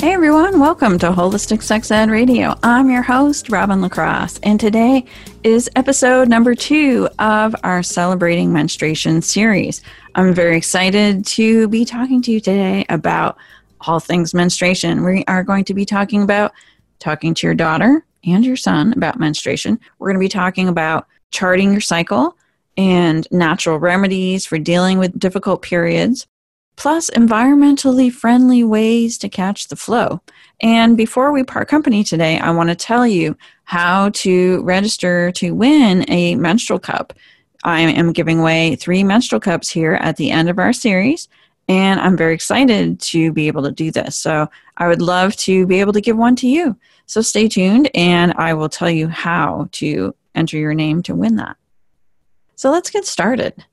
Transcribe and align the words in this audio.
Hey 0.00 0.12
everyone, 0.12 0.60
welcome 0.60 0.96
to 1.00 1.10
Holistic 1.10 1.60
Sex 1.60 1.90
Ed 1.90 2.08
Radio. 2.08 2.54
I'm 2.62 2.88
your 2.88 3.02
host, 3.02 3.50
Robin 3.50 3.80
LaCross, 3.80 4.38
and 4.44 4.60
today 4.60 5.04
is 5.42 5.68
episode 5.74 6.28
number 6.28 6.54
two 6.54 7.08
of 7.18 7.56
our 7.64 7.82
Celebrating 7.82 8.52
Menstruation 8.52 9.20
series. 9.22 9.82
I'm 10.14 10.32
very 10.32 10.56
excited 10.56 11.26
to 11.26 11.66
be 11.66 11.84
talking 11.84 12.22
to 12.22 12.30
you 12.30 12.38
today 12.38 12.86
about 12.88 13.38
all 13.88 13.98
things 13.98 14.34
menstruation. 14.34 15.02
We 15.02 15.24
are 15.26 15.42
going 15.42 15.64
to 15.64 15.74
be 15.74 15.84
talking 15.84 16.22
about 16.22 16.52
talking 17.00 17.34
to 17.34 17.48
your 17.48 17.56
daughter 17.56 18.06
and 18.22 18.46
your 18.46 18.56
son 18.56 18.92
about 18.92 19.18
menstruation. 19.18 19.80
We're 19.98 20.10
going 20.10 20.20
to 20.20 20.24
be 20.24 20.28
talking 20.28 20.68
about 20.68 21.08
charting 21.32 21.72
your 21.72 21.80
cycle 21.80 22.36
and 22.76 23.26
natural 23.32 23.80
remedies 23.80 24.46
for 24.46 24.58
dealing 24.58 24.98
with 25.00 25.18
difficult 25.18 25.62
periods 25.62 26.28
plus 26.78 27.10
environmentally 27.10 28.10
friendly 28.10 28.62
ways 28.62 29.18
to 29.18 29.28
catch 29.28 29.66
the 29.66 29.74
flow. 29.74 30.20
And 30.60 30.96
before 30.96 31.32
we 31.32 31.42
part 31.42 31.66
company 31.66 32.04
today, 32.04 32.38
I 32.38 32.52
want 32.52 32.68
to 32.70 32.76
tell 32.76 33.04
you 33.04 33.36
how 33.64 34.10
to 34.10 34.62
register 34.62 35.32
to 35.32 35.54
win 35.56 36.08
a 36.08 36.36
menstrual 36.36 36.78
cup. 36.78 37.12
I 37.64 37.80
am 37.80 38.12
giving 38.12 38.38
away 38.38 38.76
three 38.76 39.02
menstrual 39.02 39.40
cups 39.40 39.68
here 39.68 39.94
at 39.94 40.16
the 40.18 40.30
end 40.30 40.48
of 40.48 40.60
our 40.60 40.72
series, 40.72 41.28
and 41.68 41.98
I'm 41.98 42.16
very 42.16 42.32
excited 42.32 43.00
to 43.00 43.32
be 43.32 43.48
able 43.48 43.64
to 43.64 43.72
do 43.72 43.90
this. 43.90 44.16
So 44.16 44.48
I 44.76 44.86
would 44.86 45.02
love 45.02 45.34
to 45.38 45.66
be 45.66 45.80
able 45.80 45.92
to 45.94 46.00
give 46.00 46.16
one 46.16 46.36
to 46.36 46.46
you. 46.46 46.76
So 47.06 47.22
stay 47.22 47.48
tuned, 47.48 47.90
and 47.92 48.32
I 48.36 48.54
will 48.54 48.68
tell 48.68 48.88
you 48.88 49.08
how 49.08 49.68
to 49.72 50.14
enter 50.36 50.56
your 50.56 50.74
name 50.74 51.02
to 51.02 51.14
win 51.16 51.34
that. 51.36 51.56
So 52.54 52.70
let's 52.70 52.90
get 52.90 53.04
started. 53.04 53.64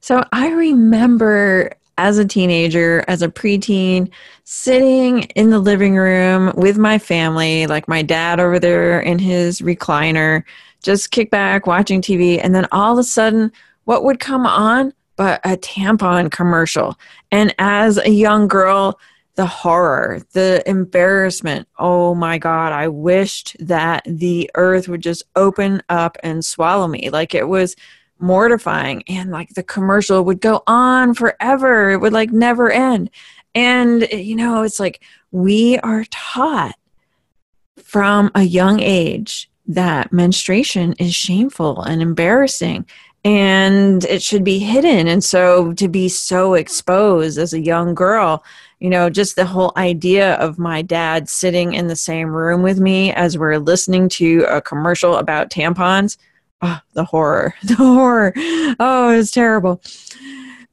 So 0.00 0.22
I 0.32 0.50
remember 0.50 1.72
as 1.98 2.18
a 2.18 2.24
teenager, 2.24 3.04
as 3.08 3.22
a 3.22 3.28
preteen, 3.28 4.10
sitting 4.44 5.22
in 5.34 5.50
the 5.50 5.58
living 5.58 5.96
room 5.96 6.52
with 6.56 6.78
my 6.78 6.98
family, 6.98 7.66
like 7.66 7.88
my 7.88 8.02
dad 8.02 8.40
over 8.40 8.58
there 8.58 9.00
in 9.00 9.18
his 9.18 9.60
recliner, 9.60 10.42
just 10.82 11.10
kick 11.10 11.30
back 11.30 11.66
watching 11.66 12.02
TV. 12.02 12.40
And 12.42 12.54
then 12.54 12.66
all 12.72 12.94
of 12.94 12.98
a 12.98 13.04
sudden, 13.04 13.52
what 13.84 14.04
would 14.04 14.20
come 14.20 14.46
on 14.46 14.92
but 15.16 15.40
a 15.44 15.56
tampon 15.56 16.30
commercial? 16.30 16.98
And 17.30 17.54
as 17.58 17.98
a 17.98 18.10
young 18.10 18.48
girl, 18.48 18.98
the 19.34 19.46
horror, 19.46 20.20
the 20.32 20.62
embarrassment. 20.66 21.66
Oh 21.78 22.14
my 22.14 22.38
God, 22.38 22.72
I 22.72 22.88
wished 22.88 23.56
that 23.60 24.02
the 24.06 24.50
earth 24.54 24.88
would 24.88 25.00
just 25.00 25.22
open 25.36 25.82
up 25.88 26.18
and 26.22 26.44
swallow 26.44 26.86
me. 26.86 27.08
Like 27.10 27.34
it 27.34 27.48
was 27.48 27.74
mortifying 28.22 29.02
and 29.08 29.30
like 29.30 29.50
the 29.50 29.62
commercial 29.62 30.24
would 30.24 30.40
go 30.40 30.62
on 30.66 31.14
forever. 31.14 31.90
It 31.90 31.98
would 31.98 32.12
like 32.12 32.30
never 32.30 32.70
end. 32.70 33.10
And 33.54 34.08
you 34.10 34.36
know 34.36 34.62
it's 34.62 34.80
like 34.80 35.02
we 35.30 35.78
are 35.78 36.04
taught 36.10 36.76
from 37.82 38.30
a 38.34 38.42
young 38.42 38.80
age 38.80 39.50
that 39.66 40.12
menstruation 40.12 40.94
is 40.94 41.14
shameful 41.14 41.82
and 41.82 42.00
embarrassing 42.00 42.86
and 43.24 44.04
it 44.04 44.22
should 44.22 44.42
be 44.42 44.58
hidden. 44.58 45.06
And 45.06 45.22
so 45.22 45.72
to 45.74 45.88
be 45.88 46.08
so 46.08 46.54
exposed 46.54 47.38
as 47.38 47.52
a 47.52 47.60
young 47.60 47.94
girl 47.94 48.42
you 48.82 48.90
know 48.90 49.08
just 49.08 49.36
the 49.36 49.46
whole 49.46 49.72
idea 49.76 50.34
of 50.34 50.58
my 50.58 50.82
dad 50.82 51.28
sitting 51.28 51.72
in 51.72 51.86
the 51.86 51.94
same 51.94 52.28
room 52.28 52.62
with 52.62 52.80
me 52.80 53.12
as 53.12 53.38
we're 53.38 53.58
listening 53.58 54.08
to 54.08 54.44
a 54.48 54.60
commercial 54.60 55.16
about 55.16 55.50
tampons 55.50 56.16
oh, 56.62 56.80
the 56.94 57.04
horror, 57.04 57.54
the 57.62 57.74
horror. 57.74 58.32
Oh, 58.36 59.10
it 59.10 59.16
was 59.16 59.30
terrible. 59.30 59.82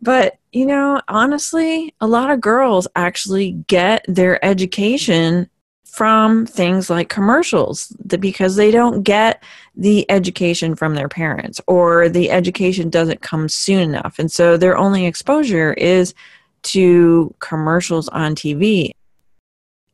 But, 0.02 0.38
you 0.52 0.66
know, 0.66 1.02
honestly, 1.08 1.94
a 2.00 2.08
lot 2.08 2.32
of 2.32 2.40
girls 2.40 2.88
actually 2.96 3.52
get 3.68 4.06
their 4.08 4.44
education 4.44 5.50
from 5.86 6.46
things 6.46 6.90
like 6.90 7.10
commercials 7.10 7.88
because 8.20 8.56
they 8.56 8.72
don't 8.72 9.04
get 9.04 9.44
the 9.76 10.10
education 10.10 10.76
from 10.76 10.96
their 10.96 11.10
parents 11.10 11.60
or 11.68 12.08
the 12.08 12.32
education 12.32 12.90
doesn't 12.90 13.22
come 13.22 13.50
soon 13.50 13.82
enough. 13.82 14.20
And 14.20 14.32
so 14.32 14.56
their 14.56 14.78
only 14.78 15.06
exposure 15.06 15.74
is 15.74 16.14
to 16.62 17.34
commercials 17.40 18.08
on 18.10 18.36
TV. 18.36 18.92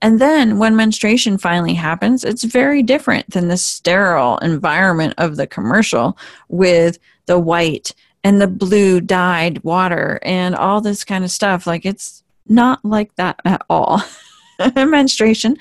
And 0.05 0.21
then 0.21 0.59
when 0.59 0.75
menstruation 0.75 1.39
finally 1.39 1.73
happens, 1.73 2.23
it's 2.23 2.43
very 2.43 2.83
different 2.83 3.27
than 3.31 3.47
the 3.47 3.57
sterile 3.57 4.37
environment 4.37 5.15
of 5.17 5.35
the 5.35 5.47
commercial 5.47 6.15
with 6.47 6.99
the 7.25 7.39
white 7.39 7.91
and 8.23 8.39
the 8.39 8.45
blue 8.45 9.01
dyed 9.01 9.63
water 9.63 10.19
and 10.21 10.55
all 10.55 10.79
this 10.79 11.03
kind 11.03 11.23
of 11.23 11.31
stuff. 11.31 11.65
Like 11.65 11.87
it's 11.87 12.21
not 12.47 12.85
like 12.85 13.15
that 13.15 13.39
at 13.45 13.65
all. 13.67 14.03
menstruation 14.75 15.57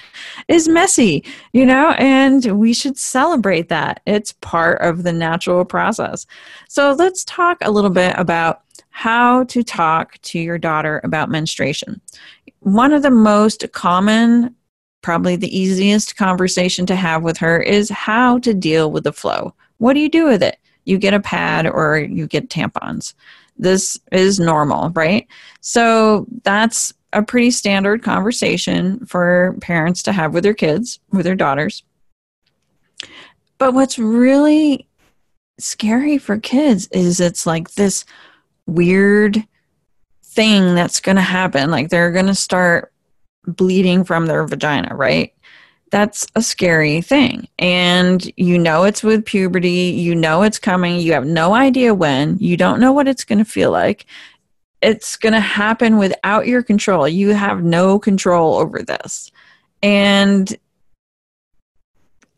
is 0.46 0.68
messy, 0.68 1.24
you 1.54 1.64
know, 1.64 1.92
and 1.92 2.44
we 2.60 2.74
should 2.74 2.98
celebrate 2.98 3.70
that. 3.70 4.00
It's 4.04 4.32
part 4.42 4.82
of 4.82 5.04
the 5.04 5.12
natural 5.14 5.64
process. 5.64 6.26
So 6.68 6.92
let's 6.92 7.24
talk 7.24 7.56
a 7.62 7.70
little 7.70 7.88
bit 7.88 8.14
about 8.18 8.60
how 8.90 9.44
to 9.44 9.62
talk 9.62 10.18
to 10.22 10.38
your 10.38 10.58
daughter 10.58 11.00
about 11.02 11.30
menstruation 11.30 12.00
one 12.64 12.94
of 12.94 13.02
the 13.02 13.10
most 13.10 13.70
common, 13.72 14.54
probably 15.02 15.36
the 15.36 15.56
easiest 15.56 16.16
conversation 16.16 16.86
to 16.86 16.96
have 16.96 17.22
with 17.22 17.36
her 17.36 17.60
is 17.60 17.90
how 17.90 18.38
to 18.38 18.54
deal 18.54 18.90
with 18.90 19.04
the 19.04 19.12
flow. 19.12 19.54
What 19.76 19.92
do 19.92 20.00
you 20.00 20.08
do 20.08 20.26
with 20.26 20.42
it? 20.42 20.58
You 20.86 20.96
get 20.96 21.12
a 21.12 21.20
pad 21.20 21.66
or 21.66 21.98
you 21.98 22.26
get 22.26 22.48
tampons. 22.48 23.12
This 23.58 24.00
is 24.12 24.40
normal, 24.40 24.90
right? 24.90 25.26
So 25.60 26.26
that's 26.42 26.92
a 27.12 27.22
pretty 27.22 27.50
standard 27.50 28.02
conversation 28.02 29.04
for 29.04 29.56
parents 29.60 30.02
to 30.04 30.12
have 30.12 30.32
with 30.32 30.42
their 30.42 30.54
kids, 30.54 30.98
with 31.12 31.26
their 31.26 31.36
daughters. 31.36 31.82
But 33.58 33.74
what's 33.74 33.98
really 33.98 34.88
scary 35.58 36.16
for 36.16 36.38
kids 36.38 36.88
is 36.88 37.20
it's 37.20 37.46
like 37.46 37.72
this 37.72 38.06
weird 38.66 39.46
thing 40.34 40.74
that's 40.74 41.00
going 41.00 41.16
to 41.16 41.22
happen. 41.22 41.70
Like 41.70 41.88
they're 41.88 42.12
going 42.12 42.26
to 42.26 42.34
start 42.34 42.92
bleeding 43.46 44.04
from 44.04 44.26
their 44.26 44.46
vagina, 44.46 44.94
right? 44.94 45.32
That's 45.90 46.26
a 46.34 46.42
scary 46.42 47.00
thing. 47.00 47.46
And 47.58 48.30
you 48.36 48.58
know 48.58 48.84
it's 48.84 49.02
with 49.02 49.24
puberty, 49.24 49.70
you 49.70 50.14
know 50.14 50.42
it's 50.42 50.58
coming, 50.58 50.98
you 50.98 51.12
have 51.12 51.26
no 51.26 51.54
idea 51.54 51.94
when, 51.94 52.36
you 52.38 52.56
don't 52.56 52.80
know 52.80 52.92
what 52.92 53.06
it's 53.06 53.24
going 53.24 53.38
to 53.38 53.44
feel 53.44 53.70
like. 53.70 54.06
It's 54.82 55.16
going 55.16 55.34
to 55.34 55.40
happen 55.40 55.98
without 55.98 56.46
your 56.46 56.62
control. 56.62 57.06
You 57.06 57.30
have 57.30 57.62
no 57.62 57.98
control 57.98 58.56
over 58.56 58.82
this. 58.82 59.30
And 59.82 60.54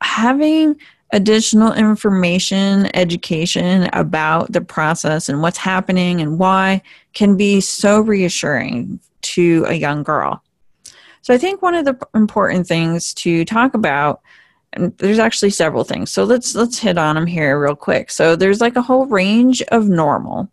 having 0.02 0.78
additional 1.12 1.72
information, 1.72 2.90
education 2.94 3.88
about 3.92 4.52
the 4.52 4.60
process 4.60 5.28
and 5.28 5.40
what's 5.40 5.58
happening 5.58 6.20
and 6.20 6.38
why 6.38 6.82
can 7.16 7.34
be 7.34 7.62
so 7.62 7.98
reassuring 7.98 9.00
to 9.22 9.64
a 9.66 9.72
young 9.72 10.02
girl. 10.02 10.44
So 11.22 11.32
I 11.32 11.38
think 11.38 11.62
one 11.62 11.74
of 11.74 11.86
the 11.86 11.98
important 12.14 12.66
things 12.66 13.14
to 13.14 13.46
talk 13.46 13.72
about 13.72 14.20
and 14.74 14.94
there's 14.98 15.18
actually 15.18 15.48
several 15.50 15.82
things. 15.82 16.12
So 16.12 16.24
let's 16.24 16.54
let's 16.54 16.78
hit 16.78 16.98
on 16.98 17.14
them 17.14 17.26
here 17.26 17.58
real 17.58 17.74
quick. 17.74 18.10
So 18.10 18.36
there's 18.36 18.60
like 18.60 18.76
a 18.76 18.82
whole 18.82 19.06
range 19.06 19.62
of 19.68 19.88
normal. 19.88 20.50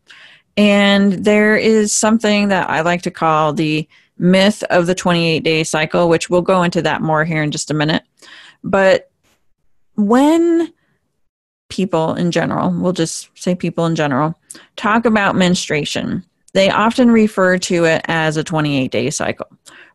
And 0.55 1.25
there 1.25 1.57
is 1.57 1.91
something 1.91 2.47
that 2.47 2.69
I 2.69 2.79
like 2.79 3.01
to 3.01 3.11
call 3.11 3.51
the 3.51 3.85
myth 4.17 4.63
of 4.69 4.87
the 4.87 4.95
28 4.95 5.43
day 5.43 5.65
cycle, 5.65 6.07
which 6.07 6.29
we'll 6.29 6.41
go 6.41 6.63
into 6.63 6.81
that 6.83 7.01
more 7.01 7.25
here 7.25 7.43
in 7.43 7.51
just 7.51 7.71
a 7.71 7.73
minute. 7.73 8.03
But 8.63 9.11
when 9.95 10.71
people 11.67 12.13
in 12.13 12.31
general, 12.31 12.71
we'll 12.71 12.93
just 12.93 13.29
say 13.37 13.53
people 13.53 13.85
in 13.85 13.95
general, 13.95 14.39
talk 14.77 15.03
about 15.03 15.35
menstruation, 15.35 16.23
they 16.53 16.69
often 16.69 17.11
refer 17.11 17.57
to 17.57 17.85
it 17.85 18.01
as 18.05 18.37
a 18.37 18.43
28 18.43 18.91
day 18.91 19.09
cycle, 19.09 19.47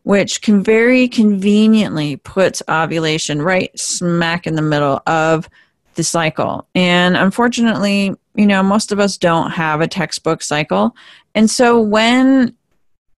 which 0.03 0.41
can 0.41 0.63
very 0.63 1.07
conveniently 1.07 2.17
puts 2.17 2.61
ovulation 2.69 3.41
right 3.41 3.77
smack 3.79 4.45
in 4.45 4.55
the 4.55 4.61
middle 4.61 5.01
of 5.07 5.49
the 5.95 6.03
cycle. 6.03 6.67
And 6.75 7.17
unfortunately, 7.17 8.15
you 8.35 8.45
know, 8.45 8.61
most 8.63 8.91
of 8.91 8.99
us 8.99 9.17
don't 9.17 9.51
have 9.51 9.81
a 9.81 9.87
textbook 9.87 10.41
cycle. 10.41 10.95
And 11.35 11.49
so 11.49 11.79
when 11.79 12.55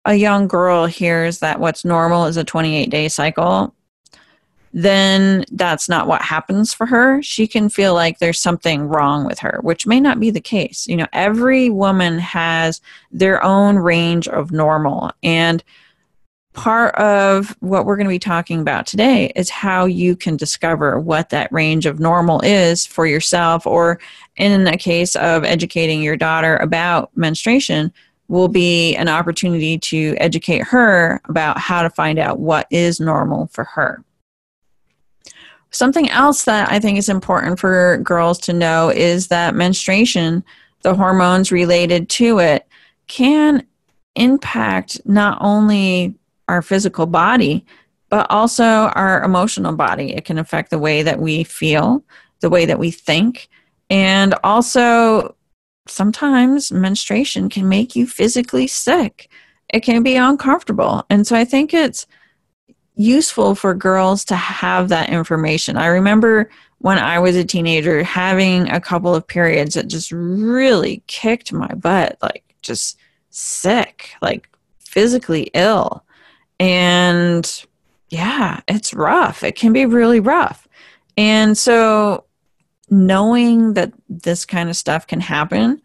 a 0.04 0.14
young 0.14 0.48
girl 0.48 0.86
hears 0.86 1.40
that 1.40 1.60
what's 1.60 1.84
normal 1.84 2.26
is 2.26 2.36
a 2.36 2.44
28 2.44 2.90
day 2.90 3.08
cycle, 3.08 3.74
then 4.72 5.44
that's 5.50 5.88
not 5.88 6.06
what 6.06 6.22
happens 6.22 6.72
for 6.72 6.86
her. 6.86 7.20
She 7.22 7.46
can 7.46 7.68
feel 7.68 7.94
like 7.94 8.18
there's 8.18 8.38
something 8.38 8.86
wrong 8.86 9.26
with 9.26 9.40
her, 9.40 9.58
which 9.62 9.86
may 9.86 10.00
not 10.00 10.20
be 10.20 10.30
the 10.30 10.40
case. 10.40 10.86
You 10.86 10.96
know, 10.96 11.06
every 11.12 11.70
woman 11.70 12.18
has 12.18 12.80
their 13.10 13.42
own 13.42 13.76
range 13.76 14.28
of 14.28 14.52
normal. 14.52 15.10
And 15.22 15.64
part 16.52 16.94
of 16.96 17.56
what 17.60 17.84
we're 17.84 17.96
going 17.96 18.06
to 18.06 18.14
be 18.14 18.18
talking 18.18 18.60
about 18.60 18.86
today 18.86 19.32
is 19.34 19.50
how 19.50 19.86
you 19.86 20.14
can 20.14 20.36
discover 20.36 21.00
what 21.00 21.30
that 21.30 21.52
range 21.52 21.86
of 21.86 22.00
normal 22.00 22.40
is 22.42 22.86
for 22.86 23.06
yourself, 23.06 23.66
or 23.66 23.98
in 24.36 24.66
a 24.66 24.76
case 24.76 25.16
of 25.16 25.44
educating 25.44 26.02
your 26.02 26.16
daughter 26.16 26.56
about 26.56 27.10
menstruation, 27.16 27.92
will 28.28 28.48
be 28.48 28.94
an 28.94 29.08
opportunity 29.08 29.78
to 29.78 30.14
educate 30.18 30.62
her 30.62 31.20
about 31.28 31.58
how 31.58 31.82
to 31.82 31.90
find 31.90 32.18
out 32.18 32.38
what 32.38 32.66
is 32.70 33.00
normal 33.00 33.48
for 33.48 33.64
her. 33.64 34.04
Something 35.70 36.10
else 36.10 36.44
that 36.44 36.70
I 36.70 36.80
think 36.80 36.98
is 36.98 37.08
important 37.08 37.58
for 37.58 37.98
girls 37.98 38.38
to 38.40 38.52
know 38.52 38.90
is 38.90 39.28
that 39.28 39.54
menstruation, 39.54 40.44
the 40.82 40.94
hormones 40.94 41.52
related 41.52 42.08
to 42.10 42.38
it, 42.40 42.66
can 43.06 43.66
impact 44.16 45.00
not 45.04 45.38
only 45.40 46.14
our 46.48 46.62
physical 46.62 47.06
body, 47.06 47.64
but 48.08 48.26
also 48.30 48.64
our 48.64 49.22
emotional 49.22 49.74
body. 49.74 50.12
It 50.14 50.24
can 50.24 50.38
affect 50.38 50.70
the 50.70 50.78
way 50.78 51.02
that 51.02 51.20
we 51.20 51.44
feel, 51.44 52.04
the 52.40 52.50
way 52.50 52.66
that 52.66 52.78
we 52.78 52.90
think, 52.90 53.48
and 53.88 54.34
also 54.44 55.36
sometimes 55.86 56.70
menstruation 56.70 57.48
can 57.48 57.68
make 57.68 57.96
you 57.96 58.06
physically 58.06 58.66
sick. 58.66 59.30
It 59.68 59.80
can 59.80 60.02
be 60.02 60.16
uncomfortable. 60.16 61.04
And 61.10 61.26
so 61.26 61.36
I 61.36 61.44
think 61.44 61.72
it's 61.74 62.06
useful 63.00 63.54
for 63.54 63.74
girls 63.74 64.26
to 64.26 64.36
have 64.36 64.90
that 64.90 65.08
information. 65.08 65.78
I 65.78 65.86
remember 65.86 66.50
when 66.78 66.98
I 66.98 67.18
was 67.18 67.34
a 67.34 67.44
teenager 67.44 68.02
having 68.02 68.68
a 68.68 68.80
couple 68.80 69.14
of 69.14 69.26
periods 69.26 69.74
that 69.74 69.88
just 69.88 70.12
really 70.12 71.02
kicked 71.06 71.50
my 71.52 71.68
butt, 71.68 72.18
like 72.20 72.44
just 72.60 72.98
sick, 73.30 74.10
like 74.20 74.48
physically 74.78 75.50
ill. 75.54 76.04
And 76.58 77.64
yeah, 78.10 78.60
it's 78.68 78.92
rough. 78.92 79.42
It 79.42 79.56
can 79.56 79.72
be 79.72 79.86
really 79.86 80.20
rough. 80.20 80.68
And 81.16 81.56
so 81.56 82.24
knowing 82.90 83.74
that 83.74 83.92
this 84.10 84.44
kind 84.44 84.68
of 84.68 84.76
stuff 84.76 85.06
can 85.06 85.20
happen 85.20 85.80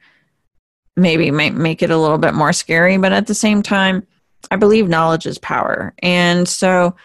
maybe 0.97 1.31
might 1.31 1.53
make 1.53 1.81
it 1.81 1.91
a 1.91 1.97
little 1.97 2.17
bit 2.17 2.33
more 2.33 2.51
scary, 2.51 2.97
but 2.97 3.13
at 3.13 3.27
the 3.27 3.35
same 3.35 3.61
time, 3.61 4.05
I 4.51 4.55
believe 4.55 4.87
knowledge 4.87 5.25
is 5.25 5.37
power. 5.37 5.93
And 5.99 6.47
so 6.47 6.95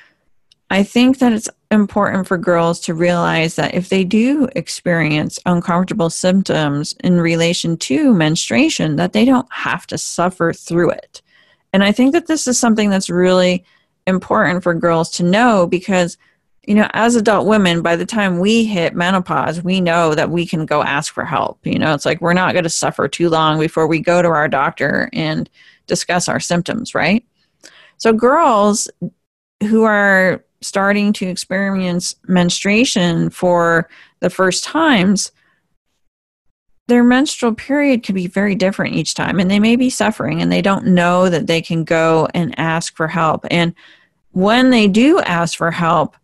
I 0.71 0.83
think 0.83 1.19
that 1.19 1.33
it's 1.33 1.49
important 1.71 2.27
for 2.27 2.39
girls 2.39 2.81
to 2.81 2.95
realize 2.95 3.57
that 3.57 3.75
if 3.75 3.89
they 3.89 4.05
do 4.05 4.49
experience 4.55 5.39
uncomfortable 5.47 6.11
symptoms 6.11 6.95
in 7.03 7.21
relation 7.21 7.77
to 7.77 8.15
menstruation 8.15 8.97
that 8.97 9.13
they 9.13 9.25
don't 9.25 9.51
have 9.53 9.87
to 9.89 9.99
suffer 9.99 10.53
through 10.53 10.91
it. 10.91 11.23
And 11.73 11.85
I 11.85 11.93
think 11.93 12.13
that 12.13 12.27
this 12.27 12.47
is 12.47 12.59
something 12.59 12.91
that's 12.91 13.11
really 13.11 13.65
important 14.07 14.63
for 14.63 14.75
girls 14.75 15.11
to 15.13 15.23
know 15.23 15.67
because 15.67 16.17
you 16.67 16.75
know, 16.75 16.89
as 16.93 17.17
adult 17.17 17.47
women, 17.47 17.83
by 17.83 17.97
the 17.97 18.07
time 18.07 18.39
we 18.39 18.65
hit 18.65 18.95
menopause, 18.95 19.63
we 19.63 19.81
know 19.81 20.15
that 20.15 20.31
we 20.31 20.47
can 20.47 20.67
go 20.67 20.83
ask 20.83 21.13
for 21.13 21.25
help. 21.25 21.59
You 21.67 21.79
know, 21.79 21.95
it's 21.95 22.05
like 22.05 22.21
we're 22.21 22.35
not 22.35 22.53
going 22.53 22.65
to 22.65 22.71
suffer 22.71 23.09
too 23.09 23.31
long 23.31 23.59
before 23.59 23.87
we 23.87 23.99
go 23.99 24.21
to 24.21 24.29
our 24.29 24.47
doctor 24.47 25.09
and 25.13 25.49
discuss 25.87 26.29
our 26.29 26.39
symptoms, 26.39 26.95
right? 26.95 27.25
So, 28.01 28.15
girls 28.15 28.89
who 29.63 29.83
are 29.85 30.43
starting 30.63 31.13
to 31.13 31.27
experience 31.27 32.17
menstruation 32.27 33.29
for 33.31 33.89
the 34.21 34.31
first 34.31 34.65
times, 34.65 35.33
their 36.89 37.05
menstrual 37.05 37.55
period 37.55 38.03
can 38.03 38.15
be 38.15 38.27
very 38.27 38.55
different 38.55 38.97
each 38.97 39.15
time, 39.15 39.39
and 39.39 39.51
they 39.51 39.61
may 39.61 39.77
be 39.77 39.91
suffering 39.91 40.41
and 40.41 40.51
they 40.51 40.63
don't 40.63 40.87
know 40.87 41.29
that 41.29 41.47
they 41.47 41.61
can 41.61 41.85
go 41.85 42.27
and 42.35 42.59
ask 42.59 42.97
for 42.97 43.07
help. 43.07 43.47
And 43.51 43.75
when 44.33 44.71
they 44.71 44.89
do 44.89 45.21
ask 45.21 45.57
for 45.57 45.71
help, 45.71 46.17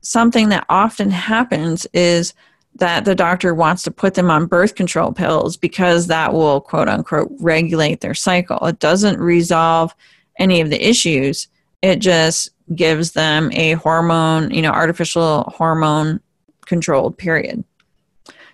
something 0.00 0.48
that 0.48 0.64
often 0.70 1.10
happens 1.10 1.86
is 1.92 2.32
that 2.76 3.04
the 3.04 3.14
doctor 3.14 3.54
wants 3.54 3.82
to 3.82 3.90
put 3.90 4.14
them 4.14 4.30
on 4.30 4.46
birth 4.46 4.74
control 4.74 5.12
pills 5.12 5.56
because 5.56 6.06
that 6.06 6.32
will 6.32 6.60
quote 6.62 6.88
unquote 6.88 7.30
regulate 7.40 8.00
their 8.00 8.14
cycle. 8.14 8.66
It 8.66 8.78
doesn't 8.78 9.18
resolve 9.18 9.94
any 10.38 10.60
of 10.60 10.70
the 10.70 10.88
issues. 10.88 11.48
It 11.82 11.96
just 11.96 12.50
gives 12.74 13.12
them 13.12 13.50
a 13.52 13.72
hormone, 13.74 14.50
you 14.50 14.62
know, 14.62 14.70
artificial 14.70 15.52
hormone 15.56 16.20
controlled 16.66 17.16
period. 17.16 17.64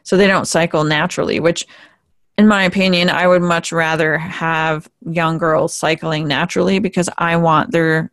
So 0.02 0.16
they 0.16 0.26
don't 0.26 0.46
cycle 0.46 0.84
naturally, 0.84 1.40
which 1.40 1.66
in 2.36 2.48
my 2.48 2.64
opinion, 2.64 3.10
I 3.10 3.26
would 3.26 3.42
much 3.42 3.72
rather 3.72 4.18
have 4.18 4.88
young 5.08 5.38
girls 5.38 5.74
cycling 5.74 6.26
naturally 6.26 6.78
because 6.78 7.08
I 7.16 7.36
want 7.36 7.70
their 7.70 8.10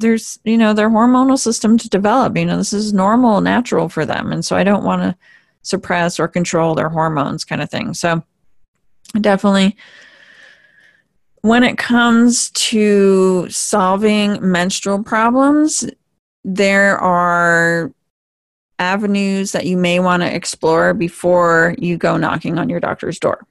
there's 0.00 0.38
you 0.44 0.56
know 0.56 0.72
their 0.72 0.90
hormonal 0.90 1.38
system 1.38 1.78
to 1.78 1.88
develop 1.88 2.36
you 2.36 2.44
know 2.44 2.56
this 2.56 2.72
is 2.72 2.92
normal 2.92 3.40
natural 3.40 3.88
for 3.88 4.04
them 4.04 4.32
and 4.32 4.44
so 4.44 4.56
i 4.56 4.64
don't 4.64 4.84
want 4.84 5.02
to 5.02 5.16
suppress 5.62 6.18
or 6.18 6.28
control 6.28 6.74
their 6.74 6.88
hormones 6.88 7.44
kind 7.44 7.62
of 7.62 7.70
thing 7.70 7.94
so 7.94 8.22
definitely 9.20 9.76
when 11.44 11.62
it 11.62 11.76
comes 11.76 12.50
to 12.52 13.46
solving 13.50 14.38
menstrual 14.40 15.02
problems, 15.02 15.84
there 16.42 16.96
are 16.96 17.92
avenues 18.78 19.52
that 19.52 19.66
you 19.66 19.76
may 19.76 20.00
want 20.00 20.22
to 20.22 20.34
explore 20.34 20.94
before 20.94 21.74
you 21.76 21.98
go 21.98 22.16
knocking 22.16 22.58
on 22.58 22.70
your 22.70 22.80
doctor's 22.80 23.18
door. 23.18 23.46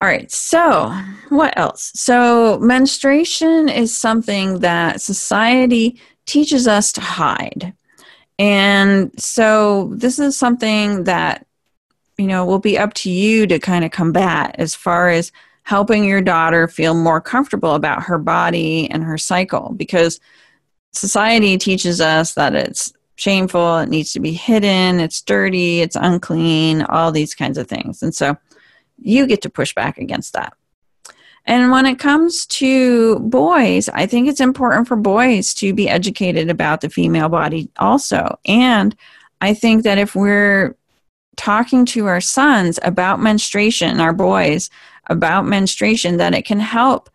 All 0.00 0.08
right, 0.08 0.28
so 0.28 0.92
what 1.28 1.56
else? 1.56 1.92
So, 1.94 2.58
menstruation 2.58 3.68
is 3.68 3.96
something 3.96 4.58
that 4.58 5.00
society 5.00 6.00
teaches 6.26 6.66
us 6.66 6.90
to 6.94 7.00
hide. 7.00 7.74
And 8.40 9.12
so, 9.22 9.92
this 9.94 10.18
is 10.18 10.36
something 10.36 11.04
that, 11.04 11.46
you 12.18 12.26
know, 12.26 12.44
will 12.44 12.58
be 12.58 12.76
up 12.76 12.92
to 12.94 13.10
you 13.10 13.46
to 13.46 13.60
kind 13.60 13.84
of 13.84 13.92
combat 13.92 14.56
as 14.58 14.74
far 14.74 15.10
as 15.10 15.30
helping 15.66 16.04
your 16.04 16.22
daughter 16.22 16.68
feel 16.68 16.94
more 16.94 17.20
comfortable 17.20 17.74
about 17.74 18.04
her 18.04 18.18
body 18.18 18.88
and 18.88 19.02
her 19.02 19.18
cycle 19.18 19.72
because 19.76 20.20
society 20.92 21.58
teaches 21.58 22.00
us 22.00 22.34
that 22.34 22.54
it's 22.54 22.92
shameful, 23.16 23.78
it 23.78 23.88
needs 23.88 24.12
to 24.12 24.20
be 24.20 24.32
hidden, 24.32 25.00
it's 25.00 25.20
dirty, 25.20 25.80
it's 25.80 25.96
unclean, 25.96 26.82
all 26.82 27.10
these 27.10 27.34
kinds 27.34 27.58
of 27.58 27.66
things. 27.66 28.00
And 28.00 28.14
so 28.14 28.36
you 28.98 29.26
get 29.26 29.42
to 29.42 29.50
push 29.50 29.74
back 29.74 29.98
against 29.98 30.34
that. 30.34 30.54
And 31.46 31.72
when 31.72 31.84
it 31.84 31.98
comes 31.98 32.46
to 32.46 33.18
boys, 33.18 33.88
I 33.88 34.06
think 34.06 34.28
it's 34.28 34.40
important 34.40 34.86
for 34.86 34.94
boys 34.94 35.52
to 35.54 35.74
be 35.74 35.88
educated 35.88 36.48
about 36.48 36.80
the 36.80 36.90
female 36.90 37.28
body 37.28 37.70
also. 37.76 38.38
And 38.46 38.94
I 39.40 39.52
think 39.52 39.82
that 39.82 39.98
if 39.98 40.14
we're 40.14 40.76
talking 41.36 41.84
to 41.86 42.06
our 42.06 42.20
sons 42.20 42.78
about 42.84 43.20
menstruation, 43.20 44.00
our 44.00 44.12
boys, 44.12 44.70
about 45.08 45.46
menstruation 45.46 46.16
that 46.16 46.34
it 46.34 46.44
can 46.44 46.60
help 46.60 47.10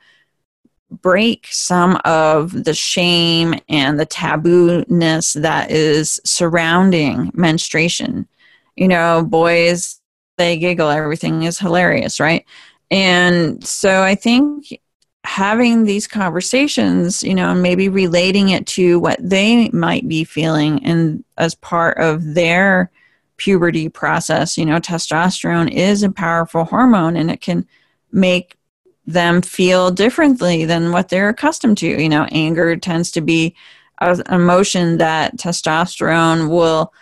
break 0.89 1.47
some 1.49 1.99
of 2.03 2.65
the 2.65 2.73
shame 2.73 3.55
and 3.69 3.99
the 3.99 4.05
tabooness 4.05 5.39
that 5.41 5.71
is 5.71 6.19
surrounding 6.25 7.31
menstruation. 7.33 8.27
You 8.75 8.89
know, 8.89 9.23
boys, 9.23 10.01
they 10.37 10.57
giggle, 10.57 10.89
everything 10.89 11.43
is 11.43 11.59
hilarious, 11.59 12.19
right? 12.19 12.45
And 12.89 13.65
so 13.65 14.01
I 14.01 14.15
think 14.15 14.79
having 15.23 15.83
these 15.85 16.07
conversations, 16.07 17.23
you 17.23 17.35
know, 17.35 17.51
and 17.51 17.61
maybe 17.61 17.87
relating 17.87 18.49
it 18.49 18.65
to 18.65 18.99
what 18.99 19.19
they 19.21 19.69
might 19.69 20.07
be 20.07 20.23
feeling 20.23 20.83
and 20.83 21.23
as 21.37 21.55
part 21.55 21.97
of 21.99 22.33
their 22.33 22.91
puberty 23.37 23.87
process, 23.87 24.57
you 24.57 24.65
know, 24.65 24.79
testosterone 24.79 25.71
is 25.71 26.03
a 26.03 26.11
powerful 26.11 26.65
hormone 26.65 27.15
and 27.15 27.31
it 27.31 27.39
can 27.39 27.65
make 28.11 28.57
them 29.05 29.41
feel 29.41 29.91
differently 29.91 30.65
than 30.65 30.91
what 30.91 31.09
they're 31.09 31.29
accustomed 31.29 31.77
to. 31.79 31.87
You 31.87 32.09
know, 32.09 32.27
anger 32.31 32.75
tends 32.75 33.11
to 33.11 33.21
be 33.21 33.55
an 33.99 34.21
emotion 34.29 34.97
that 34.97 35.37
testosterone 35.37 36.49
will, 36.49 36.93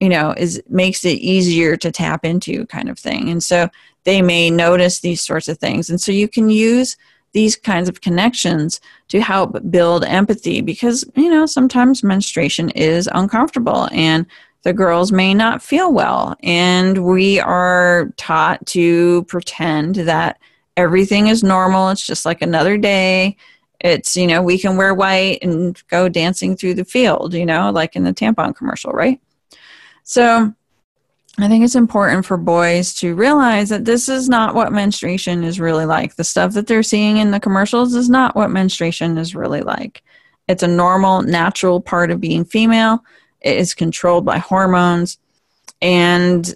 you 0.00 0.08
know, 0.08 0.34
is 0.36 0.62
makes 0.68 1.04
it 1.04 1.18
easier 1.18 1.76
to 1.76 1.90
tap 1.92 2.24
into 2.24 2.66
kind 2.66 2.88
of 2.88 2.98
thing. 2.98 3.28
And 3.28 3.42
so 3.42 3.68
they 4.04 4.22
may 4.22 4.50
notice 4.50 5.00
these 5.00 5.20
sorts 5.20 5.48
of 5.48 5.58
things. 5.58 5.90
And 5.90 6.00
so 6.00 6.12
you 6.12 6.28
can 6.28 6.50
use 6.50 6.96
these 7.32 7.54
kinds 7.54 7.88
of 7.88 8.00
connections 8.00 8.80
to 9.08 9.20
help 9.20 9.56
build 9.70 10.04
empathy 10.04 10.60
because, 10.60 11.04
you 11.14 11.30
know, 11.30 11.46
sometimes 11.46 12.02
menstruation 12.02 12.70
is 12.70 13.08
uncomfortable 13.12 13.88
and 13.92 14.26
the 14.62 14.72
girls 14.72 15.10
may 15.12 15.34
not 15.34 15.62
feel 15.62 15.92
well. 15.92 16.36
And 16.42 17.04
we 17.04 17.40
are 17.40 18.12
taught 18.16 18.64
to 18.66 19.24
pretend 19.24 19.96
that 19.96 20.38
everything 20.76 21.28
is 21.28 21.42
normal. 21.42 21.90
It's 21.90 22.06
just 22.06 22.26
like 22.26 22.42
another 22.42 22.76
day. 22.76 23.36
It's, 23.80 24.16
you 24.16 24.26
know, 24.26 24.42
we 24.42 24.58
can 24.58 24.76
wear 24.76 24.94
white 24.94 25.38
and 25.42 25.80
go 25.88 26.08
dancing 26.08 26.56
through 26.56 26.74
the 26.74 26.84
field, 26.84 27.32
you 27.32 27.46
know, 27.46 27.70
like 27.70 27.96
in 27.96 28.04
the 28.04 28.12
tampon 28.12 28.54
commercial, 28.54 28.92
right? 28.92 29.20
So 30.04 30.54
I 31.38 31.48
think 31.48 31.64
it's 31.64 31.76
important 31.76 32.26
for 32.26 32.36
boys 32.36 32.92
to 32.96 33.14
realize 33.14 33.70
that 33.70 33.86
this 33.86 34.08
is 34.08 34.28
not 34.28 34.54
what 34.54 34.72
menstruation 34.72 35.44
is 35.44 35.60
really 35.60 35.86
like. 35.86 36.16
The 36.16 36.24
stuff 36.24 36.52
that 36.52 36.66
they're 36.66 36.82
seeing 36.82 37.16
in 37.16 37.30
the 37.30 37.40
commercials 37.40 37.94
is 37.94 38.10
not 38.10 38.36
what 38.36 38.50
menstruation 38.50 39.16
is 39.16 39.34
really 39.34 39.62
like. 39.62 40.02
It's 40.48 40.62
a 40.62 40.68
normal, 40.68 41.22
natural 41.22 41.80
part 41.80 42.10
of 42.10 42.20
being 42.20 42.44
female. 42.44 43.02
It 43.40 43.56
is 43.56 43.74
controlled 43.74 44.24
by 44.24 44.38
hormones. 44.38 45.18
And 45.80 46.54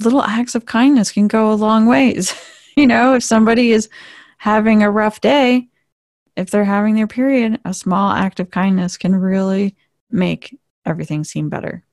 little 0.00 0.22
acts 0.22 0.54
of 0.54 0.66
kindness 0.66 1.12
can 1.12 1.28
go 1.28 1.52
a 1.52 1.54
long 1.54 1.86
ways. 1.86 2.34
you 2.76 2.86
know, 2.86 3.14
if 3.14 3.22
somebody 3.22 3.72
is 3.72 3.88
having 4.38 4.82
a 4.82 4.90
rough 4.90 5.20
day, 5.20 5.68
if 6.36 6.50
they're 6.50 6.64
having 6.64 6.94
their 6.94 7.08
period, 7.08 7.60
a 7.64 7.74
small 7.74 8.12
act 8.12 8.38
of 8.38 8.50
kindness 8.50 8.96
can 8.96 9.14
really 9.14 9.74
make 10.10 10.56
everything 10.86 11.24
seem 11.24 11.48
better. 11.48 11.84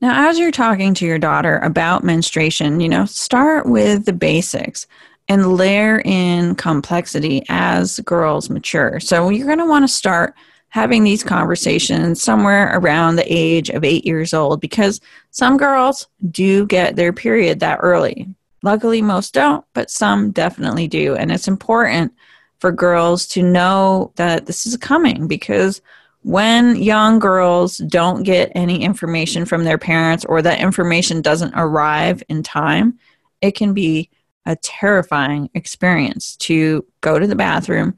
Now, 0.00 0.28
as 0.28 0.38
you're 0.38 0.50
talking 0.50 0.92
to 0.94 1.06
your 1.06 1.18
daughter 1.18 1.58
about 1.60 2.04
menstruation, 2.04 2.80
you 2.80 2.88
know, 2.88 3.06
start 3.06 3.66
with 3.66 4.04
the 4.04 4.12
basics 4.12 4.86
and 5.28 5.56
layer 5.56 6.02
in 6.04 6.54
complexity 6.56 7.42
as 7.48 8.00
girls 8.00 8.50
mature. 8.50 9.00
So 9.00 9.30
you're 9.30 9.46
going 9.46 9.58
to 9.58 9.66
want 9.66 9.84
to 9.84 9.88
start 9.88 10.34
having 10.74 11.04
these 11.04 11.22
conversations 11.22 12.20
somewhere 12.20 12.76
around 12.76 13.14
the 13.14 13.32
age 13.32 13.70
of 13.70 13.84
eight 13.84 14.04
years 14.04 14.34
old 14.34 14.60
because 14.60 15.00
some 15.30 15.56
girls 15.56 16.08
do 16.32 16.66
get 16.66 16.96
their 16.96 17.12
period 17.12 17.60
that 17.60 17.78
early. 17.80 18.28
Luckily, 18.64 19.00
most 19.00 19.32
don't, 19.34 19.64
but 19.72 19.88
some 19.88 20.32
definitely 20.32 20.88
do. 20.88 21.14
And 21.14 21.30
it's 21.30 21.46
important 21.46 22.12
for 22.58 22.72
girls 22.72 23.24
to 23.28 23.40
know 23.40 24.10
that 24.16 24.46
this 24.46 24.66
is 24.66 24.76
coming 24.76 25.28
because 25.28 25.80
when 26.22 26.74
young 26.74 27.20
girls 27.20 27.78
don't 27.78 28.24
get 28.24 28.50
any 28.56 28.82
information 28.82 29.44
from 29.44 29.62
their 29.62 29.78
parents 29.78 30.24
or 30.24 30.42
that 30.42 30.58
information 30.58 31.22
doesn't 31.22 31.54
arrive 31.54 32.20
in 32.28 32.42
time, 32.42 32.98
it 33.40 33.52
can 33.52 33.74
be 33.74 34.10
a 34.44 34.56
terrifying 34.56 35.48
experience 35.54 36.34
to 36.38 36.84
go 37.00 37.20
to 37.20 37.28
the 37.28 37.36
bathroom, 37.36 37.94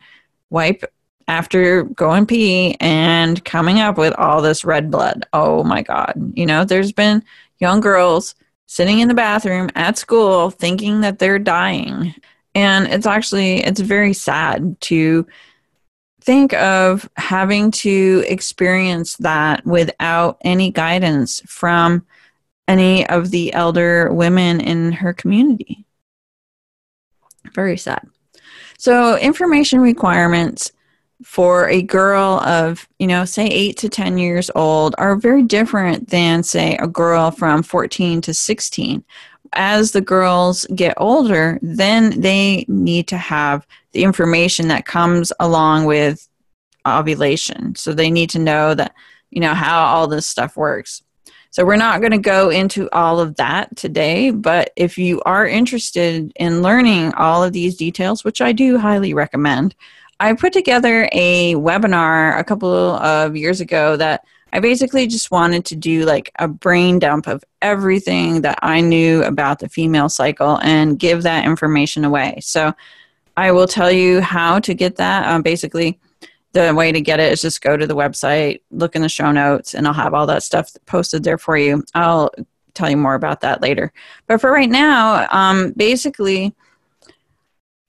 wipe 0.51 0.85
after 1.29 1.85
going 1.85 2.27
pee, 2.27 2.77
and 2.81 3.45
coming 3.45 3.81
up 3.81 3.99
with 3.99 4.15
all 4.15 4.41
this 4.41 4.65
red 4.65 4.91
blood. 4.91 5.27
Oh 5.33 5.65
my 5.65 5.83
God. 5.83 6.15
You 6.35 6.47
know, 6.47 6.65
there's 6.65 6.93
been 6.93 7.23
young 7.59 7.81
girls 7.81 8.35
sitting 8.67 8.99
in 9.01 9.09
the 9.09 9.15
bathroom 9.15 9.71
at 9.75 9.99
school 9.99 10.51
thinking 10.51 11.01
that 11.01 11.19
they're 11.19 11.39
dying. 11.39 12.15
And 12.55 12.87
it's 12.87 13.07
actually, 13.07 13.59
it's 13.59 13.81
very 13.81 14.13
sad 14.13 14.81
to 14.83 15.27
think 16.21 16.53
of 16.55 17.09
having 17.17 17.71
to 17.71 18.25
experience 18.27 19.17
that 19.19 19.65
without 19.65 20.39
any 20.43 20.73
guidance 20.73 21.41
from 21.47 22.05
any 22.67 23.07
of 23.09 23.31
the 23.31 23.53
elder 23.53 24.13
women 24.13 24.61
in 24.61 24.91
her 24.91 25.13
community. 25.13 25.85
Very 27.55 27.77
sad. 27.77 28.09
So, 28.79 29.17
information 29.17 29.81
requirements 29.81 30.73
for 31.23 31.69
a 31.69 31.83
girl 31.83 32.41
of, 32.41 32.87
you 32.99 33.07
know, 33.07 33.25
say 33.25 33.47
8 33.47 33.77
to 33.79 33.89
10 33.89 34.19
years 34.19 34.51
old 34.55 34.95
are 34.99 35.17
very 35.17 35.43
different 35.43 36.11
than, 36.11 36.43
say, 36.43 36.77
a 36.77 36.87
girl 36.87 37.31
from 37.31 37.63
14 37.63 38.21
to 38.23 38.35
16. 38.35 39.03
As 39.55 39.93
the 39.93 40.01
girls 40.01 40.67
get 40.75 40.95
older, 40.99 41.59
then 41.63 42.21
they 42.21 42.67
need 42.69 43.09
to 43.09 43.17
have 43.17 43.67
the 43.93 44.05
information 44.05 44.69
that 44.69 44.85
comes 44.85 45.33
along 45.41 45.87
with 45.87 46.29
ovulation. 46.87 47.75
So 47.75 47.93
they 47.93 48.11
need 48.11 48.31
to 48.31 48.39
know 48.39 48.75
that, 48.75 48.95
you 49.31 49.41
know, 49.41 49.55
how 49.55 49.87
all 49.87 50.07
this 50.07 50.27
stuff 50.27 50.57
works. 50.57 51.03
So 51.51 51.65
we're 51.65 51.77
not 51.77 52.01
going 52.01 52.13
to 52.13 52.19
go 52.19 52.51
into 52.51 52.91
all 52.93 53.19
of 53.19 53.37
that 53.37 53.75
today, 53.77 54.31
but 54.31 54.73
if 54.77 54.99
you 54.99 55.23
are 55.23 55.47
interested 55.47 56.31
in 56.37 56.61
learning 56.61 57.15
all 57.15 57.43
of 57.43 57.55
these 57.55 57.77
details, 57.77 58.25
which 58.25 58.43
I 58.43 58.53
do 58.53 58.77
highly 58.77 59.15
recommend, 59.15 59.75
I 60.19 60.33
put 60.35 60.53
together 60.53 61.09
a 61.13 61.55
webinar 61.55 62.39
a 62.39 62.45
couple 62.45 62.73
of 62.73 63.37
years 63.37 63.61
ago 63.61 63.97
that 63.97 64.25
I 64.53 64.61
basically 64.61 65.07
just 65.07 65.31
wanted 65.31 65.65
to 65.67 65.77
do 65.77 66.05
like 66.05 66.33
a 66.39 66.49
brain 66.49 66.99
dump 66.99 67.27
of 67.27 67.45
everything 67.61 68.41
that 68.43 68.59
I 68.63 68.81
knew 68.81 69.23
about 69.25 69.59
the 69.59 69.69
female 69.69 70.09
cycle 70.09 70.59
and 70.63 70.99
give 70.99 71.25
that 71.25 71.45
information 71.45 72.05
away. 72.05 72.39
So 72.41 72.73
I 73.37 73.53
will 73.53 73.67
tell 73.67 73.91
you 73.91 74.21
how 74.23 74.59
to 74.61 74.73
get 74.73 74.97
that. 74.97 75.27
Um, 75.27 75.43
basically, 75.43 75.99
the 76.53 76.75
way 76.75 76.91
to 76.91 77.03
get 77.03 77.21
it 77.21 77.33
is 77.33 77.43
just 77.43 77.61
go 77.61 77.77
to 77.77 77.87
the 77.87 77.97
website, 77.97 78.63
look 78.71 78.97
in 78.97 79.03
the 79.03 79.11
show 79.11 79.31
notes, 79.31 79.75
and 79.75 79.87
I'll 79.87 79.93
have 79.93 80.15
all 80.15 80.27
that 80.27 80.43
stuff 80.43 80.71
posted 80.87 81.23
there 81.23 81.37
for 81.37 81.59
you. 81.59 81.85
I'll 81.95 82.31
tell 82.73 82.89
you 82.89 82.97
more 82.97 83.15
about 83.15 83.43
that 83.43 83.61
later. 83.61 83.93
But 84.27 84.41
for 84.41 84.51
right 84.51 84.71
now, 84.71 85.27
um, 85.33 85.73
basically, 85.77 86.55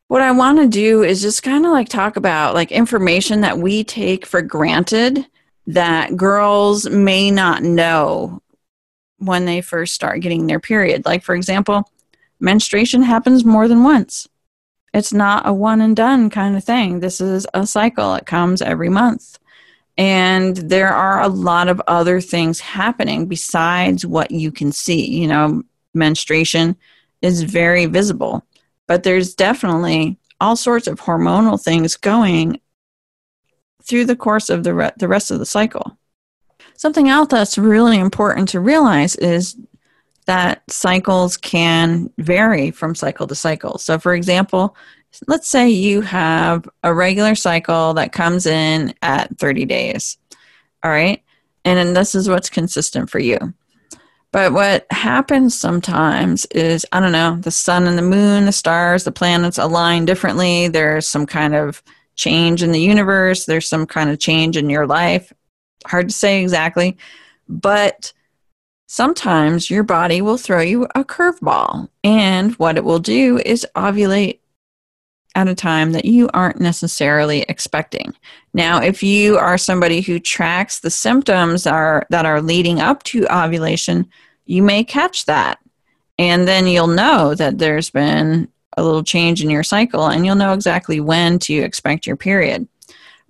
what 0.07 0.21
I 0.21 0.31
want 0.31 0.59
to 0.59 0.67
do 0.67 1.03
is 1.03 1.21
just 1.21 1.43
kind 1.43 1.65
of 1.65 1.71
like 1.71 1.89
talk 1.89 2.15
about 2.15 2.53
like 2.53 2.71
information 2.71 3.41
that 3.41 3.57
we 3.57 3.83
take 3.83 4.25
for 4.25 4.41
granted 4.41 5.25
that 5.67 6.15
girls 6.15 6.89
may 6.89 7.29
not 7.29 7.61
know 7.61 8.41
when 9.17 9.45
they 9.45 9.61
first 9.61 9.93
start 9.93 10.21
getting 10.21 10.47
their 10.47 10.59
period. 10.59 11.05
Like, 11.05 11.23
for 11.23 11.35
example, 11.35 11.91
menstruation 12.39 13.01
happens 13.01 13.43
more 13.43 13.67
than 13.67 13.83
once. 13.83 14.27
It's 14.93 15.11
not 15.11 15.47
a 15.47 15.53
one 15.53 15.81
and 15.81 15.95
done 15.95 16.29
kind 16.29 16.55
of 16.55 16.63
thing. 16.63 16.99
This 16.99 17.19
is 17.19 17.45
a 17.53 17.67
cycle, 17.67 18.15
it 18.15 18.25
comes 18.25 18.61
every 18.61 18.89
month. 18.89 19.37
And 19.97 20.55
there 20.55 20.93
are 20.93 21.21
a 21.21 21.27
lot 21.27 21.67
of 21.67 21.81
other 21.87 22.21
things 22.21 22.59
happening 22.59 23.25
besides 23.25 24.05
what 24.05 24.31
you 24.31 24.51
can 24.51 24.71
see. 24.71 25.05
You 25.05 25.27
know, 25.27 25.63
menstruation 25.93 26.77
is 27.21 27.41
very 27.41 27.87
visible, 27.87 28.45
but 28.87 29.03
there's 29.03 29.35
definitely 29.35 30.17
all 30.39 30.55
sorts 30.55 30.87
of 30.87 30.99
hormonal 30.99 31.61
things 31.61 31.95
going 31.95 32.59
through 33.83 34.05
the 34.05 34.15
course 34.15 34.49
of 34.49 34.63
the, 34.63 34.73
re- 34.73 34.91
the 34.97 35.07
rest 35.07 35.31
of 35.31 35.39
the 35.39 35.45
cycle. 35.45 35.97
Something 36.75 37.09
else 37.09 37.29
that's 37.29 37.57
really 37.57 37.97
important 37.97 38.49
to 38.49 38.59
realize 38.59 39.15
is 39.15 39.57
that 40.25 40.61
cycles 40.69 41.37
can 41.37 42.11
vary 42.17 42.69
from 42.69 42.93
cycle 42.93 43.27
to 43.27 43.35
cycle. 43.35 43.77
So, 43.77 43.97
for 43.97 44.13
example, 44.13 44.75
let's 45.27 45.47
say 45.47 45.69
you 45.69 46.01
have 46.01 46.67
a 46.83 46.93
regular 46.93 47.33
cycle 47.33 47.93
that 47.95 48.11
comes 48.11 48.45
in 48.45 48.93
at 49.01 49.37
30 49.39 49.65
days. 49.65 50.17
All 50.83 50.91
right. 50.91 51.23
And 51.65 51.77
then 51.77 51.93
this 51.93 52.13
is 52.13 52.29
what's 52.29 52.49
consistent 52.49 53.09
for 53.09 53.19
you. 53.19 53.53
But 54.31 54.51
what 54.51 54.85
happens 54.91 55.57
sometimes 55.57 56.45
is, 56.47 56.85
I 56.91 56.99
don't 56.99 57.11
know, 57.11 57.37
the 57.37 57.51
sun 57.51 57.87
and 57.87 57.97
the 57.97 58.03
moon, 58.03 58.45
the 58.45 58.51
stars, 58.51 59.03
the 59.03 59.11
planets 59.11 59.57
align 59.57 60.05
differently. 60.05 60.67
There's 60.67 61.07
some 61.07 61.25
kind 61.25 61.55
of 61.55 61.81
change 62.15 62.63
in 62.63 62.71
the 62.71 62.81
universe, 62.81 63.45
there's 63.45 63.69
some 63.69 63.85
kind 63.85 64.09
of 64.09 64.19
change 64.19 64.57
in 64.57 64.69
your 64.69 64.87
life. 64.87 65.31
Hard 65.85 66.09
to 66.09 66.15
say 66.15 66.41
exactly. 66.41 66.97
But 67.47 68.11
sometimes 68.87 69.69
your 69.69 69.83
body 69.83 70.21
will 70.21 70.37
throw 70.37 70.61
you 70.61 70.85
a 70.95 71.05
curveball. 71.05 71.89
And 72.03 72.53
what 72.55 72.77
it 72.77 72.83
will 72.83 72.99
do 72.99 73.39
is 73.45 73.65
ovulate 73.75 74.39
at 75.37 75.47
a 75.47 75.53
time 75.53 75.91
that 75.91 76.03
you 76.03 76.27
aren't 76.33 76.59
necessarily 76.59 77.43
expecting. 77.43 78.11
Now, 78.55 78.81
if 78.81 79.03
you 79.03 79.37
are 79.37 79.55
somebody 79.55 80.01
who 80.01 80.19
tracks 80.19 80.79
the 80.79 80.89
symptoms 80.89 81.67
are, 81.67 82.07
that 82.09 82.25
are 82.25 82.41
leading 82.41 82.81
up 82.81 83.03
to 83.03 83.27
ovulation, 83.31 84.09
you 84.47 84.63
may 84.63 84.83
catch 84.83 85.25
that. 85.25 85.59
And 86.17 86.47
then 86.47 86.65
you'll 86.65 86.87
know 86.87 87.35
that 87.35 87.59
there's 87.59 87.91
been 87.91 88.47
a 88.77 88.83
little 88.83 89.03
change 89.03 89.43
in 89.43 89.51
your 89.51 89.61
cycle 89.61 90.07
and 90.07 90.25
you'll 90.25 90.35
know 90.35 90.53
exactly 90.53 90.99
when 90.99 91.37
to 91.39 91.53
expect 91.53 92.07
your 92.07 92.17
period. 92.17 92.67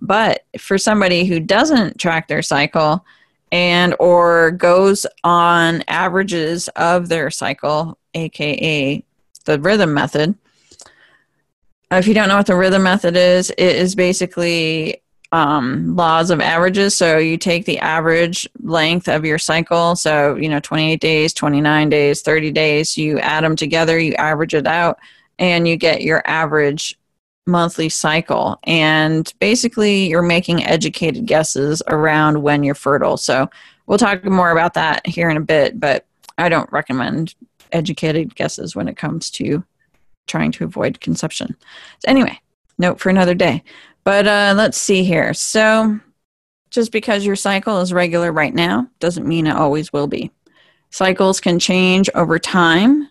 But 0.00 0.46
for 0.58 0.78
somebody 0.78 1.26
who 1.26 1.40
doesn't 1.40 2.00
track 2.00 2.28
their 2.28 2.42
cycle, 2.42 3.04
and 3.50 3.94
or 3.98 4.50
goes 4.52 5.06
on 5.24 5.82
averages 5.88 6.68
of 6.76 7.08
their 7.08 7.30
cycle 7.30 7.96
aka 8.12 9.02
the 9.46 9.58
rhythm 9.60 9.94
method 9.94 10.34
if 11.92 12.06
you 12.06 12.14
don't 12.14 12.28
know 12.28 12.36
what 12.36 12.46
the 12.46 12.56
rhythm 12.56 12.82
method 12.82 13.16
is 13.16 13.50
it 13.50 13.76
is 13.76 13.94
basically 13.94 15.02
um, 15.30 15.94
laws 15.94 16.30
of 16.30 16.40
averages 16.40 16.96
so 16.96 17.18
you 17.18 17.36
take 17.36 17.66
the 17.66 17.78
average 17.80 18.48
length 18.62 19.08
of 19.08 19.24
your 19.24 19.38
cycle 19.38 19.94
so 19.94 20.36
you 20.36 20.48
know 20.48 20.60
28 20.60 21.00
days 21.00 21.32
29 21.34 21.88
days 21.90 22.22
30 22.22 22.50
days 22.50 22.96
you 22.96 23.18
add 23.18 23.44
them 23.44 23.54
together 23.54 23.98
you 23.98 24.14
average 24.14 24.54
it 24.54 24.66
out 24.66 24.98
and 25.38 25.68
you 25.68 25.76
get 25.76 26.02
your 26.02 26.22
average 26.26 26.98
monthly 27.48 27.88
cycle. 27.88 28.60
And 28.64 29.32
basically, 29.40 30.06
you're 30.08 30.22
making 30.22 30.64
educated 30.64 31.26
guesses 31.26 31.82
around 31.88 32.42
when 32.42 32.62
you're 32.62 32.76
fertile. 32.76 33.16
So, 33.16 33.50
we'll 33.86 33.98
talk 33.98 34.24
more 34.24 34.50
about 34.50 34.74
that 34.74 35.04
here 35.06 35.30
in 35.30 35.36
a 35.36 35.40
bit, 35.40 35.80
but 35.80 36.06
I 36.36 36.48
don't 36.48 36.70
recommend 36.70 37.34
educated 37.72 38.36
guesses 38.36 38.76
when 38.76 38.86
it 38.86 38.96
comes 38.96 39.30
to 39.32 39.64
trying 40.28 40.52
to 40.52 40.64
avoid 40.64 41.00
conception. 41.00 41.56
So, 42.00 42.10
anyway, 42.10 42.38
note 42.78 43.00
for 43.00 43.10
another 43.10 43.34
day. 43.34 43.62
But 44.04 44.26
uh, 44.26 44.54
let's 44.56 44.78
see 44.78 45.04
here. 45.04 45.34
So, 45.34 45.98
just 46.70 46.92
because 46.92 47.24
your 47.24 47.36
cycle 47.36 47.80
is 47.80 47.92
regular 47.92 48.30
right 48.32 48.54
now 48.54 48.88
doesn't 49.00 49.26
mean 49.26 49.46
it 49.46 49.56
always 49.56 49.92
will 49.92 50.06
be. 50.06 50.30
Cycles 50.90 51.40
can 51.40 51.58
change 51.58 52.08
over 52.14 52.38
time. 52.38 53.08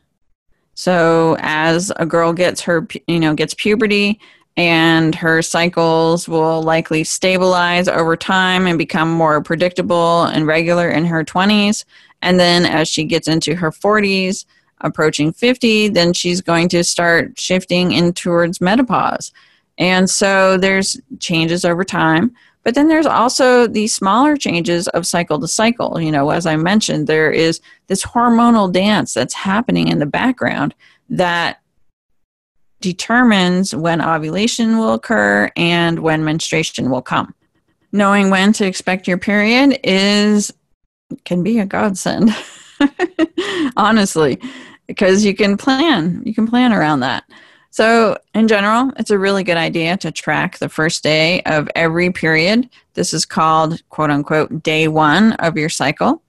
So, 0.73 1.35
as 1.39 1.91
a 1.97 2.05
girl 2.05 2.33
gets 2.33 2.61
her, 2.61 2.87
you 3.07 3.19
know, 3.19 3.33
gets 3.33 3.53
puberty, 3.53 4.19
and 4.57 5.13
her 5.13 5.43
cycles 5.43 6.27
will 6.27 6.63
likely 6.63 7.03
stabilize 7.03 7.87
over 7.87 8.17
time 8.17 8.65
and 8.65 8.77
become 8.77 9.09
more 9.09 9.41
predictable 9.41 10.23
and 10.23 10.47
regular 10.47 10.89
in 10.89 11.05
her 11.05 11.23
20s. 11.23 11.85
And 12.23 12.39
then 12.39 12.65
as 12.65 12.87
she 12.87 13.03
gets 13.03 13.27
into 13.27 13.55
her 13.55 13.71
40s, 13.71 14.45
approaching 14.81 15.31
50, 15.31 15.89
then 15.89 16.13
she's 16.13 16.41
going 16.41 16.69
to 16.69 16.83
start 16.83 17.39
shifting 17.39 17.91
in 17.91 18.13
towards 18.13 18.61
menopause. 18.61 19.31
And 19.77 20.09
so 20.09 20.57
there's 20.57 20.99
changes 21.19 21.65
over 21.65 21.83
time. 21.83 22.33
But 22.63 22.75
then 22.75 22.89
there's 22.89 23.05
also 23.05 23.65
these 23.65 23.93
smaller 23.93 24.35
changes 24.35 24.89
of 24.89 25.07
cycle 25.07 25.39
to 25.39 25.47
cycle. 25.47 26.01
You 26.01 26.11
know, 26.11 26.31
as 26.31 26.45
I 26.45 26.57
mentioned, 26.57 27.07
there 27.07 27.31
is 27.31 27.61
this 27.87 28.03
hormonal 28.03 28.71
dance 28.71 29.13
that's 29.13 29.33
happening 29.33 29.87
in 29.87 29.99
the 29.99 30.05
background 30.05 30.75
that 31.09 31.61
determines 32.81 33.73
when 33.73 34.01
ovulation 34.01 34.77
will 34.77 34.93
occur 34.93 35.49
and 35.55 35.99
when 35.99 36.25
menstruation 36.25 36.89
will 36.89 37.01
come. 37.01 37.33
Knowing 37.93 38.29
when 38.29 38.51
to 38.53 38.67
expect 38.67 39.07
your 39.07 39.17
period 39.17 39.79
is 39.83 40.53
can 41.23 41.43
be 41.43 41.59
a 41.59 41.65
godsend. 41.65 42.35
Honestly, 43.77 44.39
because 44.87 45.25
you 45.25 45.35
can 45.35 45.57
plan, 45.57 46.21
you 46.25 46.33
can 46.33 46.47
plan 46.47 46.73
around 46.73 47.01
that. 47.01 47.23
So, 47.69 48.17
in 48.33 48.47
general, 48.47 48.91
it's 48.97 49.11
a 49.11 49.19
really 49.19 49.43
good 49.43 49.57
idea 49.57 49.97
to 49.97 50.11
track 50.11 50.57
the 50.57 50.69
first 50.69 51.03
day 51.03 51.41
of 51.43 51.69
every 51.75 52.11
period. 52.11 52.69
This 52.93 53.13
is 53.13 53.25
called, 53.25 53.81
quote 53.89 54.09
unquote, 54.09 54.63
day 54.63 54.87
one 54.87 55.33
of 55.33 55.57
your 55.57 55.69
cycle. 55.69 56.23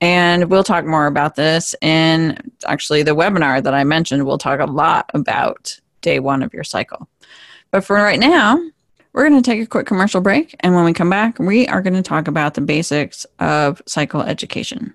And 0.00 0.50
we'll 0.50 0.64
talk 0.64 0.84
more 0.84 1.06
about 1.06 1.36
this 1.36 1.74
in 1.80 2.52
actually 2.66 3.02
the 3.02 3.16
webinar 3.16 3.62
that 3.62 3.74
I 3.74 3.84
mentioned. 3.84 4.26
We'll 4.26 4.38
talk 4.38 4.60
a 4.60 4.66
lot 4.66 5.10
about 5.14 5.78
day 6.02 6.18
one 6.20 6.42
of 6.42 6.52
your 6.52 6.64
cycle. 6.64 7.08
But 7.70 7.84
for 7.84 7.96
right 7.96 8.20
now, 8.20 8.60
we're 9.12 9.28
going 9.28 9.42
to 9.42 9.50
take 9.50 9.62
a 9.62 9.66
quick 9.66 9.86
commercial 9.86 10.20
break. 10.20 10.54
And 10.60 10.74
when 10.74 10.84
we 10.84 10.92
come 10.92 11.10
back, 11.10 11.38
we 11.38 11.66
are 11.68 11.82
going 11.82 11.94
to 11.94 12.02
talk 12.02 12.28
about 12.28 12.54
the 12.54 12.60
basics 12.60 13.26
of 13.38 13.80
cycle 13.86 14.22
education. 14.22 14.94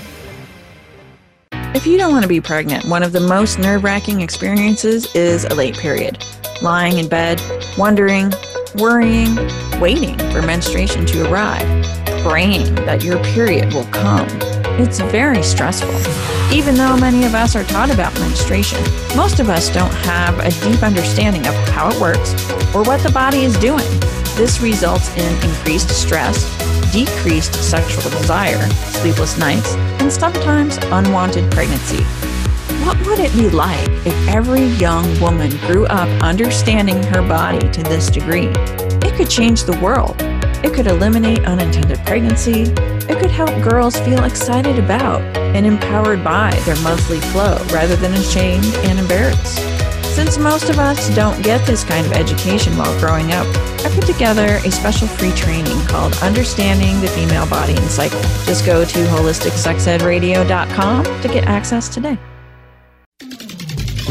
If 1.73 1.87
you 1.87 1.97
don't 1.97 2.11
want 2.11 2.23
to 2.23 2.27
be 2.27 2.41
pregnant, 2.41 2.83
one 2.83 3.01
of 3.01 3.13
the 3.13 3.21
most 3.21 3.57
nerve 3.57 3.85
wracking 3.85 4.19
experiences 4.19 5.07
is 5.15 5.45
a 5.45 5.55
late 5.55 5.77
period. 5.77 6.21
Lying 6.61 6.97
in 6.97 7.07
bed, 7.07 7.41
wondering, 7.77 8.33
worrying, 8.75 9.37
waiting 9.79 10.17
for 10.31 10.41
menstruation 10.41 11.05
to 11.05 11.31
arrive, 11.31 11.65
praying 12.23 12.75
that 12.75 13.05
your 13.05 13.23
period 13.23 13.73
will 13.73 13.85
come. 13.85 14.27
It's 14.81 14.99
very 14.99 15.41
stressful. 15.41 15.95
Even 16.53 16.75
though 16.75 16.97
many 16.97 17.23
of 17.23 17.33
us 17.35 17.55
are 17.55 17.63
taught 17.63 17.89
about 17.89 18.13
menstruation, 18.19 18.83
most 19.15 19.39
of 19.39 19.47
us 19.47 19.73
don't 19.73 19.93
have 20.03 20.37
a 20.39 20.51
deep 20.69 20.83
understanding 20.83 21.47
of 21.47 21.55
how 21.69 21.89
it 21.89 22.01
works 22.01 22.33
or 22.75 22.83
what 22.83 23.01
the 23.01 23.11
body 23.13 23.43
is 23.45 23.57
doing. 23.59 23.87
This 24.35 24.59
results 24.59 25.15
in 25.15 25.33
increased 25.49 25.89
stress, 25.89 26.43
decreased 26.91 27.55
sexual 27.55 28.09
desire, 28.11 28.69
sleepless 28.99 29.37
nights, 29.37 29.75
and 30.01 30.11
sometimes 30.11 30.77
unwanted 30.91 31.49
pregnancy. 31.51 32.03
What 32.85 32.99
would 33.05 33.19
it 33.19 33.31
be 33.33 33.49
like 33.49 33.87
if 34.05 34.27
every 34.27 34.65
young 34.65 35.19
woman 35.19 35.51
grew 35.67 35.85
up 35.85 36.09
understanding 36.21 37.01
her 37.03 37.21
body 37.21 37.69
to 37.69 37.83
this 37.83 38.09
degree? 38.09 38.49
It 39.03 39.15
could 39.15 39.29
change 39.29 39.63
the 39.63 39.79
world. 39.79 40.15
It 40.63 40.73
could 40.73 40.87
eliminate 40.87 41.45
unintended 41.45 41.99
pregnancy. 42.05 42.63
It 43.09 43.19
could 43.19 43.31
help 43.31 43.49
girls 43.63 43.97
feel 43.99 44.23
excited 44.23 44.77
about 44.77 45.21
and 45.37 45.65
empowered 45.65 46.23
by 46.23 46.51
their 46.65 46.79
monthly 46.81 47.19
flow 47.19 47.57
rather 47.71 47.95
than 47.95 48.13
ashamed 48.13 48.65
and 48.85 48.99
embarrassed. 48.99 49.80
Since 50.11 50.37
most 50.37 50.69
of 50.69 50.77
us 50.77 51.09
don't 51.15 51.41
get 51.41 51.65
this 51.65 51.83
kind 51.83 52.05
of 52.05 52.11
education 52.13 52.77
while 52.77 52.99
growing 52.99 53.31
up, 53.31 53.47
I 53.83 53.89
put 53.95 54.05
together 54.05 54.59
a 54.63 54.69
special 54.71 55.07
free 55.07 55.31
training 55.31 55.79
called 55.87 56.13
Understanding 56.21 56.99
the 57.01 57.07
Female 57.07 57.47
Body 57.47 57.75
and 57.75 57.89
Cycle. 57.89 58.21
Just 58.45 58.65
go 58.65 58.83
to 58.83 59.05
holisticsexedradio.com 59.05 61.03
to 61.21 61.27
get 61.27 61.45
access 61.45 61.87
today. 61.89 62.17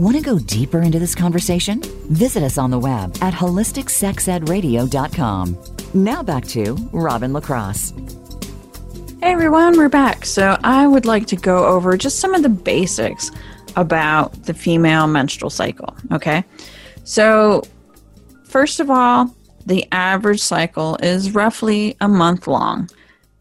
Want 0.00 0.16
to 0.16 0.22
go 0.22 0.38
deeper 0.38 0.80
into 0.80 0.98
this 0.98 1.14
conversation? 1.14 1.82
Visit 2.08 2.42
us 2.42 2.56
on 2.56 2.70
the 2.70 2.78
web 2.78 3.14
at 3.20 3.34
holisticsexedradio.com. 3.34 5.58
Now 5.92 6.22
back 6.22 6.46
to 6.46 6.72
Robin 6.90 7.34
LaCross. 7.34 7.92
Hey 9.20 9.32
everyone, 9.32 9.76
we're 9.76 9.90
back. 9.90 10.24
So 10.24 10.56
I 10.64 10.86
would 10.86 11.04
like 11.04 11.26
to 11.26 11.36
go 11.36 11.66
over 11.66 11.98
just 11.98 12.18
some 12.18 12.32
of 12.32 12.42
the 12.42 12.48
basics 12.48 13.30
about 13.76 14.32
the 14.44 14.54
female 14.54 15.06
menstrual 15.06 15.50
cycle. 15.50 15.94
Okay. 16.12 16.44
So, 17.04 17.64
first 18.44 18.80
of 18.80 18.88
all, 18.88 19.36
the 19.66 19.86
average 19.92 20.40
cycle 20.40 20.96
is 21.02 21.34
roughly 21.34 21.98
a 22.00 22.08
month 22.08 22.46
long 22.46 22.88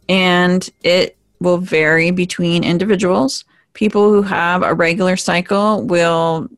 and 0.10 0.69
it 0.84 1.15
will 1.39 1.60
vary 1.60 2.12
between 2.12 2.65
individuals. 2.65 3.45
People 3.79 4.11
who 4.11 4.21
have 4.23 4.61
a 4.61 4.73
regular 4.73 5.15
cycle 5.15 5.81
will 5.83 6.49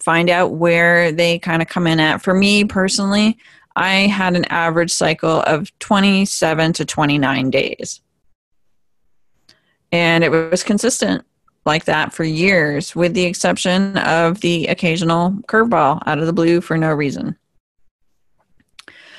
find 0.00 0.28
out 0.28 0.54
where 0.54 1.12
they 1.12 1.38
kind 1.38 1.62
of 1.62 1.68
come 1.68 1.86
in 1.86 2.00
at. 2.00 2.20
For 2.20 2.34
me 2.34 2.64
personally, 2.64 3.38
I 3.76 4.08
had 4.08 4.34
an 4.34 4.44
average 4.46 4.90
cycle 4.90 5.40
of 5.42 5.70
27 5.78 6.72
to 6.72 6.84
29 6.84 7.50
days. 7.50 8.00
And 9.92 10.24
it 10.24 10.30
was 10.30 10.64
consistent 10.64 11.24
like 11.64 11.84
that 11.84 12.12
for 12.12 12.24
years, 12.24 12.96
with 12.96 13.14
the 13.14 13.26
exception 13.26 13.96
of 13.98 14.40
the 14.40 14.66
occasional 14.66 15.30
curveball 15.46 16.02
out 16.06 16.18
of 16.18 16.26
the 16.26 16.32
blue 16.32 16.60
for 16.60 16.76
no 16.76 16.92
reason. 16.92 17.36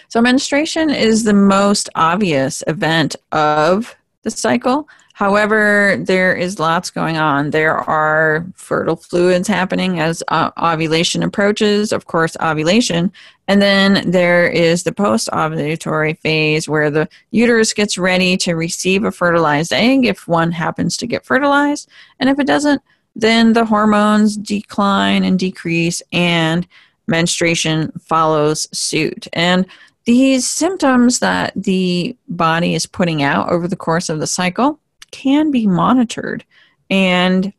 So, 0.10 0.20
menstruation 0.20 0.90
is 0.90 1.24
the 1.24 1.34
most 1.34 1.88
obvious 1.96 2.66
event 2.68 3.16
of 3.32 3.96
the 4.24 4.32
cycle. 4.32 4.90
However, 5.20 5.98
there 6.00 6.34
is 6.34 6.60
lots 6.60 6.90
going 6.90 7.18
on. 7.18 7.50
There 7.50 7.76
are 7.76 8.46
fertile 8.56 8.96
fluids 8.96 9.50
happening 9.50 10.00
as 10.00 10.24
uh, 10.30 10.52
ovulation 10.58 11.24
approaches, 11.24 11.92
of 11.92 12.06
course, 12.06 12.38
ovulation. 12.42 13.12
And 13.50 13.62
then 13.62 14.10
there 14.10 14.48
is 14.48 14.84
the 14.84 14.94
post 14.94 15.28
ovulatory 15.34 16.18
phase 16.20 16.70
where 16.70 16.90
the 16.90 17.10
uterus 17.32 17.74
gets 17.74 17.98
ready 17.98 18.38
to 18.38 18.54
receive 18.54 19.04
a 19.04 19.12
fertilized 19.12 19.74
egg 19.74 20.06
if 20.06 20.26
one 20.26 20.54
happens 20.54 20.96
to 20.96 21.06
get 21.06 21.26
fertilized. 21.26 21.90
And 22.22 22.30
if 22.30 22.40
it 22.40 22.48
doesn't, 22.48 22.82
then 23.14 23.52
the 23.52 23.66
hormones 23.66 24.38
decline 24.38 25.26
and 25.26 25.38
decrease, 25.38 26.02
and 26.14 26.66
menstruation 27.08 27.92
follows 28.00 28.70
suit. 28.72 29.28
And 29.34 29.66
these 30.06 30.50
symptoms 30.50 31.20
that 31.20 31.52
the 31.58 32.16
body 32.30 32.74
is 32.74 32.86
putting 32.86 33.22
out 33.22 33.50
over 33.50 33.68
the 33.68 33.76
course 33.76 34.08
of 34.08 34.22
the 34.22 34.26
cycle 34.28 34.80
can 35.12 35.52
be 35.52 35.68
monitored 35.68 36.44
and 36.90 37.54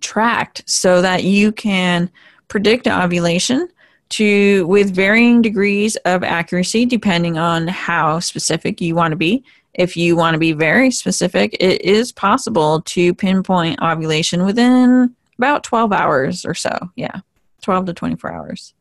tracked 0.00 0.62
so 0.66 1.02
that 1.02 1.24
you 1.24 1.52
can 1.52 2.10
predict 2.48 2.86
ovulation 2.86 3.68
to 4.10 4.66
with 4.66 4.94
varying 4.94 5.40
degrees 5.40 5.96
of 6.04 6.24
accuracy 6.24 6.84
depending 6.84 7.38
on 7.38 7.68
how 7.68 8.18
specific 8.20 8.80
you 8.80 8.94
want 8.94 9.12
to 9.12 9.16
be. 9.16 9.44
If 9.74 9.96
you 9.96 10.16
want 10.16 10.34
to 10.34 10.38
be 10.38 10.52
very 10.52 10.90
specific, 10.90 11.56
it 11.60 11.82
is 11.82 12.10
possible 12.10 12.82
to 12.82 13.14
pinpoint 13.14 13.80
ovulation 13.80 14.44
within 14.44 15.14
about 15.38 15.62
12 15.62 15.92
hours 15.92 16.44
or 16.44 16.54
so. 16.54 16.76
Yeah, 16.96 17.20
12 17.62 17.86
to 17.86 17.94
24 17.94 18.32
hours. 18.32 18.74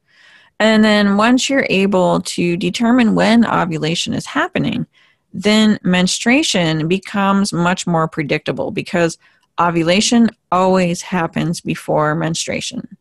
And 0.59 0.83
then 0.83 1.15
once 1.15 1.49
you're 1.49 1.67
able 1.69 2.21
to 2.21 2.57
determine 2.57 3.15
when 3.15 3.45
ovulation 3.45 4.13
is 4.13 4.25
happening, 4.25 4.87
then 5.33 5.79
menstruation 5.83 6.87
becomes 6.87 7.53
much 7.53 7.85
more 7.85 8.07
predictable 8.07 8.71
because 8.71 9.17
ovulation 9.59 10.29
always 10.51 11.01
happens 11.01 11.61
before 11.61 12.15
menstruation. 12.15 12.97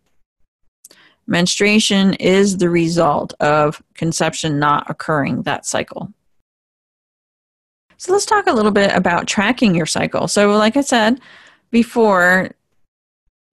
Menstruation 1.27 2.15
is 2.15 2.57
the 2.57 2.71
result 2.71 3.35
of 3.41 3.83
conception 3.95 4.59
not 4.59 4.89
occurring 4.91 5.43
that 5.43 5.67
cycle. 5.67 6.13
So 7.99 8.13
let's 8.13 8.27
talk 8.27 8.47
a 8.47 8.53
little 8.53 8.71
bit 8.71 8.95
about 8.95 9.27
tracking 9.27 9.75
your 9.75 9.87
cycle. 9.87 10.29
So, 10.29 10.53
like 10.57 10.77
I 10.77 10.83
said 10.83 11.21
before, 11.71 12.53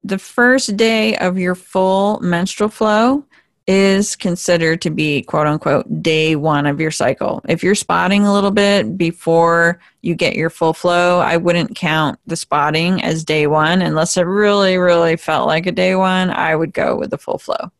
the 0.03 0.19
first 0.19 0.77
day 0.77 1.17
of 1.17 1.37
your 1.37 1.55
full 1.55 2.19
menstrual 2.21 2.69
flow 2.69 3.25
is 3.67 4.15
considered 4.15 4.81
to 4.81 4.91
be 4.91 5.23
quote 5.23 5.47
unquote 5.47 6.03
day 6.03 6.35
one 6.35 6.65
of 6.65 6.79
your 6.79 6.91
cycle. 6.91 7.41
If 7.47 7.63
you're 7.63 7.75
spotting 7.75 8.25
a 8.25 8.33
little 8.33 8.51
bit 8.51 8.97
before 8.97 9.79
you 10.01 10.13
get 10.13 10.35
your 10.35 10.51
full 10.51 10.73
flow, 10.73 11.19
I 11.19 11.37
wouldn't 11.37 11.75
count 11.75 12.19
the 12.27 12.35
spotting 12.35 13.01
as 13.03 13.23
day 13.23 13.47
one 13.47 13.81
unless 13.81 14.17
it 14.17 14.23
really, 14.23 14.77
really 14.77 15.15
felt 15.15 15.47
like 15.47 15.65
a 15.65 15.71
day 15.71 15.95
one. 15.95 16.29
I 16.29 16.55
would 16.55 16.73
go 16.73 16.95
with 16.95 17.09
the 17.09 17.17
full 17.17 17.39
flow. 17.39 17.71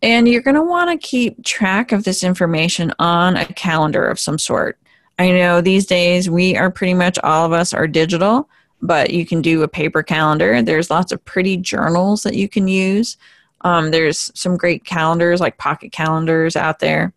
And 0.00 0.26
you're 0.26 0.42
going 0.42 0.56
to 0.56 0.62
want 0.62 0.90
to 0.90 1.06
keep 1.06 1.44
track 1.44 1.92
of 1.92 2.04
this 2.04 2.24
information 2.24 2.92
on 2.98 3.36
a 3.36 3.46
calendar 3.46 4.04
of 4.06 4.18
some 4.18 4.38
sort. 4.38 4.78
I 5.18 5.30
know 5.30 5.60
these 5.60 5.86
days 5.86 6.28
we 6.28 6.56
are 6.56 6.70
pretty 6.70 6.94
much 6.94 7.18
all 7.22 7.46
of 7.46 7.52
us 7.52 7.72
are 7.72 7.86
digital, 7.86 8.48
but 8.80 9.10
you 9.10 9.24
can 9.24 9.42
do 9.42 9.62
a 9.62 9.68
paper 9.68 10.02
calendar. 10.02 10.60
There's 10.60 10.90
lots 10.90 11.12
of 11.12 11.24
pretty 11.24 11.56
journals 11.58 12.24
that 12.24 12.34
you 12.34 12.48
can 12.48 12.66
use. 12.66 13.16
Um, 13.64 13.90
there's 13.90 14.30
some 14.34 14.56
great 14.56 14.84
calendars 14.84 15.40
like 15.40 15.58
pocket 15.58 15.92
calendars 15.92 16.56
out 16.56 16.78
there. 16.78 17.12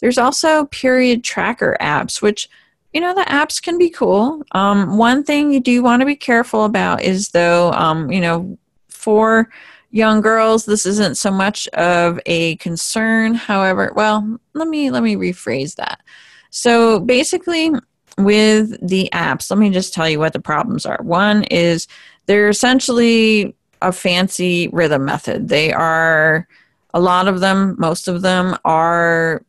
There's 0.00 0.18
also 0.18 0.66
period 0.66 1.22
tracker 1.22 1.76
apps, 1.80 2.22
which, 2.22 2.48
you 2.92 3.00
know, 3.00 3.14
the 3.14 3.22
apps 3.22 3.62
can 3.62 3.78
be 3.78 3.90
cool. 3.90 4.42
Um, 4.52 4.96
one 4.96 5.24
thing 5.24 5.52
you 5.52 5.60
do 5.60 5.82
want 5.82 6.00
to 6.00 6.06
be 6.06 6.16
careful 6.16 6.64
about 6.64 7.02
is, 7.02 7.28
though, 7.28 7.72
um, 7.72 8.10
you 8.10 8.20
know, 8.20 8.58
for 8.88 9.50
young 9.90 10.20
girls, 10.20 10.64
this 10.64 10.86
isn't 10.86 11.18
so 11.18 11.30
much 11.30 11.68
of 11.68 12.20
a 12.26 12.56
concern. 12.56 13.34
However, 13.34 13.92
well, 13.94 14.38
let 14.54 14.68
me 14.68 14.90
let 14.90 15.02
me 15.02 15.16
rephrase 15.16 15.74
that. 15.76 16.00
So 16.50 17.00
basically, 17.00 17.72
with 18.18 18.76
the 18.86 19.08
apps, 19.12 19.50
let 19.50 19.58
me 19.58 19.70
just 19.70 19.94
tell 19.94 20.08
you 20.08 20.18
what 20.18 20.32
the 20.32 20.40
problems 20.40 20.86
are. 20.86 20.98
One 21.02 21.44
is 21.44 21.86
they're 22.26 22.48
essentially 22.48 23.54
a 23.82 23.92
fancy 23.92 24.68
rhythm 24.68 25.04
method. 25.04 25.48
They 25.48 25.72
are, 25.72 26.46
a 26.94 27.00
lot 27.00 27.28
of 27.28 27.40
them, 27.40 27.76
most 27.78 28.08
of 28.08 28.22
them 28.22 28.56
are 28.64 29.44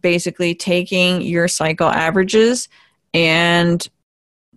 basically 0.00 0.54
taking 0.54 1.22
your 1.22 1.48
cycle 1.48 1.88
averages 1.88 2.68
and 3.12 3.86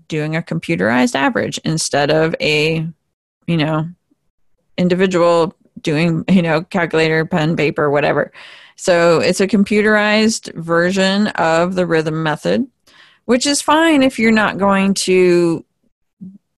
doing 0.08 0.36
a 0.36 0.41
computerized 0.41 1.15
average 1.15 1.60
instead 1.63 2.12
of 2.12 2.36
a, 2.41 2.88
you 3.47 3.58
know, 3.58 3.88
individual 4.77 5.55
doing, 5.82 6.23
you 6.29 6.41
know, 6.41 6.62
calculator, 6.63 7.25
pen, 7.25 7.55
paper, 7.55 7.89
whatever. 7.89 8.32
So 8.75 9.19
it's 9.19 9.41
a 9.41 9.47
computerized 9.47 10.53
version 10.55 11.27
of 11.27 11.75
the 11.75 11.86
rhythm 11.86 12.23
method, 12.23 12.67
which 13.25 13.45
is 13.45 13.62
fine 13.62 14.03
if 14.03 14.17
you're 14.17 14.32
not 14.32 14.58
going 14.58 14.93
to 14.95 15.65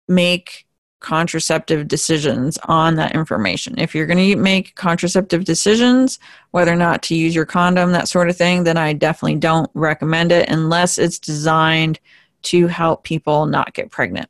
make 0.07 0.65
contraceptive 1.01 1.87
decisions 1.87 2.57
on 2.65 2.95
that 2.95 3.13
information. 3.13 3.77
If 3.77 3.93
you're 3.93 4.05
going 4.05 4.31
to 4.31 4.35
make 4.37 4.75
contraceptive 4.75 5.43
decisions, 5.43 6.19
whether 6.51 6.71
or 6.71 6.77
not 6.77 7.03
to 7.03 7.15
use 7.15 7.35
your 7.35 7.45
condom, 7.45 7.91
that 7.91 8.07
sort 8.07 8.29
of 8.29 8.37
thing, 8.37 8.63
then 8.63 8.77
I 8.77 8.93
definitely 8.93 9.39
don't 9.39 9.69
recommend 9.73 10.31
it 10.31 10.47
unless 10.49 10.97
it's 10.97 11.19
designed 11.19 11.99
to 12.43 12.67
help 12.67 13.03
people 13.03 13.45
not 13.47 13.73
get 13.73 13.91
pregnant. 13.91 14.29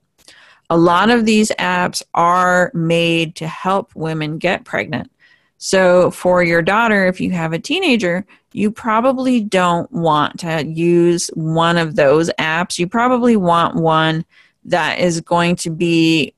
A 0.69 0.77
lot 0.77 1.09
of 1.09 1.25
these 1.25 1.51
apps 1.59 2.01
are 2.13 2.71
made 2.73 3.35
to 3.35 3.47
help 3.47 3.93
women 3.93 4.37
get 4.37 4.63
pregnant. 4.63 5.11
So, 5.57 6.09
for 6.09 6.41
your 6.41 6.63
daughter, 6.63 7.05
if 7.05 7.21
you 7.21 7.31
have 7.31 7.53
a 7.53 7.59
teenager, 7.59 8.25
you 8.53 8.71
probably 8.71 9.41
don't 9.41 9.91
want 9.91 10.39
to 10.39 10.65
use 10.65 11.29
one 11.35 11.77
of 11.77 11.95
those 11.95 12.31
apps. 12.39 12.79
You 12.79 12.87
probably 12.87 13.35
want 13.35 13.75
one 13.75 14.25
that 14.65 14.99
is 14.99 15.21
going 15.21 15.57
to 15.57 15.69
be 15.69 16.33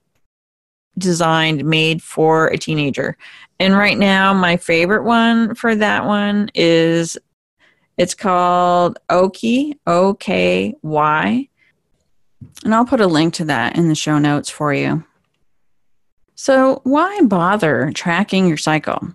designed, 0.98 1.66
made 1.66 2.02
for 2.02 2.48
a 2.48 2.58
teenager. 2.58 3.18
And 3.60 3.76
right 3.78 3.98
now, 3.98 4.34
my 4.34 4.58
favorite 4.58 5.04
one 5.04 5.56
for 5.56 5.76
that 5.76 6.06
one 6.06 6.50
is 6.54 7.18
it's 7.98 8.14
called 8.14 9.00
Oky, 9.10 9.78
O 9.86 10.16
K 10.16 10.76
Y. 10.82 11.48
And 12.64 12.76
I'll 12.76 12.86
put 12.86 13.02
a 13.02 13.08
link 13.08 13.36
to 13.36 13.46
that 13.46 13.78
in 13.78 13.88
the 13.88 13.96
show 13.96 14.20
notes 14.20 14.50
for 14.50 14.74
you. 14.74 15.04
So, 16.36 16.82
why 16.84 17.22
bother 17.22 17.92
tracking 17.94 18.48
your 18.48 18.58
cycle? 18.58 19.08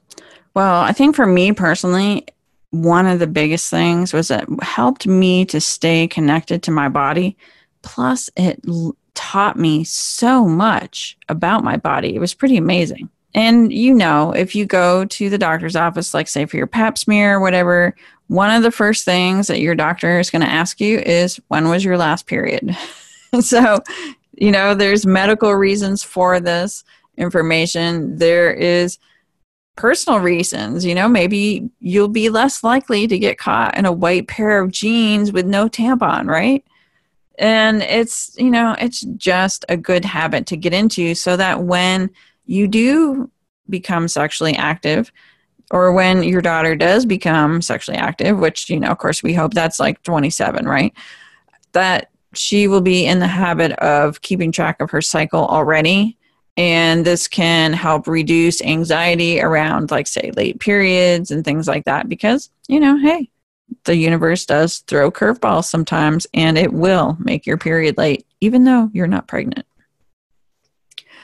Well, 0.55 0.81
I 0.81 0.93
think 0.93 1.15
for 1.15 1.27
me 1.27 1.53
personally, 1.53 2.27
one 2.71 3.07
of 3.07 3.19
the 3.19 3.27
biggest 3.27 3.71
things 3.71 4.13
was 4.13 4.31
it 4.31 4.45
helped 4.63 5.07
me 5.07 5.45
to 5.47 5.61
stay 5.61 6.07
connected 6.07 6.63
to 6.65 6.71
my 6.71 6.89
body. 6.89 7.37
Plus, 7.83 8.31
it 8.37 8.61
taught 9.19 9.59
me 9.59 9.83
so 9.83 10.45
much 10.45 11.19
about 11.29 11.65
my 11.65 11.77
body. 11.77 12.15
It 12.15 12.21
was 12.21 12.35
pretty 12.35 12.57
amazing. 12.57 13.11
And 13.35 13.73
you 13.73 13.93
know, 13.93 14.31
if 14.31 14.55
you 14.55 14.65
go 14.65 15.05
to 15.07 15.29
the 15.29 15.37
doctor's 15.37 15.75
office, 15.75 16.15
like 16.15 16.29
say 16.29 16.47
for 16.47 16.57
your 16.57 16.69
pap 16.69 16.97
smear 16.97 17.35
or 17.35 17.41
whatever, 17.41 17.97
one 18.29 18.51
of 18.51 18.63
the 18.63 18.71
first 18.71 19.05
things 19.05 19.49
that 19.49 19.61
your 19.61 19.75
doctor 19.75 20.21
is 20.21 20.31
going 20.31 20.43
to 20.43 20.49
ask 20.49 20.81
you 20.81 21.01
is 21.01 21.41
when 21.49 21.69
was 21.69 21.85
your 21.85 21.99
last 21.99 22.29
period? 22.29 22.77
so, 23.41 23.81
you 24.37 24.53
know, 24.53 24.73
there's 24.73 25.05
medical 25.05 25.53
reasons 25.55 26.05
for 26.05 26.39
this 26.39 26.85
information. 27.17 28.19
There 28.19 28.53
is 28.53 28.99
personal 29.75 30.21
reasons. 30.21 30.85
You 30.85 30.95
know, 30.95 31.09
maybe 31.09 31.69
you'll 31.81 32.07
be 32.07 32.29
less 32.29 32.63
likely 32.63 33.09
to 33.09 33.19
get 33.19 33.37
caught 33.37 33.77
in 33.77 33.85
a 33.85 33.93
white 33.93 34.29
pair 34.29 34.61
of 34.61 34.71
jeans 34.71 35.33
with 35.33 35.45
no 35.45 35.69
tampon, 35.69 36.27
right? 36.27 36.65
And 37.39 37.83
it's 37.83 38.35
you 38.37 38.51
know 38.51 38.77
it's 38.81 39.01
just 39.17 39.65
a 39.69 39.77
good 39.77 40.05
habit 40.05 40.47
to 40.47 40.57
get 40.57 40.75
into 40.75 41.15
so 41.15 41.37
that 41.37 41.63
when 41.63 42.11
you 42.47 42.67
do 42.69 43.31
become 43.71 44.09
sexually 44.09 44.57
active 44.57 45.13
or 45.71 45.93
when 45.93 46.23
your 46.23 46.41
daughter 46.41 46.75
does 46.75 47.05
become 47.05 47.63
sexually 47.63 47.99
active 47.99 48.39
which 48.39 48.69
you 48.69 48.81
know 48.81 48.89
of 48.89 48.99
course 48.99 49.23
we 49.23 49.35
hope 49.35 49.55
that's 49.55 49.81
like 49.81 50.03
27 50.03 50.67
right? 50.67 50.93
That 51.73 52.11
she 52.35 52.69
will 52.69 52.81
be 52.81 53.07
in 53.07 53.21
the 53.21 53.27
habit 53.27 53.73
of 53.73 54.21
keeping 54.21 54.53
track 54.53 54.81
of 54.81 54.91
her 54.91 55.01
cycle 55.01 55.47
already. 55.47 56.17
And 56.57 57.05
this 57.05 57.29
can 57.29 57.73
help 57.73 58.07
reduce 58.07 58.61
anxiety 58.63 59.41
around 59.41 59.91
like 59.91 60.07
say 60.07 60.33
late 60.37 60.59
periods 60.59 61.31
and 61.31 61.45
things 61.45 61.69
like 61.69 61.85
that 61.85 62.09
because 62.09 62.51
you 62.67 62.81
know 62.81 62.99
hey 62.99 63.31
the 63.85 63.97
universe 63.97 64.47
does 64.47 64.79
throw 64.81 65.11
curveballs 65.11 65.65
sometimes 65.65 66.27
and 66.35 66.57
it 66.59 66.73
will 66.73 67.17
make 67.21 67.47
your 67.47 67.59
period 67.59 67.97
late 67.99 68.27
even 68.41 68.65
though 68.65 68.91
you're 68.93 69.07
not 69.07 69.29
pregnant. 69.29 69.67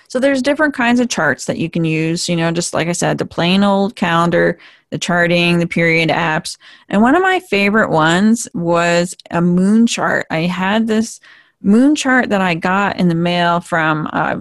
So 0.09 0.21
there's 0.21 0.43
different 0.43 0.75
kinds 0.75 1.01
of 1.01 1.09
charts 1.09 1.47
that 1.47 1.59
you 1.59 1.69
can 1.69 1.85
use 1.85 2.29
you 2.29 2.37
know 2.37 2.53
just 2.53 2.75
like 2.75 2.89
i 2.89 2.93
said 2.93 3.19
the 3.19 3.25
plain 3.25 3.65
old 3.65 3.97
calendar 3.97 4.59
the 4.95 4.99
charting 4.99 5.59
the 5.59 5.67
period 5.67 6.09
apps. 6.09 6.57
And 6.89 7.03
one 7.03 7.17
of 7.17 7.23
my 7.23 7.41
favorite 7.41 7.91
ones 7.91 8.47
was 8.55 9.17
a 9.33 9.41
moon 9.41 9.89
chart. 9.89 10.25
I 10.31 10.43
had 10.43 10.87
this 10.87 11.19
moon 11.61 11.97
chart 11.97 12.29
that 12.29 12.41
i 12.41 12.55
got 12.55 13.01
in 13.01 13.09
the 13.09 13.15
mail 13.17 13.59
from 13.59 14.07
uh, 14.13 14.39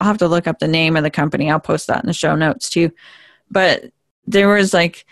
i'll 0.00 0.08
have 0.08 0.18
to 0.18 0.28
look 0.28 0.46
up 0.46 0.58
the 0.58 0.68
name 0.68 0.98
of 0.98 1.04
the 1.04 1.10
company. 1.10 1.50
I'll 1.50 1.58
post 1.58 1.86
that 1.86 2.04
in 2.04 2.06
the 2.06 2.12
show 2.12 2.36
notes 2.36 2.68
too. 2.68 2.90
But 3.50 3.84
there 4.26 4.48
was 4.48 4.74
like 4.74 5.06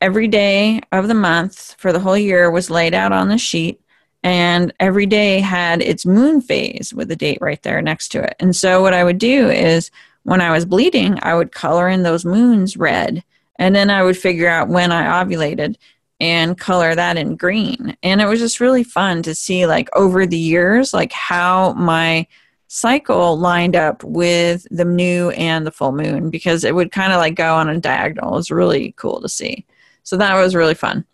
every 0.00 0.28
day 0.28 0.80
of 0.92 1.08
the 1.08 1.14
month 1.14 1.74
for 1.78 1.92
the 1.92 2.00
whole 2.00 2.18
year 2.18 2.50
was 2.50 2.70
laid 2.70 2.94
out 2.94 3.12
on 3.12 3.28
the 3.28 3.38
sheet 3.38 3.80
and 4.22 4.72
every 4.80 5.06
day 5.06 5.40
had 5.40 5.80
its 5.82 6.04
moon 6.04 6.40
phase 6.40 6.92
with 6.94 7.08
the 7.08 7.16
date 7.16 7.38
right 7.40 7.62
there 7.62 7.80
next 7.80 8.08
to 8.08 8.22
it. 8.22 8.34
And 8.40 8.54
so 8.54 8.82
what 8.82 8.94
I 8.94 9.04
would 9.04 9.18
do 9.18 9.48
is 9.48 9.90
when 10.24 10.40
I 10.40 10.50
was 10.50 10.64
bleeding, 10.64 11.18
I 11.22 11.34
would 11.34 11.52
color 11.52 11.88
in 11.88 12.02
those 12.02 12.24
moons 12.24 12.76
red 12.76 13.22
and 13.58 13.74
then 13.74 13.90
I 13.90 14.02
would 14.02 14.16
figure 14.16 14.48
out 14.48 14.68
when 14.68 14.92
I 14.92 15.24
ovulated 15.24 15.76
and 16.18 16.58
color 16.58 16.94
that 16.94 17.16
in 17.16 17.36
green. 17.36 17.96
And 18.02 18.20
it 18.20 18.26
was 18.26 18.40
just 18.40 18.60
really 18.60 18.84
fun 18.84 19.22
to 19.22 19.34
see 19.34 19.66
like 19.66 19.88
over 19.94 20.26
the 20.26 20.38
years 20.38 20.92
like 20.92 21.12
how 21.12 21.74
my 21.74 22.26
cycle 22.68 23.38
lined 23.38 23.76
up 23.76 24.02
with 24.02 24.66
the 24.70 24.84
new 24.84 25.30
and 25.30 25.66
the 25.66 25.70
full 25.70 25.92
moon 25.92 26.30
because 26.30 26.64
it 26.64 26.74
would 26.74 26.90
kind 26.90 27.12
of 27.12 27.18
like 27.18 27.34
go 27.34 27.54
on 27.54 27.68
a 27.68 27.80
diagonal. 27.80 28.34
It 28.34 28.36
was 28.36 28.50
really 28.50 28.92
cool 28.96 29.20
to 29.20 29.28
see. 29.28 29.64
So 30.06 30.16
that 30.18 30.40
was 30.40 30.54
really 30.54 30.74
fun. 30.74 31.04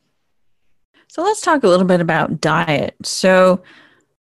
So 1.08 1.22
let's 1.22 1.40
talk 1.40 1.64
a 1.64 1.68
little 1.68 1.86
bit 1.86 2.02
about 2.02 2.42
diet. 2.42 2.94
So 3.02 3.62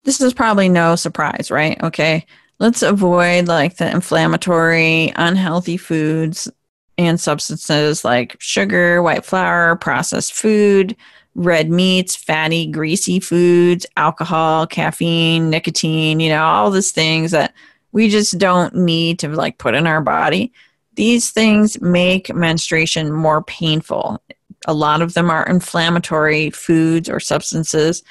this 0.04 0.22
is 0.22 0.32
probably 0.32 0.70
no 0.70 0.96
surprise, 0.96 1.50
right? 1.50 1.80
Okay. 1.82 2.24
Let's 2.60 2.82
avoid 2.82 3.46
like 3.46 3.76
the 3.76 3.90
inflammatory, 3.90 5.12
unhealthy 5.16 5.76
foods 5.76 6.50
and 6.96 7.20
substances 7.20 8.06
like 8.06 8.36
sugar, 8.38 9.02
white 9.02 9.26
flour, 9.26 9.76
processed 9.76 10.32
food, 10.32 10.96
red 11.34 11.68
meats, 11.68 12.16
fatty, 12.16 12.66
greasy 12.66 13.20
foods, 13.20 13.84
alcohol, 13.98 14.66
caffeine, 14.66 15.50
nicotine, 15.50 16.20
you 16.20 16.30
know, 16.30 16.42
all 16.42 16.70
these 16.70 16.92
things 16.92 17.32
that 17.32 17.52
we 17.92 18.08
just 18.08 18.38
don't 18.38 18.74
need 18.74 19.18
to 19.18 19.28
like 19.28 19.58
put 19.58 19.74
in 19.74 19.86
our 19.86 20.00
body. 20.00 20.54
These 20.94 21.32
things 21.32 21.78
make 21.82 22.34
menstruation 22.34 23.12
more 23.12 23.42
painful. 23.42 24.22
A 24.66 24.74
lot 24.74 25.02
of 25.02 25.14
them 25.14 25.30
are 25.30 25.46
inflammatory 25.46 26.50
foods 26.50 27.08
or 27.08 27.20
substances 27.20 28.02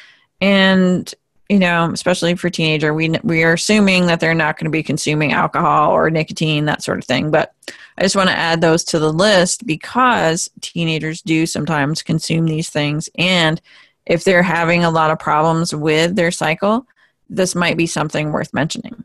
and 0.41 1.13
you 1.49 1.59
know, 1.59 1.91
especially 1.93 2.35
for 2.35 2.49
teenager, 2.49 2.93
we 2.93 3.09
we 3.23 3.43
are 3.43 3.53
assuming 3.53 4.07
that 4.07 4.19
they're 4.19 4.33
not 4.33 4.57
going 4.57 4.65
to 4.65 4.71
be 4.71 4.81
consuming 4.81 5.33
alcohol 5.33 5.91
or 5.91 6.09
nicotine, 6.09 6.65
that 6.65 6.81
sort 6.81 6.97
of 6.97 7.05
thing. 7.05 7.31
But 7.31 7.53
I 7.97 8.01
just 8.01 8.15
want 8.15 8.29
to 8.29 8.37
add 8.37 8.61
those 8.61 8.83
to 8.85 8.99
the 8.99 9.11
list 9.11 9.67
because 9.67 10.49
teenagers 10.61 11.21
do 11.21 11.45
sometimes 11.45 12.01
consume 12.01 12.45
these 12.45 12.69
things, 12.69 13.09
and 13.19 13.61
if 14.05 14.23
they're 14.23 14.43
having 14.43 14.83
a 14.83 14.89
lot 14.89 15.11
of 15.11 15.19
problems 15.19 15.75
with 15.75 16.15
their 16.15 16.31
cycle, 16.31 16.87
this 17.29 17.55
might 17.55 17.77
be 17.77 17.87
something 17.87 18.31
worth 18.31 18.53
mentioning. 18.53 19.03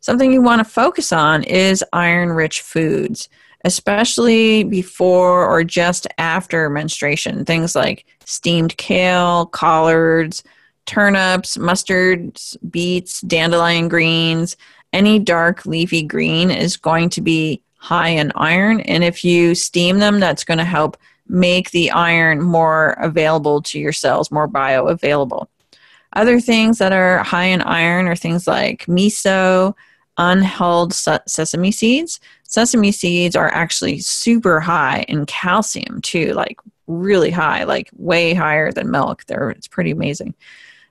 Something 0.00 0.32
you 0.32 0.42
want 0.42 0.60
to 0.60 0.64
focus 0.64 1.12
on 1.12 1.42
is 1.42 1.84
iron-rich 1.92 2.60
foods, 2.60 3.28
especially 3.64 4.64
before 4.64 5.46
or 5.46 5.64
just 5.64 6.06
after 6.18 6.68
menstruation. 6.68 7.44
Things 7.44 7.74
like 7.74 8.04
steamed 8.24 8.76
kale, 8.76 9.46
collards 9.46 10.42
turnips, 10.86 11.56
mustards, 11.56 12.56
beets, 12.70 13.20
dandelion 13.22 13.88
greens, 13.88 14.56
any 14.92 15.18
dark 15.18 15.64
leafy 15.64 16.02
green 16.02 16.50
is 16.50 16.76
going 16.76 17.08
to 17.10 17.20
be 17.20 17.62
high 17.76 18.08
in 18.08 18.32
iron. 18.34 18.80
And 18.80 19.02
if 19.02 19.24
you 19.24 19.54
steam 19.54 19.98
them, 19.98 20.20
that's 20.20 20.44
going 20.44 20.58
to 20.58 20.64
help 20.64 20.96
make 21.28 21.70
the 21.70 21.90
iron 21.90 22.42
more 22.42 22.90
available 23.00 23.62
to 23.62 23.78
your 23.78 23.92
cells, 23.92 24.30
more 24.30 24.48
bioavailable. 24.48 25.46
Other 26.14 26.40
things 26.40 26.78
that 26.78 26.92
are 26.92 27.18
high 27.18 27.44
in 27.46 27.62
iron 27.62 28.06
are 28.06 28.16
things 28.16 28.46
like 28.46 28.84
miso, 28.86 29.74
unhulled 30.18 30.92
sesame 30.92 31.70
seeds. 31.70 32.20
Sesame 32.52 32.92
seeds 32.92 33.34
are 33.34 33.48
actually 33.48 33.98
super 33.98 34.60
high 34.60 35.06
in 35.08 35.24
calcium 35.24 36.02
too, 36.02 36.34
like 36.34 36.60
really 36.86 37.30
high, 37.30 37.64
like 37.64 37.88
way 37.96 38.34
higher 38.34 38.70
than 38.70 38.90
milk. 38.90 39.24
They're, 39.24 39.48
it's 39.48 39.66
pretty 39.66 39.90
amazing. 39.90 40.34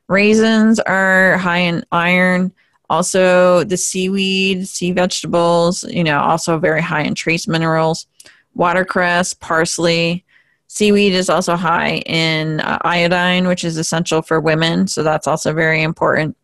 Raisins 0.08 0.80
are 0.80 1.38
high 1.38 1.60
in 1.60 1.86
iron. 1.92 2.52
Also, 2.90 3.64
the 3.64 3.78
seaweed, 3.78 4.68
sea 4.68 4.92
vegetables, 4.92 5.84
you 5.84 6.04
know, 6.04 6.20
also 6.20 6.58
very 6.58 6.82
high 6.82 7.04
in 7.04 7.14
trace 7.14 7.48
minerals. 7.48 8.08
Watercress, 8.56 9.36
parsley. 9.36 10.26
Seaweed 10.66 11.14
is 11.14 11.30
also 11.30 11.56
high 11.56 11.98
in 12.08 12.60
uh, 12.62 12.80
iodine, 12.82 13.48
which 13.48 13.64
is 13.64 13.78
essential 13.78 14.24
for 14.24 14.42
women. 14.42 14.88
So 14.88 15.04
that's 15.04 15.28
also 15.28 15.54
very 15.54 15.84
important. 15.84 16.36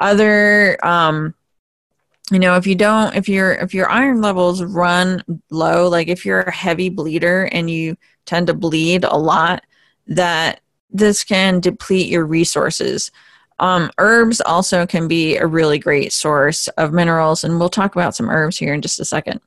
Other, 0.00 0.84
um, 0.84 1.34
you 2.30 2.38
know, 2.38 2.56
if 2.56 2.66
you 2.66 2.74
don't, 2.74 3.14
if 3.14 3.28
your 3.28 3.52
if 3.52 3.72
your 3.72 3.90
iron 3.90 4.20
levels 4.20 4.62
run 4.62 5.22
low, 5.50 5.88
like 5.88 6.08
if 6.08 6.24
you're 6.24 6.42
a 6.42 6.52
heavy 6.52 6.88
bleeder 6.88 7.48
and 7.52 7.70
you 7.70 7.96
tend 8.26 8.46
to 8.48 8.54
bleed 8.54 9.04
a 9.04 9.16
lot, 9.16 9.64
that 10.06 10.60
this 10.90 11.24
can 11.24 11.60
deplete 11.60 12.08
your 12.08 12.26
resources. 12.26 13.10
Um, 13.60 13.90
herbs 13.98 14.40
also 14.40 14.86
can 14.86 15.08
be 15.08 15.36
a 15.36 15.46
really 15.46 15.78
great 15.78 16.12
source 16.12 16.68
of 16.68 16.92
minerals, 16.92 17.44
and 17.44 17.58
we'll 17.58 17.68
talk 17.68 17.96
about 17.96 18.14
some 18.14 18.30
herbs 18.30 18.56
here 18.56 18.74
in 18.74 18.82
just 18.82 19.00
a 19.00 19.04
second. 19.04 19.40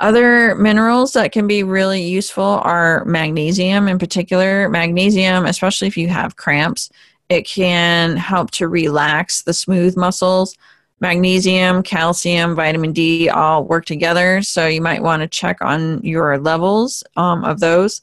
Other 0.00 0.54
minerals 0.54 1.12
that 1.12 1.30
can 1.30 1.46
be 1.46 1.62
really 1.62 2.02
useful 2.02 2.60
are 2.64 3.04
magnesium, 3.04 3.86
in 3.86 3.98
particular. 3.98 4.68
Magnesium, 4.70 5.44
especially 5.44 5.88
if 5.88 5.96
you 5.96 6.08
have 6.08 6.36
cramps, 6.36 6.88
it 7.28 7.46
can 7.46 8.16
help 8.16 8.50
to 8.52 8.66
relax 8.66 9.42
the 9.42 9.52
smooth 9.52 9.96
muscles. 9.98 10.56
Magnesium, 11.00 11.82
calcium, 11.82 12.54
vitamin 12.54 12.92
D 12.92 13.28
all 13.30 13.64
work 13.64 13.86
together, 13.86 14.42
so 14.42 14.66
you 14.66 14.82
might 14.82 15.02
want 15.02 15.22
to 15.22 15.28
check 15.28 15.58
on 15.62 16.02
your 16.02 16.38
levels 16.38 17.02
um, 17.16 17.42
of 17.44 17.60
those. 17.60 18.02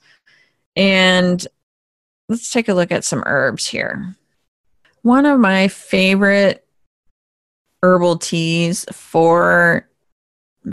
And 0.75 1.45
let's 2.27 2.51
take 2.51 2.69
a 2.69 2.73
look 2.73 2.91
at 2.91 3.05
some 3.05 3.23
herbs 3.25 3.67
here. 3.67 4.15
One 5.03 5.25
of 5.25 5.39
my 5.39 5.67
favorite 5.67 6.65
herbal 7.83 8.17
teas 8.17 8.85
for 8.91 9.87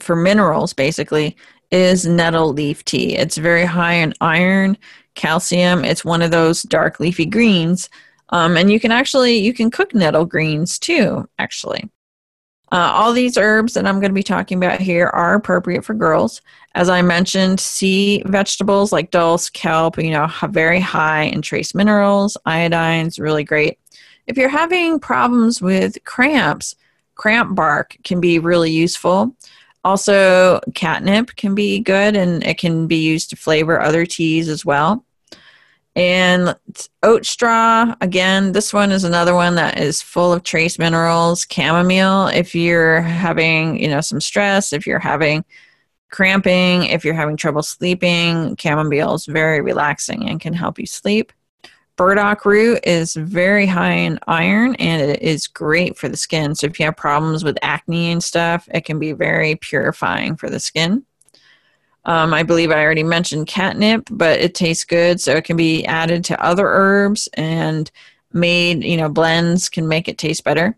for 0.00 0.16
minerals 0.16 0.72
basically 0.72 1.36
is 1.70 2.06
nettle 2.06 2.52
leaf 2.52 2.84
tea. 2.84 3.16
It's 3.16 3.36
very 3.36 3.64
high 3.64 3.94
in 3.94 4.14
iron, 4.20 4.76
calcium. 5.14 5.84
It's 5.84 6.04
one 6.04 6.22
of 6.22 6.30
those 6.30 6.62
dark 6.62 7.00
leafy 7.00 7.26
greens. 7.26 7.88
Um, 8.30 8.56
and 8.56 8.70
you 8.70 8.80
can 8.80 8.90
actually 8.90 9.36
you 9.36 9.52
can 9.52 9.70
cook 9.70 9.94
nettle 9.94 10.24
greens 10.24 10.78
too, 10.78 11.28
actually. 11.38 11.90
Uh, 12.72 12.90
all 12.92 13.12
these 13.12 13.36
herbs 13.36 13.74
that 13.74 13.86
I'm 13.86 14.00
going 14.00 14.10
to 14.10 14.14
be 14.14 14.22
talking 14.22 14.58
about 14.58 14.80
here 14.80 15.08
are 15.08 15.34
appropriate 15.34 15.84
for 15.84 15.94
girls. 15.94 16.40
As 16.74 16.88
I 16.88 17.02
mentioned, 17.02 17.60
sea 17.60 18.22
vegetables 18.26 18.92
like 18.92 19.10
dulse, 19.10 19.48
kelp, 19.50 19.96
you 19.98 20.10
know, 20.10 20.26
have 20.26 20.50
very 20.50 20.80
high 20.80 21.22
in 21.22 21.40
trace 21.40 21.74
minerals, 21.74 22.36
iodine's 22.46 23.18
really 23.18 23.44
great. 23.44 23.78
If 24.26 24.36
you're 24.36 24.48
having 24.48 24.98
problems 24.98 25.62
with 25.62 26.02
cramps, 26.04 26.74
cramp 27.14 27.54
bark 27.54 27.96
can 28.02 28.20
be 28.20 28.38
really 28.38 28.70
useful. 28.70 29.36
Also, 29.84 30.60
catnip 30.74 31.36
can 31.36 31.54
be 31.54 31.78
good 31.78 32.16
and 32.16 32.42
it 32.42 32.58
can 32.58 32.86
be 32.86 32.96
used 32.96 33.30
to 33.30 33.36
flavor 33.36 33.80
other 33.80 34.06
teas 34.06 34.48
as 34.48 34.64
well. 34.64 35.04
And 35.96 36.56
oat 37.04 37.24
straw, 37.24 37.94
again, 38.00 38.52
this 38.52 38.72
one 38.72 38.90
is 38.90 39.04
another 39.04 39.34
one 39.34 39.54
that 39.54 39.78
is 39.78 40.02
full 40.02 40.32
of 40.32 40.42
trace 40.42 40.78
minerals. 40.78 41.46
Chamomile, 41.50 42.28
if 42.28 42.54
you're 42.54 43.00
having, 43.00 43.80
you 43.80 43.88
know, 43.88 44.00
some 44.00 44.20
stress, 44.20 44.72
if 44.72 44.86
you're 44.86 44.98
having 44.98 45.44
cramping, 46.10 46.84
if 46.84 47.04
you're 47.04 47.14
having 47.14 47.36
trouble 47.36 47.62
sleeping, 47.62 48.56
chamomile 48.56 49.14
is 49.14 49.26
very 49.26 49.60
relaxing 49.60 50.28
and 50.28 50.40
can 50.40 50.52
help 50.52 50.78
you 50.78 50.86
sleep. 50.86 51.32
Burdock 51.96 52.44
root 52.44 52.80
is 52.84 53.14
very 53.14 53.66
high 53.66 53.92
in 53.92 54.18
iron 54.26 54.74
and 54.76 55.00
it 55.00 55.22
is 55.22 55.46
great 55.46 55.96
for 55.96 56.08
the 56.08 56.16
skin. 56.16 56.54
So 56.56 56.66
if 56.66 56.80
you 56.80 56.86
have 56.86 56.96
problems 56.96 57.44
with 57.44 57.58
acne 57.62 58.10
and 58.10 58.22
stuff, 58.22 58.68
it 58.72 58.84
can 58.84 58.98
be 58.98 59.12
very 59.12 59.54
purifying 59.56 60.36
for 60.36 60.50
the 60.50 60.58
skin. 60.58 61.04
Um, 62.06 62.34
I 62.34 62.42
believe 62.42 62.70
I 62.70 62.82
already 62.82 63.02
mentioned 63.02 63.46
catnip, 63.46 64.08
but 64.10 64.40
it 64.40 64.54
tastes 64.54 64.84
good, 64.84 65.20
so 65.20 65.32
it 65.32 65.44
can 65.44 65.56
be 65.56 65.84
added 65.86 66.24
to 66.26 66.44
other 66.44 66.66
herbs 66.66 67.28
and 67.34 67.90
made, 68.32 68.84
you 68.84 68.96
know, 68.96 69.08
blends 69.08 69.68
can 69.68 69.88
make 69.88 70.08
it 70.08 70.18
taste 70.18 70.44
better. 70.44 70.76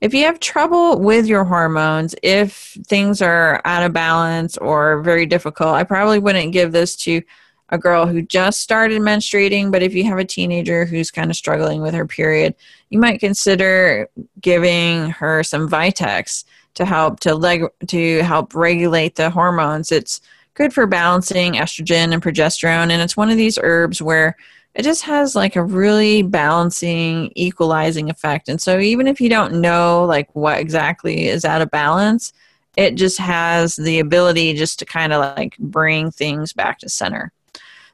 If 0.00 0.12
you 0.12 0.24
have 0.24 0.40
trouble 0.40 0.98
with 1.00 1.26
your 1.26 1.44
hormones, 1.44 2.14
if 2.22 2.76
things 2.86 3.22
are 3.22 3.60
out 3.64 3.82
of 3.82 3.92
balance 3.92 4.56
or 4.58 5.02
very 5.02 5.26
difficult, 5.26 5.74
I 5.74 5.84
probably 5.84 6.18
wouldn't 6.18 6.52
give 6.52 6.72
this 6.72 6.96
to 6.96 7.22
a 7.70 7.78
girl 7.78 8.06
who 8.06 8.20
just 8.20 8.60
started 8.60 9.00
menstruating, 9.00 9.72
but 9.72 9.82
if 9.82 9.94
you 9.94 10.04
have 10.04 10.18
a 10.18 10.24
teenager 10.24 10.84
who's 10.84 11.10
kind 11.10 11.30
of 11.30 11.36
struggling 11.36 11.80
with 11.80 11.94
her 11.94 12.06
period, 12.06 12.54
you 12.90 12.98
might 12.98 13.20
consider 13.20 14.08
giving 14.40 15.10
her 15.10 15.42
some 15.42 15.68
Vitex 15.68 16.44
to 16.74 16.84
help 16.84 17.20
to 17.20 17.34
leg 17.34 17.64
to 17.86 18.22
help 18.22 18.54
regulate 18.54 19.16
the 19.16 19.30
hormones. 19.30 19.90
It's 19.90 20.20
good 20.54 20.72
for 20.72 20.86
balancing 20.86 21.54
estrogen 21.54 22.12
and 22.12 22.22
progesterone. 22.22 22.90
And 22.90 23.02
it's 23.02 23.16
one 23.16 23.30
of 23.30 23.36
these 23.36 23.58
herbs 23.62 24.00
where 24.00 24.36
it 24.74 24.82
just 24.82 25.02
has 25.02 25.36
like 25.36 25.56
a 25.56 25.62
really 25.62 26.22
balancing, 26.22 27.30
equalizing 27.34 28.10
effect. 28.10 28.48
And 28.48 28.60
so 28.60 28.78
even 28.78 29.06
if 29.06 29.20
you 29.20 29.28
don't 29.28 29.60
know 29.60 30.04
like 30.04 30.34
what 30.34 30.58
exactly 30.58 31.28
is 31.28 31.44
out 31.44 31.62
of 31.62 31.70
balance, 31.70 32.32
it 32.76 32.96
just 32.96 33.18
has 33.18 33.76
the 33.76 34.00
ability 34.00 34.54
just 34.54 34.80
to 34.80 34.84
kind 34.84 35.12
of 35.12 35.20
like 35.20 35.56
bring 35.58 36.10
things 36.10 36.52
back 36.52 36.78
to 36.80 36.88
center. 36.88 37.32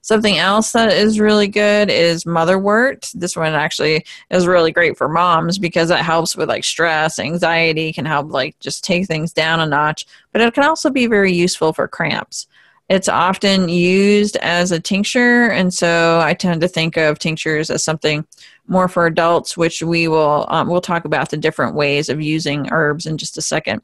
Something 0.02 0.38
else 0.38 0.72
that 0.72 0.92
is 0.92 1.20
really 1.20 1.48
good 1.48 1.90
is 1.90 2.24
motherwort. 2.24 3.12
This 3.12 3.36
one 3.36 3.52
actually 3.52 4.04
is 4.30 4.46
really 4.46 4.72
great 4.72 4.96
for 4.96 5.08
moms 5.08 5.58
because 5.58 5.90
it 5.90 5.98
helps 5.98 6.34
with 6.34 6.48
like 6.48 6.64
stress, 6.64 7.18
anxiety, 7.18 7.92
can 7.92 8.06
help 8.06 8.32
like 8.32 8.58
just 8.60 8.82
take 8.82 9.06
things 9.06 9.32
down 9.32 9.60
a 9.60 9.66
notch, 9.66 10.06
but 10.32 10.40
it 10.40 10.54
can 10.54 10.64
also 10.64 10.90
be 10.90 11.06
very 11.06 11.32
useful 11.32 11.72
for 11.72 11.86
cramps. 11.86 12.46
It's 12.88 13.08
often 13.08 13.68
used 13.68 14.36
as 14.38 14.72
a 14.72 14.80
tincture, 14.80 15.48
and 15.50 15.72
so 15.72 16.20
I 16.24 16.34
tend 16.34 16.60
to 16.62 16.68
think 16.68 16.96
of 16.96 17.20
tinctures 17.20 17.70
as 17.70 17.84
something 17.84 18.26
more 18.66 18.88
for 18.88 19.06
adults, 19.06 19.56
which 19.56 19.80
we 19.80 20.08
will 20.08 20.44
um, 20.48 20.66
we'll 20.66 20.80
talk 20.80 21.04
about 21.04 21.30
the 21.30 21.36
different 21.36 21.76
ways 21.76 22.08
of 22.08 22.20
using 22.20 22.72
herbs 22.72 23.06
in 23.06 23.16
just 23.16 23.38
a 23.38 23.42
second. 23.42 23.82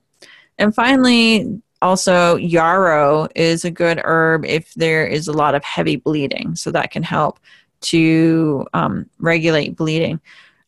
And 0.59 0.75
finally, 0.75 1.63
also 1.87 2.37
yarrow 2.37 3.29
is 3.35 3.65
a 3.65 3.71
good 3.71 4.01
herb 4.05 4.45
if 4.45 4.75
there 4.75 5.07
is 5.07 5.29
a 5.29 5.33
lot 5.33 5.55
of 5.55 5.65
heavy 5.65 5.97
bleeding, 5.97 6.57
so 6.57 6.71
that 6.73 6.91
can 6.91 7.03
help 7.03 7.39
to 7.83 8.67
um, 8.75 9.09
regulate 9.19 9.77
bleeding. 9.77 10.21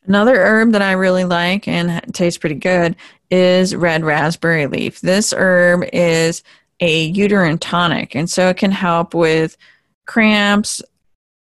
Another 0.06 0.36
herb 0.36 0.72
that 0.72 0.82
I 0.82 0.92
really 0.92 1.24
like 1.24 1.68
and 1.68 2.02
tastes 2.14 2.38
pretty 2.38 2.54
good 2.54 2.96
is 3.30 3.74
red 3.74 4.04
raspberry 4.04 4.66
leaf. 4.66 5.00
This 5.00 5.34
herb 5.36 5.84
is 5.92 6.42
a 6.80 7.06
uterine 7.06 7.58
tonic, 7.58 8.14
and 8.14 8.30
so 8.30 8.48
it 8.48 8.56
can 8.56 8.70
help 8.70 9.12
with 9.12 9.56
cramps, 10.06 10.80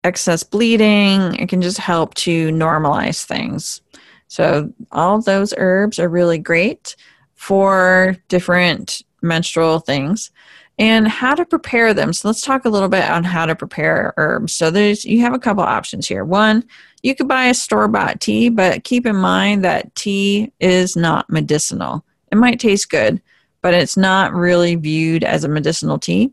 excess 0.03 0.43
bleeding. 0.43 1.35
It 1.37 1.49
can 1.49 1.61
just 1.61 1.79
help 1.79 2.15
to 2.15 2.49
normalize 2.49 3.25
things. 3.25 3.83
So, 4.29 4.73
all 4.91 5.21
those 5.21 5.53
herbs 5.57 5.99
are 5.99 6.09
really 6.09 6.39
great 6.39 6.97
for 7.35 8.17
different 8.29 9.03
menstrual 9.23 9.81
things 9.81 10.31
and 10.79 11.07
how 11.07 11.35
to 11.35 11.45
prepare 11.45 11.93
them. 11.93 12.13
So, 12.13 12.29
let's 12.29 12.43
talk 12.43 12.65
a 12.65 12.71
little 12.71 12.89
bit 12.89 13.09
on 13.09 13.25
how 13.25 13.47
to 13.47 13.55
prepare 13.55 14.15
herbs. 14.17 14.55
So, 14.55 14.71
there's 14.71 15.05
you 15.05 15.21
have 15.21 15.35
a 15.35 15.39
couple 15.39 15.63
options 15.63 16.07
here. 16.09 16.25
One, 16.25 16.65
you 17.03 17.15
could 17.15 17.29
buy 17.29 17.47
a 17.47 17.55
store 17.55 17.89
bought 17.89 18.21
tea, 18.21 18.49
but 18.49 18.85
keep 18.85 19.07
in 19.07 19.17
mind 19.17 19.65
that 19.65 19.95
tea 19.95 20.53
is 20.61 20.97
not 20.97 21.31
medicinal. 21.31 22.05
It 22.31 22.37
might 22.37 22.61
taste 22.61 22.91
good, 22.91 23.21
but 23.63 23.75
it's 23.75 23.97
not 23.97 24.35
really 24.35 24.77
viewed 24.77 25.25
as 25.25 25.45
a 25.45 25.49
medicinal 25.49 25.99
tea. 25.99 26.33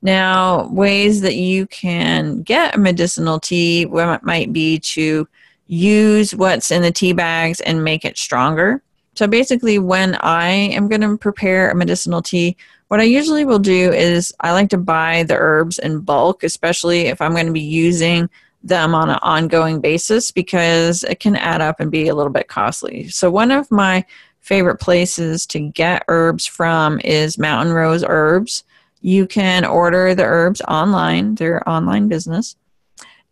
Now, 0.00 0.68
ways 0.68 1.22
that 1.22 1.34
you 1.34 1.66
can 1.66 2.42
get 2.42 2.76
a 2.76 2.78
medicinal 2.78 3.40
tea 3.40 3.84
might 3.86 4.52
be 4.52 4.78
to 4.78 5.28
use 5.66 6.34
what's 6.34 6.70
in 6.70 6.82
the 6.82 6.92
tea 6.92 7.12
bags 7.12 7.60
and 7.60 7.82
make 7.82 8.04
it 8.04 8.16
stronger. 8.16 8.82
So 9.18 9.26
basically, 9.26 9.80
when 9.80 10.14
I 10.20 10.48
am 10.48 10.86
going 10.86 11.00
to 11.00 11.18
prepare 11.18 11.72
a 11.72 11.74
medicinal 11.74 12.22
tea, 12.22 12.56
what 12.86 13.00
I 13.00 13.02
usually 13.02 13.44
will 13.44 13.58
do 13.58 13.90
is 13.90 14.32
I 14.38 14.52
like 14.52 14.70
to 14.70 14.78
buy 14.78 15.24
the 15.24 15.34
herbs 15.34 15.80
in 15.80 16.02
bulk, 16.02 16.44
especially 16.44 17.06
if 17.08 17.20
I'm 17.20 17.32
going 17.32 17.46
to 17.46 17.52
be 17.52 17.58
using 17.58 18.30
them 18.62 18.94
on 18.94 19.10
an 19.10 19.18
ongoing 19.22 19.80
basis 19.80 20.30
because 20.30 21.02
it 21.02 21.18
can 21.18 21.34
add 21.34 21.60
up 21.60 21.80
and 21.80 21.90
be 21.90 22.06
a 22.06 22.14
little 22.14 22.30
bit 22.30 22.46
costly. 22.46 23.08
So, 23.08 23.28
one 23.28 23.50
of 23.50 23.68
my 23.72 24.04
favorite 24.38 24.78
places 24.78 25.46
to 25.46 25.58
get 25.58 26.04
herbs 26.06 26.46
from 26.46 27.00
is 27.02 27.38
Mountain 27.38 27.74
Rose 27.74 28.04
Herbs. 28.06 28.62
You 29.00 29.26
can 29.26 29.64
order 29.64 30.14
the 30.14 30.22
herbs 30.22 30.60
online, 30.68 31.34
their 31.34 31.68
online 31.68 32.06
business, 32.06 32.54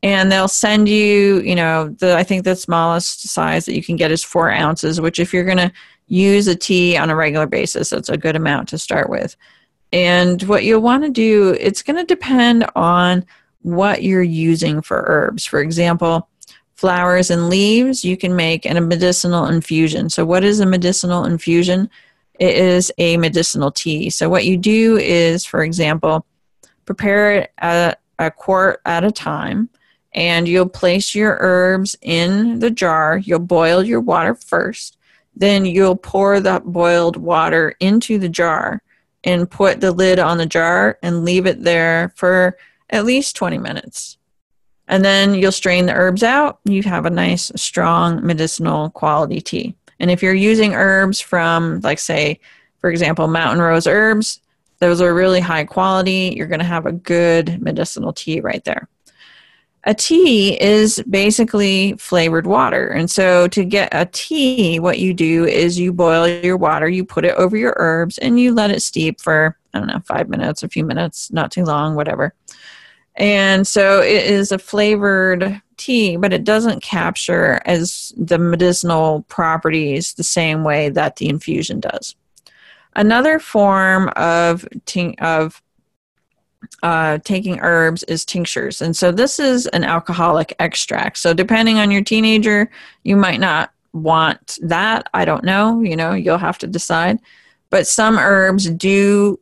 and 0.07 0.31
they'll 0.31 0.47
send 0.47 0.88
you, 0.88 1.40
you 1.40 1.57
know, 1.57 1.88
the 1.88 2.16
I 2.16 2.23
think 2.23 2.45
the 2.45 2.55
smallest 2.55 3.27
size 3.27 3.66
that 3.66 3.75
you 3.75 3.83
can 3.83 3.97
get 3.97 4.12
is 4.12 4.23
four 4.23 4.53
ounces, 4.53 5.01
which 5.01 5.19
if 5.19 5.35
you're 5.35 5.42
going 5.45 5.57
to 5.57 5.73
use 6.07 6.47
a 6.47 6.55
tea 6.55 6.97
on 6.97 7.11
a 7.11 7.16
regular 7.16 7.49
basis, 7.49 7.90
that's 7.90 8.09
a 8.09 8.16
good 8.16 8.37
amount 8.37 8.69
to 8.69 8.79
start 8.79 9.11
with. 9.11 9.37
And 9.92 10.40
what 10.45 10.62
you'll 10.62 10.81
want 10.81 11.03
to 11.03 11.11
do, 11.11 11.57
it's 11.59 11.83
going 11.83 11.97
to 11.97 12.05
depend 12.05 12.64
on 12.77 13.27
what 13.62 14.05
you're 14.05 14.23
using 14.23 14.81
for 14.81 15.05
herbs. 15.09 15.45
For 15.45 15.59
example, 15.61 16.29
flowers 16.75 17.29
and 17.33 17.49
leaves, 17.49 18.05
you 18.05 18.16
can 18.16 18.37
make 18.37 18.64
a 18.64 18.81
medicinal 18.81 19.47
infusion. 19.47 20.09
So, 20.09 20.25
what 20.25 20.45
is 20.45 20.61
a 20.61 20.66
medicinal 20.66 21.25
infusion? 21.25 21.90
It 22.38 22.55
is 22.55 22.92
a 22.99 23.16
medicinal 23.16 23.73
tea. 23.73 24.11
So, 24.11 24.29
what 24.29 24.45
you 24.45 24.57
do 24.57 24.99
is, 24.99 25.45
for 25.45 25.64
example, 25.64 26.25
prepare 26.85 27.49
at 27.59 28.01
a 28.21 28.31
quart 28.31 28.81
at 28.87 29.03
a 29.03 29.11
time, 29.11 29.69
and 30.16 30.48
you'll 30.48 30.68
place 30.68 31.14
your 31.14 31.37
herbs 31.40 31.94
in 32.00 32.59
the 32.59 32.70
jar. 32.70 33.18
You'll 33.18 33.38
boil 33.38 33.85
your 33.85 34.00
water 34.00 34.35
first, 34.35 34.96
then 35.37 35.66
you'll 35.66 35.96
pour 35.96 36.40
the 36.40 36.61
boiled 36.64 37.16
water 37.16 37.76
into 37.79 38.18
the 38.18 38.31
jar 38.31 38.83
and 39.22 39.50
put 39.50 39.81
the 39.81 39.92
lid 39.92 40.18
on 40.18 40.38
the 40.38 40.46
jar 40.46 40.98
and 41.02 41.24
leave 41.24 41.46
it 41.46 41.62
there 41.62 42.12
for 42.16 42.57
at 42.88 43.05
least 43.05 43.37
20 43.37 43.59
minutes. 43.59 44.16
And 44.88 45.05
then 45.05 45.35
you'll 45.35 45.52
strain 45.52 45.87
the 45.87 45.94
herbs 45.94 46.22
out. 46.22 46.61
You 46.64 46.83
have 46.85 47.07
a 47.07 47.11
nice, 47.11 47.50
strong 47.57 48.24
medicinal 48.24 48.90
quality 48.90 49.40
tea. 49.40 49.74
And 49.98 50.11
if 50.11 50.22
you're 50.22 50.35
using 50.35 50.74
herbs 50.74 51.20
from, 51.20 51.81
like, 51.81 51.98
say, 51.98 52.38
for 52.79 52.88
example, 52.88 53.26
mountain 53.26 53.61
rose 53.61 53.87
herbs, 53.87 54.40
those 54.79 55.00
are 55.00 55.12
really 55.12 55.40
high 55.40 55.64
quality. 55.64 56.35
You're 56.37 56.46
going 56.46 56.61
to 56.61 56.66
have 56.66 56.87
a 56.87 56.92
good 56.92 57.61
medicinal 57.61 58.12
tea 58.12 58.40
right 58.40 58.62
there. 58.64 58.88
A 59.87 59.94
tea 59.94 60.61
is 60.61 61.01
basically 61.09 61.92
flavored 61.94 62.46
water. 62.46 62.88
And 62.88 63.09
so 63.09 63.46
to 63.49 63.64
get 63.64 63.88
a 63.92 64.07
tea, 64.07 64.81
what 64.81 64.99
you 64.99 65.14
do 65.14 65.44
is 65.44 65.79
you 65.79 65.92
boil 65.92 66.27
your 66.27 66.57
water, 66.57 66.88
you 66.88 67.05
put 67.05 67.25
it 67.25 67.37
over 67.37 67.57
your 67.57 67.75
herbs, 67.77 68.18
and 68.18 68.38
you 68.38 68.53
let 68.53 68.72
it 68.72 68.83
steep 68.83 69.20
for, 69.20 69.57
I 69.72 69.79
don't 69.79 69.87
know, 69.87 70.01
five 70.05 70.29
minutes, 70.29 70.64
a 70.64 70.68
few 70.68 70.85
minutes, 70.85 71.31
not 71.31 71.53
too 71.53 71.64
long, 71.64 71.94
whatever. 71.94 72.35
And 73.14 73.64
so 73.64 74.01
it 74.01 74.25
is 74.25 74.51
a 74.51 74.59
flavored 74.59 75.62
tea, 75.77 76.16
but 76.16 76.33
it 76.33 76.42
doesn't 76.42 76.83
capture 76.83 77.61
as 77.64 78.12
the 78.16 78.38
medicinal 78.38 79.22
properties 79.29 80.14
the 80.14 80.25
same 80.25 80.64
way 80.64 80.88
that 80.90 81.16
the 81.16 81.29
infusion 81.29 81.79
does. 81.79 82.16
Another 82.96 83.38
form 83.38 84.11
of 84.16 84.66
of 85.20 85.62
uh, 86.83 87.19
taking 87.25 87.61
herbs 87.61 88.03
is 88.05 88.25
tinctures, 88.25 88.83
and 88.83 88.97
so 88.97 89.12
this 89.12 89.38
is 89.38 89.66
an 89.69 89.85
alcoholic 89.85 90.55
extract. 90.59 91.19
So 91.19 91.35
depending 91.35 91.79
on 91.79 91.90
your 91.90 92.03
teenager, 92.03 92.71
you 93.03 93.16
might 93.16 93.40
not 93.40 93.71
want 93.92 94.59
that. 94.62 95.09
I 95.14 95.25
don't 95.25 95.45
know. 95.45 95.81
You 95.81 95.97
know, 95.97 96.12
you'll 96.12 96.38
have 96.38 96.59
to 96.59 96.66
decide. 96.66 97.19
But 97.71 97.87
some 97.87 98.19
herbs 98.19 98.71
do 98.71 99.38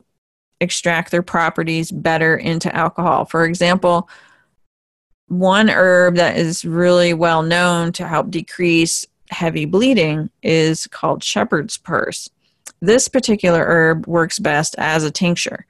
extract 0.61 1.11
their 1.11 1.23
properties 1.23 1.91
better 1.91 2.37
into 2.37 2.75
alcohol. 2.75 3.25
For 3.25 3.45
example, 3.45 4.09
one 5.29 5.69
herb 5.69 6.17
that 6.17 6.37
is 6.37 6.65
really 6.65 7.15
well 7.15 7.43
known 7.43 7.93
to 7.93 8.07
help 8.07 8.31
decrease 8.31 9.07
heavy 9.31 9.65
bleeding 9.65 10.31
is 10.43 10.87
called 10.87 11.25
shepherd's 11.25 11.77
purse. 11.77 12.29
This 12.81 13.09
particular 13.09 13.65
herb 13.65 14.07
works 14.07 14.39
best 14.39 14.75
as 14.79 15.05
a 15.05 15.11
tincture, 15.11 15.67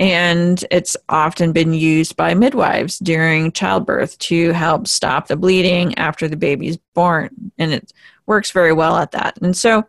and 0.00 0.64
it's 0.70 0.96
often 1.08 1.52
been 1.52 1.74
used 1.74 2.16
by 2.16 2.34
midwives 2.34 2.98
during 2.98 3.50
childbirth 3.52 4.18
to 4.18 4.52
help 4.52 4.86
stop 4.86 5.26
the 5.26 5.36
bleeding 5.36 5.96
after 5.98 6.28
the 6.28 6.36
baby's 6.36 6.78
born, 6.94 7.52
and 7.58 7.72
it 7.72 7.92
works 8.26 8.50
very 8.52 8.72
well 8.72 8.96
at 8.96 9.10
that. 9.12 9.36
And 9.42 9.56
so, 9.56 9.84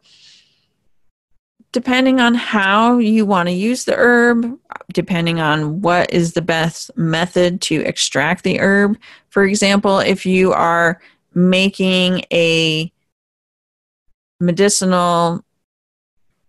depending 1.72 2.20
on 2.20 2.34
how 2.34 2.98
you 2.98 3.26
want 3.26 3.48
to 3.48 3.54
use 3.54 3.86
the 3.86 3.96
herb, 3.96 4.58
depending 4.94 5.40
on 5.40 5.82
what 5.82 6.12
is 6.12 6.34
the 6.34 6.42
best 6.42 6.90
method 6.98 7.62
to 7.62 7.82
extract 7.82 8.44
the 8.44 8.60
herb. 8.60 8.98
For 9.30 9.44
example, 9.44 10.00
if 10.00 10.26
you 10.26 10.52
are 10.52 11.00
making 11.36 12.24
a 12.34 12.92
medicinal 14.40 15.44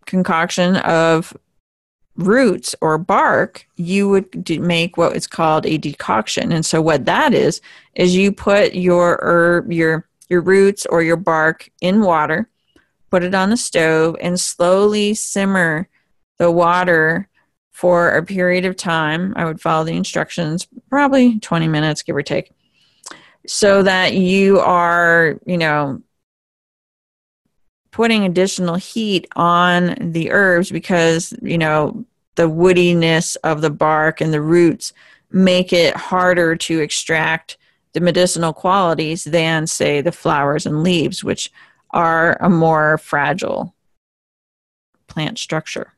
concoction 0.06 0.76
of 0.76 1.36
roots 2.16 2.74
or 2.80 2.98
bark, 2.98 3.66
you 3.76 4.08
would 4.08 4.60
make 4.60 4.96
what 4.96 5.16
is 5.16 5.26
called 5.26 5.66
a 5.66 5.78
decoction. 5.78 6.52
And 6.52 6.66
so 6.66 6.82
what 6.82 7.04
that 7.06 7.32
is 7.32 7.60
is 7.94 8.16
you 8.16 8.32
put 8.32 8.74
your 8.74 9.18
herb 9.22 9.72
your 9.72 10.08
your 10.28 10.40
roots 10.40 10.86
or 10.86 11.02
your 11.02 11.16
bark 11.16 11.70
in 11.80 12.00
water 12.02 12.48
put 13.10 13.24
it 13.24 13.34
on 13.34 13.50
the 13.50 13.56
stove, 13.56 14.16
and 14.20 14.40
slowly 14.40 15.14
simmer 15.14 15.88
the 16.38 16.50
water 16.50 17.28
for 17.72 18.10
a 18.16 18.24
period 18.24 18.64
of 18.64 18.76
time. 18.76 19.34
I 19.36 19.44
would 19.44 19.60
follow 19.60 19.84
the 19.84 19.96
instructions, 19.96 20.66
probably 20.88 21.38
20 21.40 21.68
minutes, 21.68 22.02
give 22.02 22.16
or 22.16 22.22
take, 22.22 22.52
so 23.46 23.82
that 23.82 24.14
you 24.14 24.60
are, 24.60 25.38
you 25.44 25.58
know, 25.58 26.02
putting 27.90 28.24
additional 28.24 28.76
heat 28.76 29.26
on 29.36 29.96
the 30.00 30.30
herbs 30.30 30.70
because, 30.70 31.34
you 31.42 31.58
know, 31.58 32.04
the 32.36 32.48
woodiness 32.48 33.36
of 33.44 33.60
the 33.60 33.70
bark 33.70 34.20
and 34.20 34.32
the 34.32 34.40
roots 34.40 34.92
make 35.30 35.72
it 35.72 35.96
harder 35.96 36.56
to 36.56 36.80
extract 36.80 37.56
the 37.92 38.00
medicinal 38.00 38.52
qualities 38.52 39.24
than, 39.24 39.66
say, 39.66 40.00
the 40.00 40.12
flowers 40.12 40.66
and 40.66 40.82
leaves, 40.82 41.24
which 41.24 41.50
are 41.90 42.36
a 42.40 42.48
more 42.48 42.98
fragile 42.98 43.74
plant 45.08 45.38
structure. 45.38 45.92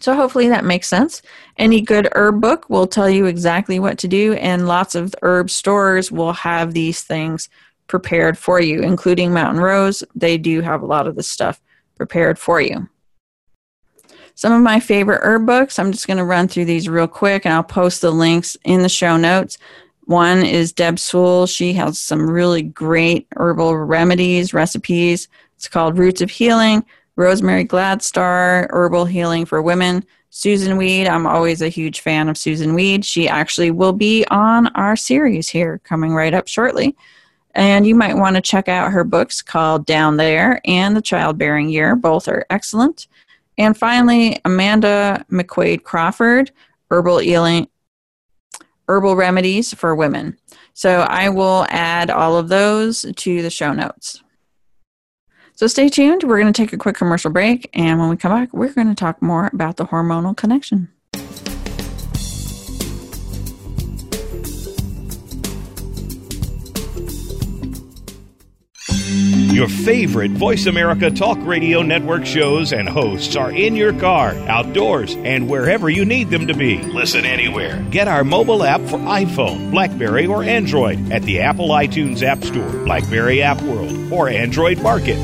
So, 0.00 0.14
hopefully, 0.14 0.48
that 0.48 0.64
makes 0.64 0.88
sense. 0.88 1.20
Any 1.58 1.82
good 1.82 2.08
herb 2.12 2.40
book 2.40 2.70
will 2.70 2.86
tell 2.86 3.10
you 3.10 3.26
exactly 3.26 3.78
what 3.78 3.98
to 3.98 4.08
do, 4.08 4.32
and 4.34 4.66
lots 4.66 4.94
of 4.94 5.14
herb 5.20 5.50
stores 5.50 6.10
will 6.10 6.32
have 6.32 6.72
these 6.72 7.02
things 7.02 7.50
prepared 7.86 8.38
for 8.38 8.60
you, 8.60 8.80
including 8.80 9.32
Mountain 9.32 9.62
Rose. 9.62 10.02
They 10.14 10.38
do 10.38 10.60
have 10.60 10.82
a 10.82 10.86
lot 10.86 11.06
of 11.06 11.16
this 11.16 11.28
stuff 11.28 11.60
prepared 11.96 12.38
for 12.38 12.60
you. 12.60 12.88
Some 14.34 14.52
of 14.52 14.62
my 14.62 14.80
favorite 14.80 15.20
herb 15.22 15.46
books, 15.46 15.78
I'm 15.78 15.92
just 15.92 16.06
going 16.06 16.16
to 16.16 16.24
run 16.24 16.48
through 16.48 16.64
these 16.64 16.88
real 16.88 17.06
quick 17.06 17.44
and 17.44 17.52
I'll 17.52 17.62
post 17.62 18.00
the 18.00 18.10
links 18.10 18.56
in 18.64 18.82
the 18.82 18.88
show 18.88 19.16
notes. 19.16 19.58
One 20.06 20.44
is 20.44 20.72
Deb 20.72 20.98
Soule. 20.98 21.46
She 21.46 21.72
has 21.74 22.00
some 22.00 22.28
really 22.28 22.62
great 22.62 23.26
herbal 23.36 23.76
remedies, 23.76 24.54
recipes. 24.54 25.28
It's 25.56 25.68
called 25.68 25.98
Roots 25.98 26.22
of 26.22 26.30
Healing. 26.30 26.84
Rosemary 27.16 27.66
Gladstar, 27.66 28.68
Herbal 28.70 29.04
Healing 29.04 29.44
for 29.44 29.60
Women. 29.60 30.04
Susun 30.32 30.78
Weed. 30.78 31.06
I'm 31.06 31.26
always 31.26 31.60
a 31.60 31.68
huge 31.68 32.00
fan 32.00 32.30
of 32.30 32.36
Susun 32.36 32.74
Weed. 32.74 33.04
She 33.04 33.28
actually 33.28 33.70
will 33.70 33.92
be 33.92 34.24
on 34.30 34.68
our 34.68 34.96
series 34.96 35.48
here 35.48 35.78
coming 35.84 36.14
right 36.14 36.32
up 36.32 36.48
shortly. 36.48 36.96
And 37.54 37.86
you 37.86 37.94
might 37.94 38.16
want 38.16 38.36
to 38.36 38.42
check 38.42 38.68
out 38.68 38.92
her 38.92 39.04
books 39.04 39.42
called 39.42 39.86
Down 39.86 40.16
There 40.16 40.60
and 40.64 40.96
The 40.96 41.02
Childbearing 41.02 41.68
Year. 41.68 41.94
Both 41.94 42.28
are 42.28 42.46
excellent. 42.50 43.08
And 43.58 43.76
finally, 43.76 44.40
Amanda 44.44 45.24
McQuade 45.30 45.82
Crawford, 45.82 46.50
Herbal 46.90 47.18
Healing, 47.18 47.68
Herbal 48.88 49.16
Remedies 49.16 49.74
for 49.74 49.94
Women. 49.94 50.38
So 50.74 51.00
I 51.00 51.28
will 51.28 51.66
add 51.68 52.10
all 52.10 52.36
of 52.36 52.48
those 52.48 53.04
to 53.16 53.42
the 53.42 53.50
show 53.50 53.72
notes. 53.72 54.22
So 55.54 55.66
stay 55.66 55.88
tuned. 55.88 56.24
We're 56.24 56.40
going 56.40 56.52
to 56.52 56.62
take 56.62 56.72
a 56.72 56.78
quick 56.78 56.96
commercial 56.96 57.30
break. 57.30 57.68
And 57.74 58.00
when 58.00 58.08
we 58.08 58.16
come 58.16 58.32
back, 58.32 58.52
we're 58.52 58.72
going 58.72 58.88
to 58.88 58.94
talk 58.94 59.20
more 59.20 59.50
about 59.52 59.76
the 59.76 59.86
hormonal 59.86 60.36
connection. 60.36 60.88
Your 69.52 69.68
favorite 69.68 70.30
Voice 70.30 70.64
America 70.64 71.10
Talk 71.10 71.36
Radio 71.42 71.82
Network 71.82 72.24
shows 72.24 72.72
and 72.72 72.88
hosts 72.88 73.36
are 73.36 73.52
in 73.52 73.76
your 73.76 73.92
car, 73.92 74.30
outdoors, 74.48 75.14
and 75.14 75.46
wherever 75.46 75.90
you 75.90 76.06
need 76.06 76.30
them 76.30 76.46
to 76.46 76.54
be. 76.54 76.78
Listen 76.78 77.26
anywhere. 77.26 77.84
Get 77.90 78.08
our 78.08 78.24
mobile 78.24 78.64
app 78.64 78.80
for 78.80 78.96
iPhone, 78.96 79.70
Blackberry, 79.70 80.26
or 80.26 80.42
Android 80.42 81.12
at 81.12 81.20
the 81.24 81.40
Apple 81.40 81.68
iTunes 81.68 82.22
App 82.22 82.42
Store, 82.42 82.70
Blackberry 82.86 83.42
App 83.42 83.60
World, 83.60 84.10
or 84.10 84.30
Android 84.30 84.80
Market. 84.80 85.18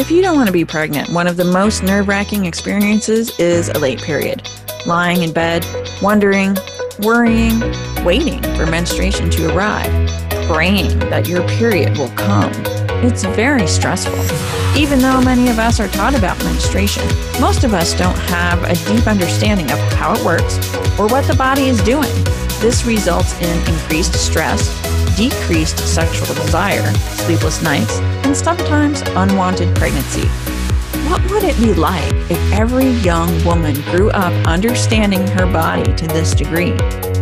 If 0.00 0.10
you 0.10 0.20
don't 0.20 0.34
want 0.34 0.48
to 0.48 0.52
be 0.52 0.64
pregnant, 0.64 1.10
one 1.10 1.28
of 1.28 1.36
the 1.36 1.44
most 1.44 1.84
nerve 1.84 2.08
wracking 2.08 2.44
experiences 2.44 3.38
is 3.38 3.68
a 3.68 3.78
late 3.78 4.02
period. 4.02 4.42
Lying 4.84 5.22
in 5.22 5.32
bed, 5.32 5.64
wondering, 6.02 6.56
worrying, 6.98 7.60
waiting 8.04 8.42
for 8.56 8.66
menstruation 8.66 9.30
to 9.30 9.54
arrive 9.54 10.21
praying 10.46 10.98
that 11.10 11.28
your 11.28 11.46
period 11.48 11.96
will 11.96 12.10
come. 12.10 12.52
It's 13.04 13.24
very 13.24 13.66
stressful. 13.66 14.18
Even 14.76 15.00
though 15.00 15.20
many 15.20 15.48
of 15.48 15.58
us 15.58 15.80
are 15.80 15.88
taught 15.88 16.14
about 16.14 16.38
menstruation, 16.44 17.04
most 17.40 17.64
of 17.64 17.74
us 17.74 17.94
don't 17.94 18.16
have 18.30 18.62
a 18.62 18.74
deep 18.86 19.06
understanding 19.06 19.70
of 19.70 19.78
how 19.94 20.14
it 20.14 20.24
works 20.24 20.56
or 20.98 21.06
what 21.08 21.26
the 21.26 21.34
body 21.34 21.68
is 21.68 21.82
doing. 21.82 22.12
This 22.60 22.84
results 22.84 23.34
in 23.40 23.58
increased 23.68 24.14
stress, 24.14 24.68
decreased 25.16 25.78
sexual 25.78 26.34
desire, 26.34 26.88
sleepless 26.94 27.62
nights, 27.62 27.98
and 28.24 28.36
sometimes 28.36 29.02
unwanted 29.16 29.74
pregnancy. 29.76 30.28
What 31.10 31.28
would 31.30 31.44
it 31.44 31.56
be 31.56 31.74
like 31.74 32.12
if 32.30 32.52
every 32.52 32.88
young 33.02 33.44
woman 33.44 33.74
grew 33.90 34.10
up 34.10 34.32
understanding 34.46 35.26
her 35.26 35.46
body 35.52 35.92
to 35.94 36.06
this 36.06 36.34
degree? 36.34 36.72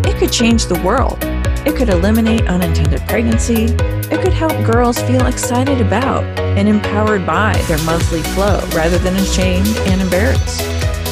It 0.04 0.16
could 0.18 0.30
change 0.30 0.66
the 0.66 0.80
world. 0.82 1.18
It 1.66 1.76
could 1.76 1.88
eliminate 1.88 2.46
unintended 2.46 3.00
pregnancy. 3.08 3.64
It 4.10 4.22
could 4.22 4.32
help 4.32 4.52
girls 4.64 5.00
feel 5.02 5.26
excited 5.26 5.80
about 5.80 6.24
and 6.38 6.68
empowered 6.68 7.26
by 7.26 7.52
their 7.68 7.82
monthly 7.84 8.22
flow 8.22 8.60
rather 8.74 8.98
than 8.98 9.16
ashamed 9.16 9.68
and 9.86 10.00
embarrassed. 10.00 10.60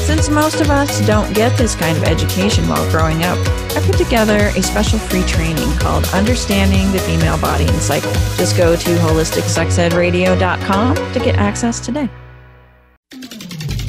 Since 0.09 0.29
most 0.29 0.59
of 0.59 0.71
us 0.71 1.05
don't 1.05 1.31
get 1.35 1.55
this 1.55 1.75
kind 1.75 1.95
of 1.95 2.03
education 2.03 2.67
while 2.67 2.89
growing 2.89 3.23
up, 3.23 3.37
I 3.77 3.81
put 3.85 3.97
together 3.97 4.51
a 4.55 4.63
special 4.63 4.97
free 4.97 5.21
training 5.23 5.71
called 5.77 6.07
Understanding 6.07 6.91
the 6.91 6.97
Female 6.99 7.39
Body 7.39 7.67
and 7.67 7.79
Cycle. 7.79 8.11
Just 8.35 8.57
go 8.57 8.75
to 8.75 8.95
holisticsexedradio.com 8.95 10.95
to 10.95 11.19
get 11.19 11.35
access 11.35 11.79
today. 11.79 12.09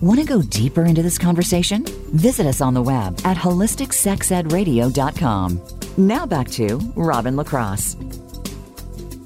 Want 0.00 0.18
to 0.18 0.24
go 0.24 0.40
deeper 0.40 0.86
into 0.86 1.02
this 1.02 1.18
conversation? 1.18 1.84
Visit 2.14 2.46
us 2.46 2.62
on 2.62 2.72
the 2.72 2.80
web 2.80 3.20
at 3.24 3.36
holisticsexedradio.com. 3.36 5.60
Now 5.98 6.24
back 6.24 6.48
to 6.52 6.78
Robin 6.96 7.36
LaCross. 7.36 7.96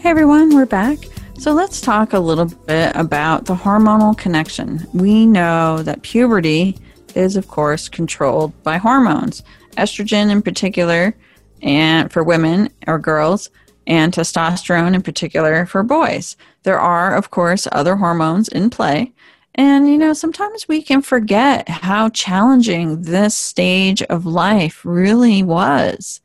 Hey 0.01 0.11
everyone, 0.11 0.53
we're 0.53 0.67
back. 0.67 0.99
So 1.39 1.53
let's 1.53 1.81
talk 1.81 2.13
a 2.13 2.19
little 2.19 2.47
bit 2.47 2.91
about 2.97 3.45
the 3.45 3.55
hormonal 3.55 4.19
connection. 4.19 4.85
We 4.93 5.27
know 5.27 5.85
that 5.85 6.03
puberty 6.03 6.77
is, 7.15 7.37
of 7.37 7.47
course, 7.47 7.89
controlled 7.89 8.61
by 8.65 8.79
hormones, 8.79 9.45
estrogen 9.77 10.29
in 10.29 10.43
particular, 10.43 11.15
and 11.63 12.13
for 12.13 12.25
women 12.25 12.69
or 12.89 12.99
girls, 12.99 13.49
and 13.87 14.13
testosterone 14.13 14.95
in 14.95 15.03
particular 15.03 15.67
for 15.67 15.85
boys. 15.85 16.37
There 16.65 16.81
are, 16.81 17.15
of 17.15 17.31
course, 17.31 17.69
other 17.71 17.95
hormones 17.95 18.49
in 18.49 18.71
play, 18.71 19.13
and, 19.55 19.89
you 19.89 19.97
know, 19.97 20.13
sometimes 20.13 20.67
we 20.67 20.83
can 20.83 21.01
forget 21.01 21.69
how 21.69 22.09
challenging 22.09 23.03
this 23.03 23.37
stage 23.37 24.03
of 24.03 24.27
life 24.27 24.85
really 24.85 25.43
was. 25.43 26.21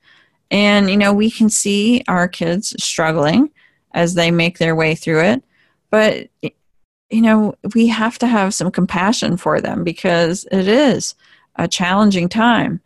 And, 0.49 0.89
you 0.89 0.97
know, 0.97 1.13
we 1.13 1.29
can 1.29 1.49
see 1.49 2.03
our 2.07 2.27
kids 2.27 2.75
struggling 2.83 3.51
as 3.93 4.15
they 4.15 4.31
make 4.31 4.57
their 4.57 4.75
way 4.75 4.95
through 4.95 5.21
it. 5.21 5.43
But, 5.91 6.29
you 6.41 7.21
know, 7.21 7.53
we 7.75 7.87
have 7.87 8.17
to 8.19 8.27
have 8.27 8.55
some 8.55 8.71
compassion 8.71 9.37
for 9.37 9.61
them 9.61 9.83
because 9.83 10.47
it 10.51 10.67
is 10.67 11.13
a 11.55 11.67
challenging 11.67 12.29
time. 12.29 12.81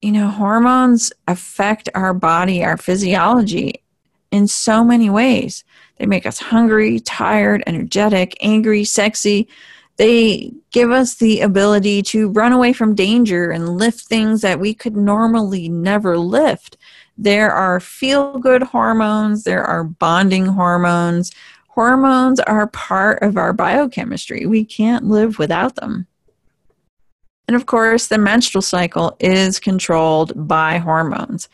You 0.00 0.12
know, 0.12 0.28
hormones 0.28 1.12
affect 1.28 1.90
our 1.94 2.14
body, 2.14 2.64
our 2.64 2.76
physiology 2.78 3.82
in 4.30 4.48
so 4.48 4.84
many 4.84 5.10
ways. 5.10 5.64
They 5.96 6.06
make 6.06 6.26
us 6.26 6.38
hungry, 6.38 7.00
tired, 7.00 7.62
energetic, 7.66 8.36
angry, 8.40 8.84
sexy. 8.84 9.48
They 9.96 10.52
give 10.72 10.90
us 10.90 11.14
the 11.14 11.40
ability 11.40 12.02
to 12.02 12.28
run 12.30 12.52
away 12.52 12.72
from 12.72 12.94
danger 12.94 13.50
and 13.50 13.78
lift 13.78 14.00
things 14.00 14.42
that 14.42 14.60
we 14.60 14.74
could 14.74 14.96
normally 14.96 15.68
never 15.68 16.18
lift. 16.18 16.76
There 17.16 17.50
are 17.50 17.80
feel 17.80 18.38
good 18.38 18.62
hormones, 18.62 19.44
there 19.44 19.64
are 19.64 19.84
bonding 19.84 20.46
hormones. 20.46 21.32
Hormones 21.68 22.40
are 22.40 22.66
part 22.68 23.22
of 23.22 23.36
our 23.36 23.52
biochemistry. 23.52 24.46
We 24.46 24.64
can't 24.64 25.04
live 25.04 25.38
without 25.38 25.76
them. 25.76 26.06
And 27.48 27.54
of 27.54 27.66
course, 27.66 28.08
the 28.08 28.18
menstrual 28.18 28.62
cycle 28.62 29.16
is 29.20 29.60
controlled 29.60 30.48
by 30.48 30.78
hormones. 30.78 31.48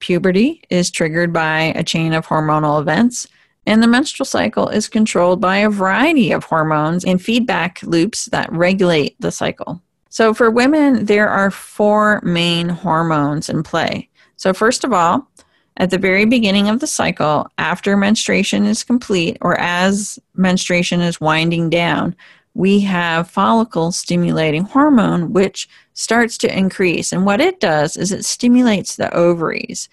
Puberty 0.00 0.62
is 0.70 0.90
triggered 0.90 1.32
by 1.32 1.72
a 1.74 1.82
chain 1.82 2.12
of 2.12 2.26
hormonal 2.26 2.80
events. 2.80 3.26
And 3.66 3.82
the 3.82 3.88
menstrual 3.88 4.24
cycle 4.24 4.68
is 4.68 4.88
controlled 4.88 5.40
by 5.40 5.58
a 5.58 5.68
variety 5.68 6.32
of 6.32 6.44
hormones 6.44 7.04
and 7.04 7.20
feedback 7.20 7.82
loops 7.82 8.26
that 8.26 8.50
regulate 8.50 9.20
the 9.20 9.30
cycle. 9.30 9.82
So, 10.08 10.32
for 10.32 10.50
women, 10.50 11.04
there 11.04 11.28
are 11.28 11.50
four 11.50 12.20
main 12.22 12.70
hormones 12.70 13.50
in 13.50 13.62
play. 13.62 14.08
So, 14.36 14.54
first 14.54 14.84
of 14.84 14.92
all, 14.92 15.28
at 15.76 15.90
the 15.90 15.98
very 15.98 16.24
beginning 16.24 16.68
of 16.68 16.80
the 16.80 16.86
cycle, 16.86 17.48
after 17.58 17.96
menstruation 17.96 18.64
is 18.64 18.82
complete 18.82 19.36
or 19.42 19.58
as 19.60 20.18
menstruation 20.34 21.00
is 21.00 21.20
winding 21.20 21.70
down, 21.70 22.16
we 22.58 22.80
have 22.80 23.30
follicle 23.30 23.92
stimulating 23.92 24.64
hormone, 24.64 25.32
which 25.32 25.68
starts 25.92 26.36
to 26.36 26.58
increase. 26.58 27.12
And 27.12 27.24
what 27.24 27.40
it 27.40 27.60
does 27.60 27.96
is 27.96 28.10
it 28.10 28.24
stimulates 28.24 28.96
the 28.96 29.14
ovaries. 29.14 29.88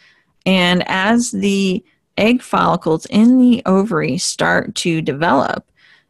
And 0.48 0.84
as 0.88 1.30
the 1.30 1.86
egg 2.18 2.42
follicles 2.42 3.06
in 3.06 3.38
the 3.38 3.62
ovary 3.68 4.18
start 4.18 4.74
to 4.76 5.00
develop, 5.04 5.70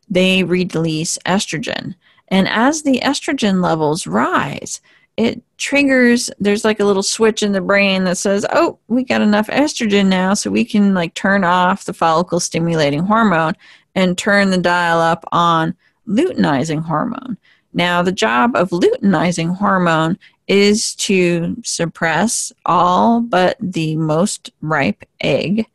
they 0.10 0.45
release 0.45 1.18
estrogen. 1.26 1.93
And 2.30 2.47
as 2.47 2.84
the 2.84 3.01
estrogen 3.01 3.62
levels 3.62 4.08
rise, 4.08 4.80
it 5.18 5.41
triggers 5.58 6.30
there's 6.39 6.64
like 6.64 6.80
a 6.80 6.86
little 6.86 7.03
switch 7.03 7.43
in 7.43 7.51
the 7.53 7.62
brain 7.62 8.03
that 8.03 8.18
says 8.18 8.45
oh 8.51 8.78
we 8.89 9.01
got 9.01 9.22
enough 9.22 9.47
estrogen 9.47 10.08
now 10.08 10.34
so 10.34 10.51
we 10.51 10.66
can 10.66 10.93
like 10.93 11.14
turn 11.14 11.45
off 11.45 11.86
the 11.86 11.93
follicle 11.93 12.38
stimulating 12.38 12.99
hormone 12.99 13.53
and 13.95 14.18
turn 14.18 14.51
the 14.51 14.58
dial 14.58 14.99
up 14.99 15.24
on 15.32 15.74
luteinizing 16.08 16.84
hormone 16.84 17.38
Now, 17.74 18.01
the 18.01 18.12
job 18.12 18.56
of 18.56 18.70
luteinizing 18.70 19.56
hormone 19.58 20.18
is 20.47 20.95
to 20.95 21.58
suppress 21.64 22.53
all 22.66 23.20
but 23.20 23.58
the 23.60 23.97
most 23.97 24.51
ripe 24.62 25.03
egg 25.20 25.66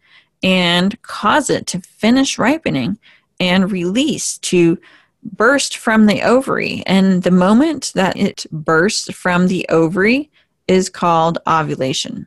and 0.42 1.00
cause 1.02 1.50
it 1.50 1.66
to 1.66 1.80
finish 1.80 2.38
ripening 2.38 2.98
and 3.38 3.70
release 3.70 4.38
to 4.38 4.78
burst 5.22 5.76
from 5.76 6.06
the 6.06 6.22
ovary. 6.22 6.82
And 6.86 7.22
the 7.22 7.30
moment 7.30 7.92
that 7.94 8.16
it 8.16 8.46
bursts 8.50 9.12
from 9.12 9.48
the 9.48 9.66
ovary 9.68 10.30
is 10.66 10.88
called 10.88 11.38
ovulation. 11.46 12.26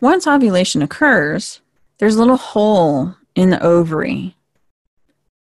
Once 0.00 0.26
ovulation 0.26 0.80
occurs, 0.80 1.60
there's 1.98 2.16
a 2.16 2.18
little 2.18 2.38
hole 2.38 3.14
in 3.34 3.50
the 3.50 3.62
ovary, 3.62 4.34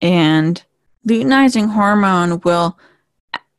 and 0.02 0.62
luteinizing 1.10 1.72
hormone 1.72 2.40
will 2.42 2.78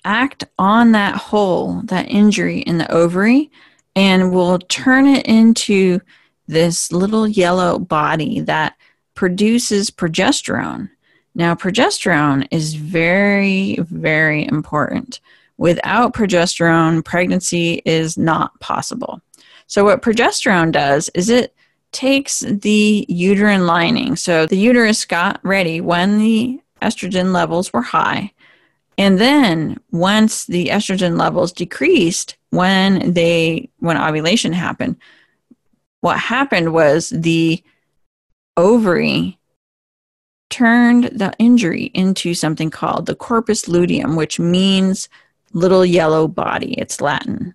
act 0.05 0.45
on 0.59 0.93
that 0.93 1.17
hole, 1.17 1.83
that 1.85 2.09
injury 2.09 2.61
in 2.61 2.79
the 2.79 2.91
ovary, 2.91 3.51
and 3.95 4.33
will 4.33 4.59
turn 4.59 5.07
it 5.07 5.27
into 5.27 6.01
this 6.47 6.91
little 6.91 7.29
yellow 7.29 7.79
body 7.79 8.41
that 8.41 8.77
produces 9.15 9.91
progesterone. 9.91 10.91
Now, 11.35 11.55
progesterone 11.55 12.47
is 12.51 12.75
very, 12.75 13.77
very 13.83 14.47
important. 14.47 15.21
Without 15.59 16.15
progesterone, 16.15 17.05
pregnancy 17.05 17.83
is 17.85 18.17
not 18.17 18.59
possible. 18.61 19.21
So, 19.67 19.85
what 19.85 20.03
progesterone 20.03 20.73
does 20.73 21.11
is 21.15 21.29
it 21.29 21.55
takes 21.93 22.41
the 22.41 23.05
uterine 23.09 23.67
lining. 23.67 24.17
So, 24.17 24.47
the 24.47 24.57
uterus 24.57 25.05
got 25.05 25.39
ready 25.45 25.81
when 25.81 26.19
the 26.19 26.61
estrogen 26.83 27.33
levels 27.33 27.73
were 27.73 27.83
high 27.83 28.33
and 29.01 29.19
then 29.19 29.81
once 29.93 30.45
the 30.45 30.67
estrogen 30.67 31.19
levels 31.19 31.53
decreased 31.53 32.37
when 32.51 33.15
they 33.15 33.71
when 33.79 33.97
ovulation 33.97 34.53
happened, 34.53 34.97
what 36.03 36.19
happened 36.19 36.75
was 36.75 37.09
the 37.09 37.65
ovary 38.59 39.39
turned 40.51 41.05
the 41.05 41.33
injury 41.39 41.85
into 41.95 42.35
something 42.35 42.69
called 42.69 43.07
the 43.07 43.15
corpus 43.15 43.69
luteum, 43.69 44.17
which 44.17 44.39
means 44.39 45.09
little 45.55 45.87
yellow 45.87 46.29
body. 46.29 46.75
It's 46.75 47.01
Latin. 47.01 47.55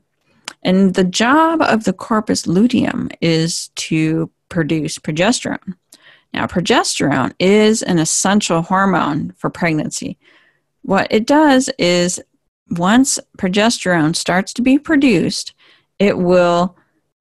And 0.64 0.96
the 0.96 1.04
job 1.04 1.62
of 1.62 1.84
the 1.84 1.94
corpus 1.94 2.48
luteum 2.48 3.12
is 3.22 3.70
to 3.76 4.32
produce 4.50 4.98
progesterone. 4.98 5.76
Now, 6.36 6.48
progesterone 6.48 7.34
is 7.40 7.82
an 7.82 7.98
essential 7.98 8.62
hormone 8.62 9.32
for 9.38 9.50
pregnancy. 9.50 10.18
What 10.82 11.08
it 11.10 11.26
does 11.26 11.70
is 11.80 12.22
once 12.72 13.18
progesterone 13.38 14.18
starts 14.18 14.52
to 14.56 14.62
be 14.62 14.78
produced, 14.78 15.54
it 15.98 16.18
will 16.18 16.76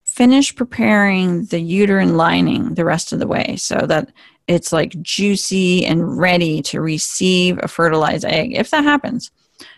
finish 0.05 0.57
preparing 0.57 1.45
the 1.45 1.61
uterine 1.61 2.17
lining 2.17 2.75
the 2.75 2.85
rest 2.85 3.13
of 3.13 3.21
the 3.21 3.29
way 3.29 3.55
so 3.55 3.87
that 3.87 4.11
it's 4.49 4.73
like 4.73 5.01
juicy 5.01 5.87
and 5.87 6.19
ready 6.19 6.61
to 6.63 6.81
receive 6.81 7.61
a 7.63 7.69
fertilized 7.69 8.25
egg 8.25 8.57
if 8.57 8.71
that 8.71 8.83
happens. 8.83 9.31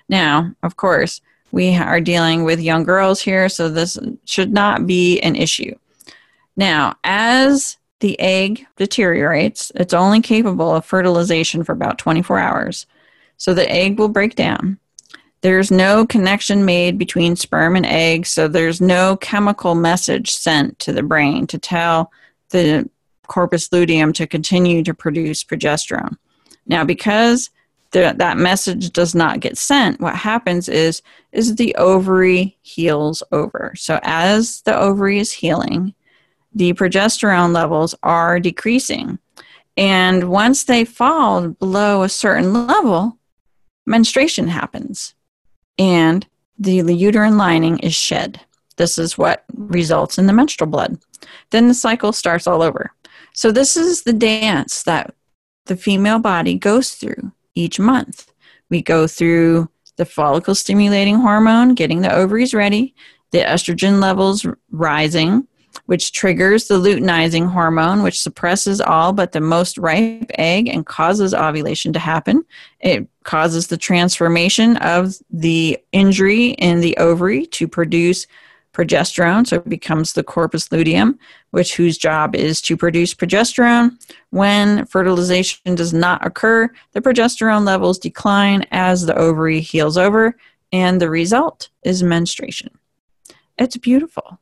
Now, 0.09 0.53
of 0.63 0.79
course, 0.79 1.21
we 1.53 1.77
are 1.77 2.01
dealing 2.01 2.45
with 2.45 2.59
young 2.59 2.85
girls 2.85 3.21
here, 3.21 3.51
so 3.51 3.69
this 3.69 3.99
should 4.25 4.55
not 4.55 4.87
be 4.87 5.21
an 5.21 5.37
issue. 5.37 5.75
Now, 6.57 6.97
as 7.05 7.77
the 8.01 8.19
egg 8.21 8.67
deteriorates, 8.77 9.73
it's 9.75 9.95
only 9.95 10.21
capable 10.21 10.75
of 10.75 10.85
fertilization 10.85 11.65
for 11.65 11.73
about 11.73 11.99
24 11.99 12.39
hours. 12.39 12.87
So 13.39 13.55
the 13.55 13.71
egg 13.71 13.99
will 13.99 14.09
break 14.09 14.35
down. 14.35 14.79
There's 15.43 15.71
no 15.71 16.07
connection 16.07 16.65
made 16.65 16.99
between 16.99 17.37
sperm 17.37 17.77
and 17.77 17.87
egg, 17.87 18.27
so 18.27 18.49
there's 18.49 18.81
no 18.81 19.17
chemical 19.19 19.75
message 19.75 20.31
sent 20.33 20.79
to 20.81 20.93
the 20.93 21.03
brain 21.03 21.47
to 21.49 21.59
tell 21.59 22.11
the 22.51 22.89
corpus 23.27 23.71
luteum 23.73 24.13
to 24.15 24.27
continue 24.27 24.83
to 24.83 24.95
produce 24.95 25.45
progesterone. 25.45 26.17
Now, 26.67 26.85
because 26.85 27.51
the, 27.93 28.15
that 28.17 28.39
message 28.39 28.91
does 28.91 29.15
not 29.15 29.41
get 29.41 29.57
sent, 29.57 30.01
what 30.01 30.17
happens 30.17 30.69
is 30.69 31.03
is 31.33 31.57
the 31.57 31.75
ovary 31.77 32.57
heals 32.63 33.23
over. 33.31 33.73
So 33.77 34.01
as 34.03 34.63
the 34.63 34.77
ovary 34.77 35.19
is 35.19 35.33
healing, 35.33 35.95
the 36.57 36.73
progesterone 36.73 37.53
levels 37.53 37.95
are 38.03 38.41
decreasing. 38.41 39.19
And 39.77 40.31
once 40.31 40.65
they 40.65 40.87
fall 40.87 41.49
below 41.49 42.03
a 42.03 42.09
certain 42.09 42.67
level, 42.67 43.19
menstruation 43.87 44.49
happens 44.49 45.15
and 45.79 46.27
the, 46.59 46.81
uterine 46.95 47.37
lining 47.37 47.79
is 47.81 47.95
shed. 47.95 48.41
This 48.79 48.97
is 48.97 49.19
what 49.19 49.45
results 49.55 50.17
in 50.17 50.27
the 50.27 50.33
menstrual 50.33 50.71
blood. 50.71 50.99
Then 51.51 51.69
the 51.69 51.75
cycle 51.75 52.15
starts 52.15 52.47
all 52.47 52.63
over. 52.63 52.91
So, 53.35 53.53
this 53.53 53.77
is 53.77 54.03
the 54.03 54.15
dance 54.15 54.83
that 54.85 55.15
the 55.67 55.77
female 55.77 56.19
body 56.19 56.55
goes 56.55 56.93
through 56.93 57.33
each 57.55 57.79
month. 57.79 58.33
We 58.71 58.81
go 58.81 59.07
through 59.07 59.69
the 59.97 60.07
follicle 60.07 60.55
stimulating 60.55 61.17
hormone, 61.17 61.75
getting 61.75 62.01
the 62.01 62.15
ovaries 62.15 62.55
ready, 62.55 62.95
the 63.31 63.41
estrogen 63.41 64.01
levels 64.01 64.47
rising, 64.71 65.47
which 65.87 66.13
triggers 66.13 66.67
the 66.67 66.75
luteinizing 66.75 67.51
hormone, 67.51 68.03
which 68.03 68.21
suppresses 68.21 68.81
all 68.81 69.13
but 69.13 69.33
the 69.33 69.41
most 69.41 69.79
ripe 69.79 70.31
egg 70.37 70.69
and 70.69 70.87
causes 70.87 71.33
ovulation 71.33 71.93
to 71.93 71.99
happen. 71.99 72.45
It 72.81 73.09
causes 73.25 73.69
the 73.69 73.77
transformation 73.77 74.77
of 74.79 75.15
the 75.31 75.79
injury 75.93 76.51
in 76.51 76.81
the 76.81 76.97
ovary 76.99 77.47
to 77.47 77.67
produce 77.67 78.27
progesterone. 78.77 79.47
So 79.47 79.57
it 79.57 79.69
becomes 79.69 80.13
the 80.13 80.23
corpus 80.23 80.71
luteum, 80.71 81.19
which 81.51 81.77
whose 81.77 81.97
job 81.97 82.37
is 82.37 82.61
to 82.63 82.77
produce 82.77 83.15
progesterone. 83.15 83.97
When 84.31 84.85
fertilization 84.85 85.75
does 85.75 85.95
not 85.95 86.25
occur, 86.27 86.69
the 86.93 87.01
progesterone 87.01 87.65
levels 87.65 87.99
decline 87.99 88.67
as 88.71 89.07
the 89.07 89.17
ovary 89.17 89.61
heals 89.61 89.97
over, 89.97 90.37
and 90.73 91.01
the 91.01 91.09
result 91.09 91.71
is 91.85 92.03
menstruation. 92.03 92.71
It's 93.57 93.79
beautiful. 93.79 94.39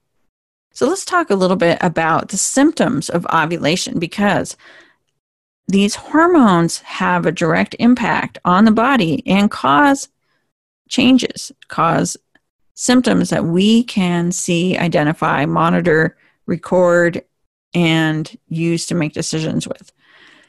So 0.75 0.89
let's 0.89 1.05
talk 1.05 1.31
a 1.31 1.37
little 1.37 1.57
bit 1.57 1.79
about 1.81 2.29
the 2.29 2.37
symptoms 2.37 3.09
of 3.09 3.27
ovulation 3.33 4.01
because 4.01 4.57
these 5.69 5.95
hormones 5.95 6.79
have 6.79 7.25
a 7.25 7.33
direct 7.33 7.77
impact 7.79 8.39
on 8.45 8.65
the 8.65 8.73
body 8.73 9.23
and 9.25 9.51
cause 9.51 10.09
changes, 10.89 11.53
cause 11.69 12.17
symptoms 12.75 13.31
that 13.31 13.45
we 13.45 13.85
can 13.85 14.33
see, 14.33 14.77
identify, 14.77 15.47
monitor, 15.47 16.17
record, 16.47 17.23
and 17.73 18.37
use 18.49 18.87
to 18.87 18.97
make 18.97 19.13
decisions 19.13 19.67
with. 19.69 19.93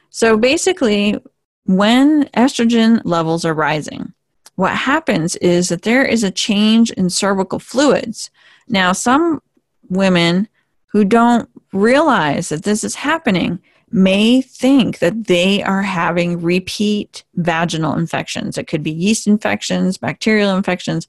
So 0.10 0.38
basically, 0.38 1.20
when 1.66 2.26
estrogen 2.30 3.02
levels 3.04 3.46
are 3.46 3.54
rising, 3.54 4.14
what 4.56 4.76
happens 4.76 5.36
is 5.38 5.70
that 5.70 5.84
there 5.84 6.04
is 6.04 6.24
a 6.24 6.32
change 6.32 6.90
in 6.92 7.10
cervical 7.10 7.60
fluids. 7.60 8.32
Now, 8.68 8.92
some 8.92 9.42
women 9.90 10.48
who 10.88 11.04
don't 11.04 11.50
realize 11.74 12.50
that 12.50 12.64
this 12.64 12.84
is 12.84 12.96
happening 12.96 13.60
may 13.92 14.42
think 14.42 15.00
that 15.00 15.28
they 15.28 15.62
are 15.64 15.82
having 15.82 16.42
repeat 16.42 17.24
vaginal 17.36 17.96
infections. 17.96 18.58
It 18.58 18.68
could 18.68 18.84
be 18.84 18.92
yeast 18.92 19.28
infections, 19.28 19.98
bacterial 19.98 20.56
infections, 20.56 21.08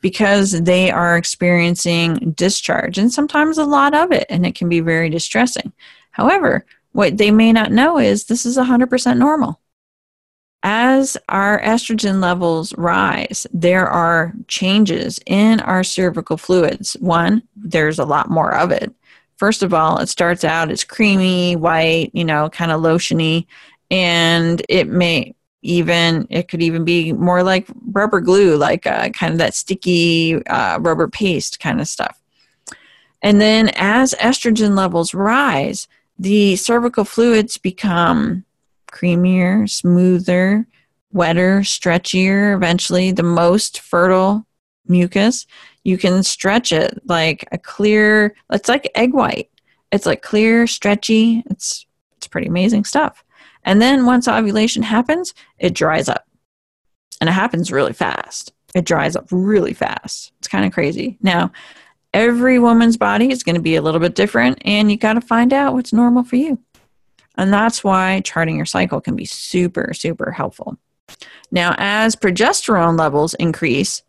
because 0.00 0.52
they 0.62 0.90
are 0.90 1.16
experiencing 1.16 2.32
discharge 2.36 2.98
and 2.98 3.12
sometimes 3.12 3.58
a 3.58 3.64
lot 3.64 3.94
of 3.94 4.12
it, 4.12 4.26
and 4.28 4.46
it 4.46 4.54
can 4.54 4.68
be 4.68 4.80
very 4.80 5.10
distressing. 5.10 5.72
However, 6.12 6.64
what 6.92 7.16
they 7.16 7.30
may 7.30 7.52
not 7.52 7.72
know 7.72 7.98
is 7.98 8.24
this 8.24 8.46
is 8.46 8.56
100% 8.56 9.18
normal 9.18 9.60
as 10.62 11.16
our 11.28 11.60
estrogen 11.60 12.20
levels 12.20 12.76
rise, 12.76 13.46
there 13.52 13.86
are 13.86 14.32
changes 14.48 15.20
in 15.26 15.60
our 15.60 15.84
cervical 15.84 16.36
fluids. 16.36 16.94
One, 16.94 17.42
there's 17.56 17.98
a 17.98 18.04
lot 18.04 18.30
more 18.30 18.54
of 18.54 18.70
it. 18.70 18.92
First 19.36 19.62
of 19.62 19.72
all, 19.72 19.98
it 19.98 20.08
starts 20.08 20.42
out 20.42 20.70
as 20.70 20.82
creamy, 20.82 21.54
white, 21.54 22.10
you 22.12 22.24
know, 22.24 22.50
kind 22.50 22.72
of 22.72 22.80
lotiony, 22.80 23.46
and 23.90 24.60
it 24.68 24.88
may 24.88 25.34
even 25.62 26.26
it 26.30 26.48
could 26.48 26.62
even 26.62 26.84
be 26.84 27.12
more 27.12 27.42
like 27.42 27.68
rubber 27.92 28.20
glue, 28.20 28.56
like 28.56 28.86
uh, 28.86 29.10
kind 29.10 29.32
of 29.32 29.38
that 29.38 29.54
sticky 29.54 30.44
uh, 30.46 30.78
rubber 30.80 31.08
paste 31.08 31.60
kind 31.60 31.80
of 31.80 31.88
stuff. 31.88 32.20
And 33.22 33.40
then 33.40 33.70
as 33.76 34.14
estrogen 34.14 34.76
levels 34.76 35.14
rise, 35.14 35.88
the 36.18 36.56
cervical 36.56 37.04
fluids 37.04 37.58
become 37.58 38.44
creamier, 38.92 39.68
smoother, 39.68 40.66
wetter, 41.12 41.60
stretchier, 41.60 42.54
eventually 42.54 43.12
the 43.12 43.22
most 43.22 43.80
fertile 43.80 44.46
mucus. 44.86 45.46
You 45.84 45.96
can 45.98 46.22
stretch 46.22 46.72
it 46.72 47.00
like 47.06 47.46
a 47.52 47.58
clear, 47.58 48.34
it's 48.52 48.68
like 48.68 48.90
egg 48.94 49.14
white. 49.14 49.50
It's 49.90 50.04
like 50.04 50.22
clear, 50.22 50.66
stretchy. 50.66 51.42
It's 51.50 51.86
it's 52.18 52.26
pretty 52.26 52.48
amazing 52.48 52.84
stuff. 52.84 53.24
And 53.64 53.80
then 53.80 54.04
once 54.04 54.28
ovulation 54.28 54.82
happens, 54.82 55.34
it 55.58 55.72
dries 55.72 56.08
up. 56.08 56.26
And 57.20 57.30
it 57.30 57.32
happens 57.32 57.72
really 57.72 57.92
fast. 57.92 58.52
it 58.74 58.84
dries 58.84 59.16
up 59.16 59.26
really 59.30 59.72
fast. 59.72 60.32
It's 60.38 60.48
kind 60.48 60.64
of 60.64 60.72
crazy. 60.72 61.18
Now, 61.22 61.52
every 62.12 62.58
woman's 62.58 62.96
body 62.96 63.30
is 63.30 63.42
going 63.42 63.56
to 63.56 63.62
be 63.62 63.76
a 63.76 63.82
little 63.82 64.00
bit 64.00 64.14
different, 64.14 64.58
and 64.64 64.90
you 64.90 64.96
got 64.96 65.14
to 65.14 65.20
find 65.20 65.52
out 65.52 65.74
what's 65.74 65.92
normal 65.92 66.22
for 66.24 66.36
you. 66.36 66.58
And 67.38 67.52
that's 67.52 67.84
why 67.84 68.20
charting 68.20 68.56
your 68.56 68.66
cycle 68.66 69.00
can 69.00 69.14
be 69.14 69.24
super, 69.24 69.94
super 69.94 70.32
helpful. 70.32 70.76
Now, 71.52 71.74
as 71.78 72.16
progesterone 72.16 72.98
levels 72.98 73.34
increase, 73.34 74.02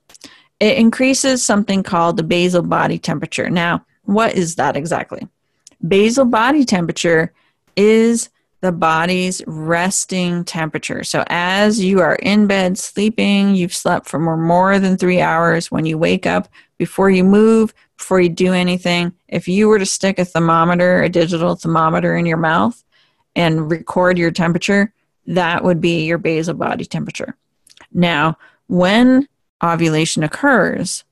it 0.60 0.78
increases 0.78 1.44
something 1.44 1.84
called 1.84 2.18
the 2.18 2.24
basal 2.24 2.64
body 2.64 2.98
temperature. 2.98 3.50
Now, 3.50 3.86
what 4.04 4.34
is 4.34 4.56
that 4.56 4.76
exactly? 4.76 5.28
Basal 5.88 6.26
body 6.26 6.66
temperature 6.66 7.32
is 7.78 8.30
the 8.62 8.72
body's 8.74 9.42
resting 9.48 10.44
temperature. 10.44 11.04
So, 11.04 11.24
as 11.28 11.82
you 11.82 12.02
are 12.02 12.16
in 12.16 12.48
bed 12.48 12.78
sleeping, 12.78 13.56
you've 13.56 13.76
slept 13.76 14.10
for 14.10 14.20
more, 14.20 14.80
than 14.80 14.98
three 14.98 15.22
hours. 15.22 15.72
When 15.72 15.86
you 15.86 15.98
wake 15.98 16.26
up, 16.26 16.50
before 16.78 17.10
you 17.10 17.24
move, 17.24 17.74
before 17.98 18.20
you 18.20 18.30
do 18.30 18.52
anything, 18.54 19.14
if 19.30 19.48
you 19.48 19.68
were 19.70 19.80
to 19.80 19.86
stick 19.86 20.20
a 20.20 20.26
thermometer, 20.26 21.04
a 21.04 21.10
digital 21.10 21.56
thermometer 21.56 22.18
in 22.18 22.26
your 22.26 22.38
mouth 22.38 22.84
and 23.40 23.72
record 23.72 24.18
your 24.18 24.32
temperature, 24.32 24.94
that 25.26 25.64
would 25.64 25.80
be 25.80 26.04
your 26.06 26.18
basal 26.18 26.54
body 26.54 26.84
temperature. 26.84 27.38
Now, 27.94 28.38
when 28.68 29.30
ovulation 29.64 30.24
occurs, 30.24 31.06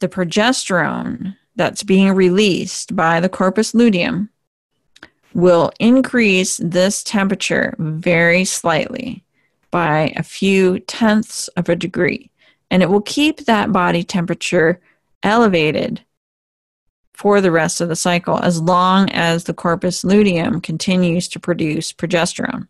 the 0.00 0.08
progesterone 0.08 1.36
that's 1.54 1.84
being 1.84 2.12
released 2.12 2.96
by 2.96 3.20
the 3.20 3.28
corpus 3.28 3.72
luteum 3.72 4.30
will 5.32 5.70
increase 5.78 6.56
this 6.56 7.04
temperature 7.04 7.76
very 7.78 8.44
slightly 8.44 9.22
by 9.70 10.12
a 10.16 10.24
few 10.24 10.80
tenths 10.80 11.46
of 11.56 11.68
a 11.68 11.76
degree. 11.76 12.30
And 12.68 12.82
it 12.82 12.90
will 12.90 13.02
keep 13.02 13.44
that 13.44 13.70
body 13.70 14.02
temperature 14.02 14.80
elevated 15.22 16.00
for 17.16 17.40
the 17.40 17.50
rest 17.50 17.80
of 17.80 17.88
the 17.88 17.96
cycle 17.96 18.38
as 18.38 18.60
long 18.60 19.10
as 19.10 19.44
the 19.44 19.54
corpus 19.54 20.04
luteum 20.04 20.60
continues 20.60 21.28
to 21.28 21.40
produce 21.40 21.92
progesterone. 21.92 22.68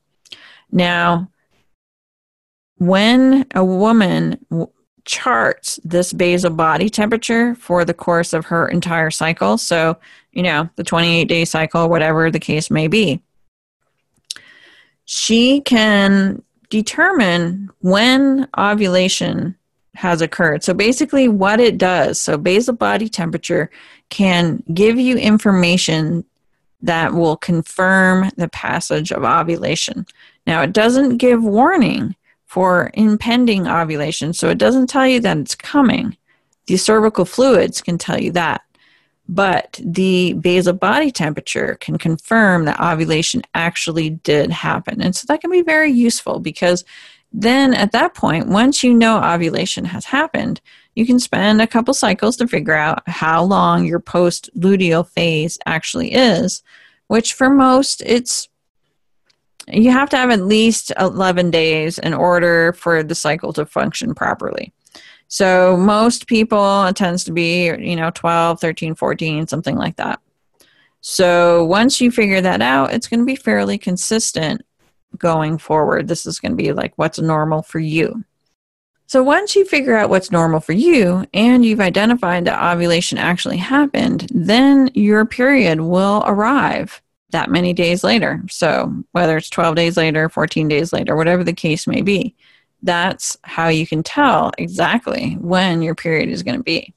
Now, 0.70 1.30
when 2.78 3.46
a 3.54 3.64
woman 3.64 4.38
charts 5.06 5.78
this 5.84 6.12
basal 6.12 6.50
body 6.50 6.90
temperature 6.90 7.54
for 7.54 7.84
the 7.84 7.94
course 7.94 8.32
of 8.32 8.44
her 8.46 8.68
entire 8.68 9.10
cycle. 9.10 9.56
So, 9.56 9.96
you 10.32 10.42
know, 10.42 10.68
the 10.76 10.84
28 10.84 11.24
day 11.24 11.44
cycle, 11.44 11.88
whatever 11.88 12.30
the 12.30 12.40
case 12.40 12.70
may 12.70 12.88
be. 12.88 13.22
She 15.06 15.60
can 15.60 16.42
determine 16.68 17.70
when 17.80 18.48
ovulation 18.58 19.56
has 19.94 20.20
occurred. 20.20 20.64
So, 20.64 20.74
basically, 20.74 21.28
what 21.28 21.60
it 21.60 21.78
does 21.78 22.20
so, 22.20 22.36
basal 22.36 22.74
body 22.74 23.08
temperature 23.08 23.70
can 24.10 24.62
give 24.72 24.98
you 24.98 25.16
information 25.16 26.24
that 26.82 27.14
will 27.14 27.36
confirm 27.36 28.30
the 28.36 28.48
passage 28.48 29.10
of 29.10 29.24
ovulation. 29.24 30.06
Now, 30.46 30.62
it 30.62 30.72
doesn't 30.72 31.16
give 31.16 31.42
warning 31.42 32.14
for 32.44 32.90
impending 32.94 33.66
ovulation. 33.66 34.32
So 34.32 34.48
it 34.48 34.58
doesn't 34.58 34.86
tell 34.86 35.06
you 35.06 35.20
that 35.20 35.36
it's 35.38 35.54
coming. 35.54 36.16
The 36.66 36.76
cervical 36.76 37.24
fluids 37.24 37.82
can 37.82 37.98
tell 37.98 38.20
you 38.20 38.32
that. 38.32 38.62
But 39.28 39.80
the 39.84 40.34
basal 40.34 40.72
body 40.72 41.10
temperature 41.10 41.76
can 41.80 41.98
confirm 41.98 42.64
that 42.64 42.80
ovulation 42.80 43.42
actually 43.54 44.10
did 44.10 44.52
happen. 44.52 45.02
And 45.02 45.16
so 45.16 45.26
that 45.26 45.40
can 45.40 45.50
be 45.50 45.62
very 45.62 45.90
useful 45.90 46.38
because 46.38 46.84
then 47.32 47.74
at 47.74 47.92
that 47.92 48.14
point, 48.14 48.46
once 48.46 48.84
you 48.84 48.94
know 48.94 49.22
ovulation 49.22 49.84
has 49.84 50.04
happened, 50.04 50.60
you 50.96 51.06
can 51.06 51.20
spend 51.20 51.60
a 51.60 51.66
couple 51.66 51.94
cycles 51.94 52.36
to 52.38 52.48
figure 52.48 52.74
out 52.74 53.06
how 53.06 53.44
long 53.44 53.84
your 53.84 54.00
post 54.00 54.50
luteal 54.58 55.06
phase 55.06 55.58
actually 55.66 56.12
is, 56.12 56.62
which 57.06 57.34
for 57.34 57.50
most 57.50 58.02
it's 58.04 58.48
you 59.68 59.90
have 59.90 60.08
to 60.10 60.16
have 60.16 60.30
at 60.30 60.40
least 60.40 60.92
11 60.98 61.50
days 61.50 61.98
in 61.98 62.14
order 62.14 62.72
for 62.72 63.02
the 63.02 63.16
cycle 63.16 63.52
to 63.52 63.66
function 63.66 64.14
properly. 64.14 64.72
So 65.28 65.76
most 65.76 66.28
people 66.28 66.84
it 66.84 66.96
tends 66.96 67.24
to 67.24 67.32
be, 67.32 67.66
you 67.66 67.96
know, 67.96 68.10
12, 68.10 68.60
13, 68.60 68.94
14, 68.94 69.46
something 69.48 69.76
like 69.76 69.96
that. 69.96 70.20
So 71.02 71.64
once 71.64 72.00
you 72.00 72.10
figure 72.10 72.40
that 72.40 72.62
out, 72.62 72.92
it's 72.92 73.06
going 73.06 73.20
to 73.20 73.26
be 73.26 73.36
fairly 73.36 73.76
consistent 73.76 74.64
going 75.18 75.58
forward. 75.58 76.08
This 76.08 76.26
is 76.26 76.40
going 76.40 76.52
to 76.52 76.56
be 76.56 76.72
like 76.72 76.94
what's 76.96 77.18
normal 77.18 77.62
for 77.62 77.80
you. 77.80 78.24
So 79.08 79.22
once 79.22 79.54
you 79.54 79.64
figure 79.64 79.96
out 79.96 80.10
what's 80.10 80.32
normal 80.32 80.60
for 80.60 80.72
you 80.72 81.24
and 81.32 81.64
you've 81.64 81.80
identified 81.80 82.44
that 82.44 82.72
ovulation 82.72 83.18
actually 83.18 83.56
happened, 83.56 84.26
then 84.34 84.90
your 84.94 85.24
period 85.24 85.80
will 85.80 86.24
arrive 86.26 87.00
that 87.30 87.50
many 87.50 87.72
days 87.72 88.02
later. 88.02 88.42
So, 88.48 88.92
whether 89.12 89.36
it's 89.36 89.50
12 89.50 89.76
days 89.76 89.96
later, 89.96 90.28
14 90.28 90.68
days 90.68 90.92
later, 90.92 91.16
whatever 91.16 91.44
the 91.44 91.52
case 91.52 91.86
may 91.86 92.02
be, 92.02 92.34
that's 92.82 93.36
how 93.42 93.68
you 93.68 93.86
can 93.86 94.02
tell 94.02 94.52
exactly 94.58 95.34
when 95.40 95.82
your 95.82 95.94
period 95.94 96.28
is 96.28 96.42
going 96.42 96.56
to 96.56 96.62
be. 96.62 96.92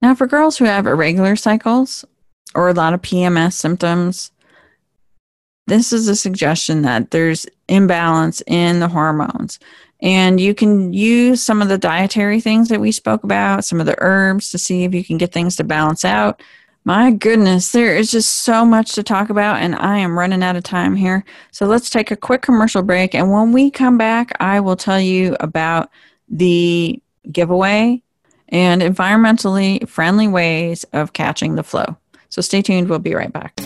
Now, 0.00 0.14
for 0.14 0.26
girls 0.26 0.58
who 0.58 0.64
have 0.64 0.86
irregular 0.86 1.36
cycles 1.36 2.04
or 2.54 2.68
a 2.68 2.74
lot 2.74 2.94
of 2.94 3.02
PMS 3.02 3.52
symptoms, 3.52 4.30
this 5.66 5.92
is 5.92 6.08
a 6.08 6.16
suggestion 6.16 6.82
that 6.82 7.12
there's 7.12 7.46
imbalance 7.68 8.42
in 8.46 8.80
the 8.80 8.88
hormones. 8.88 9.58
And 10.02 10.40
you 10.40 10.52
can 10.52 10.92
use 10.92 11.42
some 11.42 11.62
of 11.62 11.68
the 11.68 11.78
dietary 11.78 12.40
things 12.40 12.68
that 12.68 12.80
we 12.80 12.90
spoke 12.90 13.22
about, 13.22 13.64
some 13.64 13.78
of 13.80 13.86
the 13.86 13.94
herbs 13.98 14.50
to 14.50 14.58
see 14.58 14.82
if 14.82 14.92
you 14.92 15.04
can 15.04 15.16
get 15.16 15.32
things 15.32 15.56
to 15.56 15.64
balance 15.64 16.04
out. 16.04 16.42
My 16.84 17.12
goodness, 17.12 17.70
there 17.70 17.94
is 17.94 18.10
just 18.10 18.38
so 18.38 18.64
much 18.64 18.94
to 18.96 19.04
talk 19.04 19.30
about, 19.30 19.62
and 19.62 19.76
I 19.76 19.98
am 19.98 20.18
running 20.18 20.42
out 20.42 20.56
of 20.56 20.64
time 20.64 20.96
here. 20.96 21.24
So 21.52 21.66
let's 21.66 21.88
take 21.88 22.10
a 22.10 22.16
quick 22.16 22.42
commercial 22.42 22.82
break. 22.82 23.14
And 23.14 23.30
when 23.30 23.52
we 23.52 23.70
come 23.70 23.96
back, 23.96 24.32
I 24.40 24.58
will 24.58 24.74
tell 24.74 25.00
you 25.00 25.36
about 25.38 25.90
the 26.28 27.00
giveaway 27.30 28.02
and 28.48 28.82
environmentally 28.82 29.88
friendly 29.88 30.26
ways 30.26 30.82
of 30.92 31.12
catching 31.12 31.54
the 31.54 31.62
flow. 31.62 31.96
So 32.30 32.42
stay 32.42 32.62
tuned. 32.62 32.88
We'll 32.88 32.98
be 32.98 33.14
right 33.14 33.32
back. 33.32 33.60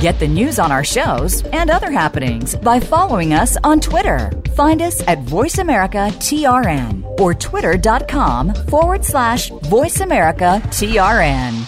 Get 0.00 0.18
the 0.18 0.26
news 0.26 0.58
on 0.58 0.72
our 0.72 0.82
shows 0.82 1.42
and 1.52 1.68
other 1.68 1.90
happenings 1.90 2.54
by 2.54 2.80
following 2.80 3.34
us 3.34 3.58
on 3.62 3.80
Twitter. 3.80 4.30
Find 4.56 4.80
us 4.80 5.06
at 5.06 5.18
VoiceAmericaTRN 5.26 7.20
or 7.20 7.34
twitter.com 7.34 8.54
forward 8.54 9.04
slash 9.04 9.50
VoiceAmericaTRN. 9.50 11.66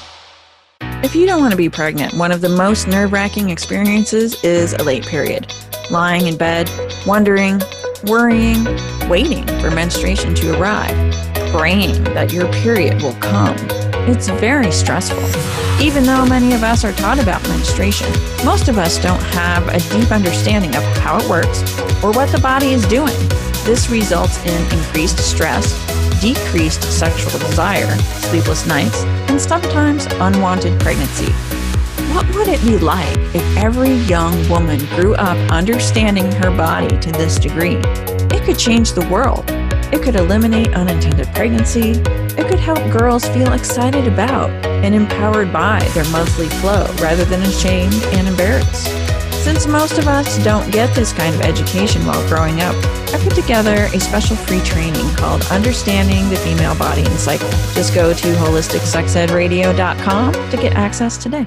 If 1.04 1.14
you 1.14 1.26
don't 1.26 1.42
want 1.42 1.50
to 1.50 1.58
be 1.58 1.68
pregnant, 1.68 2.14
one 2.14 2.32
of 2.32 2.40
the 2.40 2.48
most 2.48 2.88
nerve 2.88 3.12
wracking 3.12 3.50
experiences 3.50 4.42
is 4.42 4.72
a 4.72 4.82
late 4.82 5.06
period. 5.06 5.52
Lying 5.90 6.26
in 6.26 6.38
bed, 6.38 6.70
wondering, 7.06 7.60
worrying, 8.06 8.64
waiting 9.10 9.46
for 9.60 9.70
menstruation 9.70 10.34
to 10.36 10.58
arrive, 10.58 10.96
praying 11.52 12.02
that 12.04 12.32
your 12.32 12.50
period 12.50 13.02
will 13.02 13.16
come. 13.16 13.58
It's 14.04 14.28
very 14.28 14.72
stressful. 14.72 15.22
Even 15.80 16.02
though 16.02 16.26
many 16.26 16.54
of 16.54 16.64
us 16.64 16.84
are 16.84 16.92
taught 16.92 17.20
about 17.20 17.40
menstruation, 17.48 18.10
most 18.44 18.66
of 18.66 18.76
us 18.76 19.00
don't 19.00 19.22
have 19.34 19.68
a 19.68 19.78
deep 19.90 20.10
understanding 20.10 20.74
of 20.74 20.82
how 20.98 21.18
it 21.18 21.28
works 21.28 21.62
or 22.02 22.10
what 22.10 22.28
the 22.30 22.40
body 22.40 22.72
is 22.72 22.84
doing. 22.88 23.16
This 23.64 23.90
results 23.90 24.44
in 24.44 24.60
increased 24.76 25.18
stress, 25.18 25.78
decreased 26.20 26.82
sexual 26.82 27.38
desire, 27.38 27.96
sleepless 28.28 28.66
nights, 28.66 29.04
and 29.30 29.40
sometimes 29.40 30.06
unwanted 30.06 30.80
pregnancy. 30.80 31.30
What 32.12 32.26
would 32.34 32.48
it 32.48 32.60
be 32.62 32.78
like 32.78 33.16
if 33.34 33.56
every 33.56 33.92
young 33.92 34.48
woman 34.48 34.80
grew 34.96 35.14
up 35.14 35.36
understanding 35.52 36.30
her 36.32 36.50
body 36.50 36.98
to 36.98 37.12
this 37.12 37.38
degree? 37.38 37.76
It 38.34 38.42
could 38.42 38.58
change 38.58 38.94
the 38.94 39.08
world. 39.08 39.44
It 39.92 40.02
could 40.02 40.16
eliminate 40.16 40.74
unintended 40.74 41.28
pregnancy. 41.34 42.02
It 42.38 42.48
could 42.48 42.60
help 42.60 42.78
girls 42.90 43.26
feel 43.28 43.52
excited 43.52 44.06
about 44.06 44.50
and 44.84 44.94
empowered 44.94 45.52
by 45.52 45.80
their 45.94 46.04
monthly 46.10 46.48
flow 46.48 46.86
rather 47.00 47.24
than 47.24 47.42
ashamed 47.42 48.02
and 48.12 48.26
embarrassed. 48.26 48.88
Since 49.44 49.66
most 49.66 49.98
of 49.98 50.06
us 50.06 50.42
don't 50.44 50.70
get 50.72 50.94
this 50.94 51.12
kind 51.12 51.34
of 51.34 51.40
education 51.40 52.06
while 52.06 52.26
growing 52.28 52.60
up, 52.60 52.76
I 53.12 53.18
put 53.22 53.34
together 53.34 53.88
a 53.92 53.98
special 53.98 54.36
free 54.36 54.60
training 54.60 55.08
called 55.16 55.42
Understanding 55.50 56.30
the 56.30 56.36
Female 56.36 56.76
Body 56.76 57.04
and 57.04 57.18
Cycle. 57.18 57.50
Just 57.74 57.92
go 57.94 58.12
to 58.12 58.32
holisticsexedradio.com 58.34 60.32
to 60.32 60.56
get 60.56 60.74
access 60.74 61.16
today. 61.18 61.46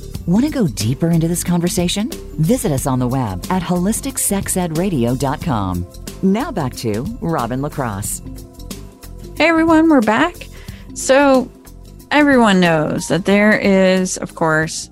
Want 0.27 0.45
to 0.45 0.51
go 0.51 0.67
deeper 0.67 1.09
into 1.09 1.27
this 1.27 1.43
conversation? 1.43 2.11
Visit 2.39 2.71
us 2.71 2.85
on 2.85 2.99
the 2.99 3.07
web 3.07 3.43
at 3.49 3.63
holisticsexedradio.com. 3.63 5.87
Now 6.21 6.51
back 6.51 6.75
to 6.75 7.01
Robin 7.21 7.61
LaCross. 7.61 8.21
Hey 9.35 9.47
everyone, 9.47 9.89
we're 9.89 10.01
back. 10.01 10.35
So, 10.93 11.51
everyone 12.11 12.59
knows 12.59 13.07
that 13.07 13.25
there 13.25 13.57
is, 13.57 14.17
of 14.17 14.35
course, 14.35 14.91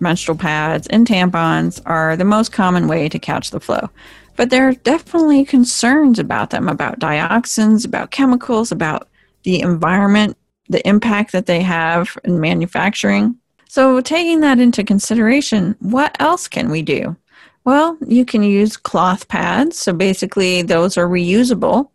menstrual 0.00 0.38
pads 0.38 0.86
and 0.86 1.06
tampons 1.06 1.82
are 1.84 2.16
the 2.16 2.24
most 2.24 2.50
common 2.50 2.88
way 2.88 3.10
to 3.10 3.18
catch 3.18 3.50
the 3.50 3.60
flow. 3.60 3.90
But 4.36 4.48
there 4.48 4.66
are 4.66 4.72
definitely 4.72 5.44
concerns 5.44 6.18
about 6.18 6.48
them, 6.48 6.66
about 6.66 6.98
dioxins, 6.98 7.84
about 7.84 8.10
chemicals, 8.10 8.72
about 8.72 9.06
the 9.42 9.60
environment, 9.60 10.38
the 10.70 10.88
impact 10.88 11.32
that 11.32 11.44
they 11.44 11.60
have 11.60 12.16
in 12.24 12.40
manufacturing. 12.40 13.36
So, 13.72 14.02
taking 14.02 14.40
that 14.40 14.58
into 14.58 14.84
consideration, 14.84 15.76
what 15.80 16.14
else 16.20 16.46
can 16.46 16.70
we 16.70 16.82
do? 16.82 17.16
Well, 17.64 17.96
you 18.06 18.26
can 18.26 18.42
use 18.42 18.76
cloth 18.76 19.28
pads. 19.28 19.78
So, 19.78 19.94
basically, 19.94 20.60
those 20.60 20.98
are 20.98 21.08
reusable. 21.08 21.88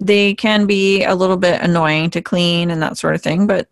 They 0.00 0.34
can 0.34 0.66
be 0.66 1.04
a 1.04 1.14
little 1.14 1.36
bit 1.36 1.60
annoying 1.60 2.10
to 2.10 2.22
clean 2.22 2.72
and 2.72 2.82
that 2.82 2.98
sort 2.98 3.14
of 3.14 3.22
thing, 3.22 3.46
but 3.46 3.68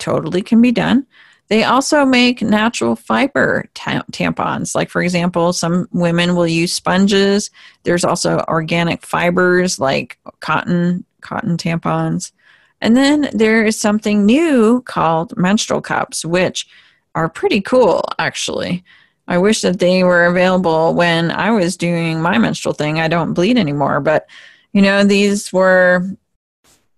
totally 0.00 0.42
can 0.42 0.60
be 0.60 0.72
done. 0.72 1.06
They 1.46 1.62
also 1.62 2.04
make 2.04 2.42
natural 2.42 2.96
fiber 2.96 3.66
ta- 3.74 4.02
tampons. 4.10 4.74
Like, 4.74 4.90
for 4.90 5.00
example, 5.00 5.52
some 5.52 5.86
women 5.92 6.34
will 6.34 6.48
use 6.48 6.74
sponges. 6.74 7.48
There's 7.84 8.04
also 8.04 8.44
organic 8.48 9.06
fibers 9.06 9.78
like 9.78 10.18
cotton, 10.40 11.04
cotton 11.20 11.58
tampons. 11.58 12.32
And 12.80 12.96
then 12.96 13.30
there 13.32 13.64
is 13.64 13.80
something 13.80 14.26
new 14.26 14.82
called 14.82 15.36
menstrual 15.36 15.80
cups, 15.80 16.24
which 16.24 16.66
are 17.14 17.28
pretty 17.28 17.60
cool, 17.60 18.02
actually. 18.18 18.84
I 19.26 19.38
wish 19.38 19.60
that 19.60 19.78
they 19.78 20.04
were 20.04 20.26
available 20.26 20.94
when 20.94 21.30
I 21.30 21.50
was 21.50 21.76
doing 21.76 22.20
my 22.20 22.38
menstrual 22.38 22.74
thing. 22.74 22.98
I 22.98 23.08
don't 23.08 23.34
bleed 23.34 23.58
anymore, 23.58 24.00
but 24.00 24.26
you 24.72 24.82
know, 24.82 25.04
these 25.04 25.52
were, 25.52 26.04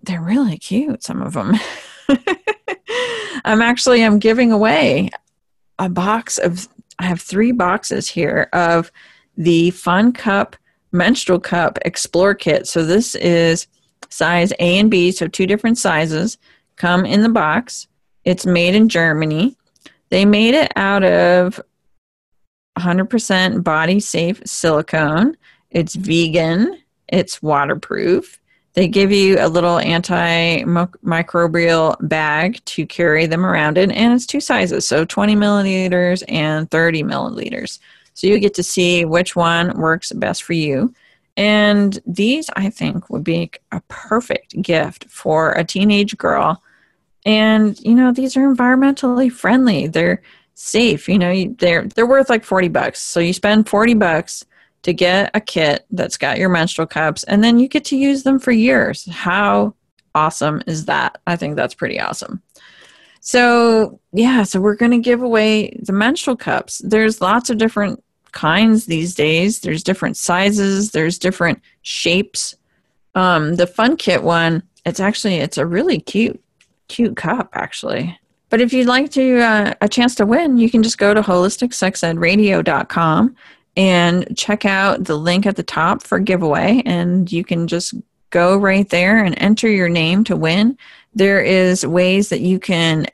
they're 0.03 0.23
really 0.23 0.59
cute, 0.59 1.03
some 1.03 1.23
of 1.23 1.33
them. 1.33 1.55
I'm 3.45 3.63
actually, 3.63 4.05
I'm 4.05 4.19
giving 4.19 4.53
away 4.53 5.11
a 5.79 5.89
box 5.89 6.39
of, 6.39 6.69
I 6.99 7.07
have 7.07 7.21
three 7.21 7.53
boxes 7.53 8.09
here 8.09 8.49
of 8.53 8.93
the 9.37 9.71
Fun 9.71 10.13
Cup 10.13 10.57
menstrual 10.93 11.41
cup 11.41 11.79
explore 11.83 12.35
kit. 12.35 12.67
So 12.67 12.85
this 12.85 13.15
is 13.15 13.67
size 14.09 14.53
A 14.59 14.79
and 14.79 14.91
B, 14.91 15.13
so 15.13 15.29
two 15.29 15.47
different 15.47 15.79
sizes 15.79 16.39
come 16.77 17.05
in 17.05 17.23
the 17.23 17.29
box. 17.29 17.87
It's 18.25 18.47
made 18.47 18.75
in 18.75 18.89
Germany. 18.89 19.57
They 20.11 20.25
made 20.25 20.55
it 20.55 20.73
out 20.77 21.05
of 21.05 21.61
100% 22.79 23.65
body 23.65 24.01
safe 24.01 24.43
silicone. 24.45 25.37
It's 25.71 25.95
vegan, 25.95 26.79
it's 27.09 27.43
waterproof. 27.43 28.41
They 28.75 28.87
give 28.87 29.11
you 29.11 29.37
a 29.41 29.49
little 29.49 29.77
antimicrobial 29.77 32.09
bag 32.09 32.65
to 32.67 32.87
carry 32.87 33.27
them 33.27 33.45
around 33.45 33.79
in, 33.79 33.91
and 33.91 34.15
it's 34.15 34.27
two 34.27 34.41
sizes, 34.41 34.87
so 34.87 35.05
20 35.05 35.35
milliliters 35.35 36.23
and 36.29 36.71
30 36.71 37.03
milliliters. 37.03 37.81
So 38.15 38.29
you 38.29 38.39
get 38.39 38.55
to 38.55 38.63
see 38.63 39.05
which 39.05 39.35
one 39.35 39.77
works 39.77 40.13
best 40.13 40.45
for 40.45 40.53
you. 40.53 40.95
And 41.37 41.99
these, 42.07 42.49
I 42.55 42.71
think, 42.71 43.11
would 43.11 43.25
be 43.25 43.51
a 43.73 43.81
perfect 43.89 44.63
gift 44.63 45.07
for 45.09 45.51
a 45.53 45.65
teenage 45.65 46.17
girl. 46.17 46.63
And 47.27 47.79
you 47.81 47.95
know, 47.95 48.13
these 48.13 48.37
are 48.37 48.47
environmentally 48.47 49.31
friendly. 49.31 49.87
They're 49.87 50.23
safe. 50.55 51.09
You 51.09 51.19
know, 51.19 51.55
they're 51.59 51.87
they're 51.87 52.07
worth 52.07 52.31
like 52.31 52.45
forty 52.45 52.69
bucks. 52.69 53.01
So 53.01 53.21
you 53.21 53.33
spend 53.33 53.69
forty 53.69 53.95
bucks 53.95 54.45
to 54.83 54.93
get 54.93 55.31
a 55.35 55.41
kit 55.41 55.85
that's 55.91 56.17
got 56.17 56.39
your 56.39 56.49
menstrual 56.49 56.87
cups, 56.87 57.25
and 57.25 57.45
then 57.45 57.59
you 57.59 57.69
get 57.69 57.85
to 57.87 57.97
use 57.97 58.23
them 58.23 58.39
for 58.39 58.53
years. 58.53 59.09
How 59.11 59.75
awesome 60.15 60.63
is 60.67 60.87
that? 60.87 61.21
I 61.27 61.37
think 61.37 61.57
that's 61.57 61.75
pretty 61.75 62.01
awesome. 62.01 62.43
So, 63.21 64.01
yeah, 64.13 64.45
so 64.45 64.61
we're 64.61 64.77
going 64.77 64.93
to 64.93 64.99
give 64.99 65.23
away 65.23 65.77
the 65.83 65.93
menstrual 65.93 66.37
cups. 66.37 66.79
There's 66.79 67.21
lots 67.21 67.51
of 67.51 67.59
different 67.59 68.03
kinds 68.33 68.87
these 68.87 69.15
days. 69.15 69.61
There's 69.61 69.83
different 69.83 70.17
sizes, 70.17 70.93
there's 70.93 71.19
different 71.19 71.61
shapes. 71.83 72.57
Um, 73.15 73.57
the 73.57 73.67
fun 73.67 73.97
kit 73.97 74.23
one, 74.23 74.63
it's 74.87 75.01
actually 75.01 75.37
it's 75.37 75.59
a 75.59 75.67
really 75.67 76.01
cute 76.01 76.43
cute 76.91 77.17
cup 77.17 77.49
actually. 77.55 78.19
But 78.51 78.61
if 78.61 78.73
you'd 78.73 78.89
like 78.89 79.13
to 79.13 79.39
uh, 79.39 79.75
a 79.81 79.89
chance 79.89 80.17
to 80.17 80.27
win, 80.27 80.59
you 80.59 80.69
can 80.69 80.83
just 80.83 80.99
go 80.99 81.15
to 81.15 81.23
holisticsexedradio.com 81.23 83.37
and 83.77 84.37
check 84.37 84.65
out 84.65 85.05
the 85.05 85.17
link 85.17 85.47
at 85.47 85.55
the 85.55 85.63
top 85.63 86.03
for 86.03 86.19
giveaway 86.19 86.83
and 86.85 87.31
you 87.31 87.45
can 87.45 87.69
just 87.69 87.95
go 88.31 88.57
right 88.57 88.89
there 88.89 89.25
and 89.25 89.37
enter 89.39 89.69
your 89.69 89.89
name 89.89 90.25
to 90.25 90.35
win. 90.37 90.77
There 91.15 91.41
is 91.41 91.87
ways 91.87 92.29
that 92.31 92.41
you 92.41 92.59
can 92.59 93.07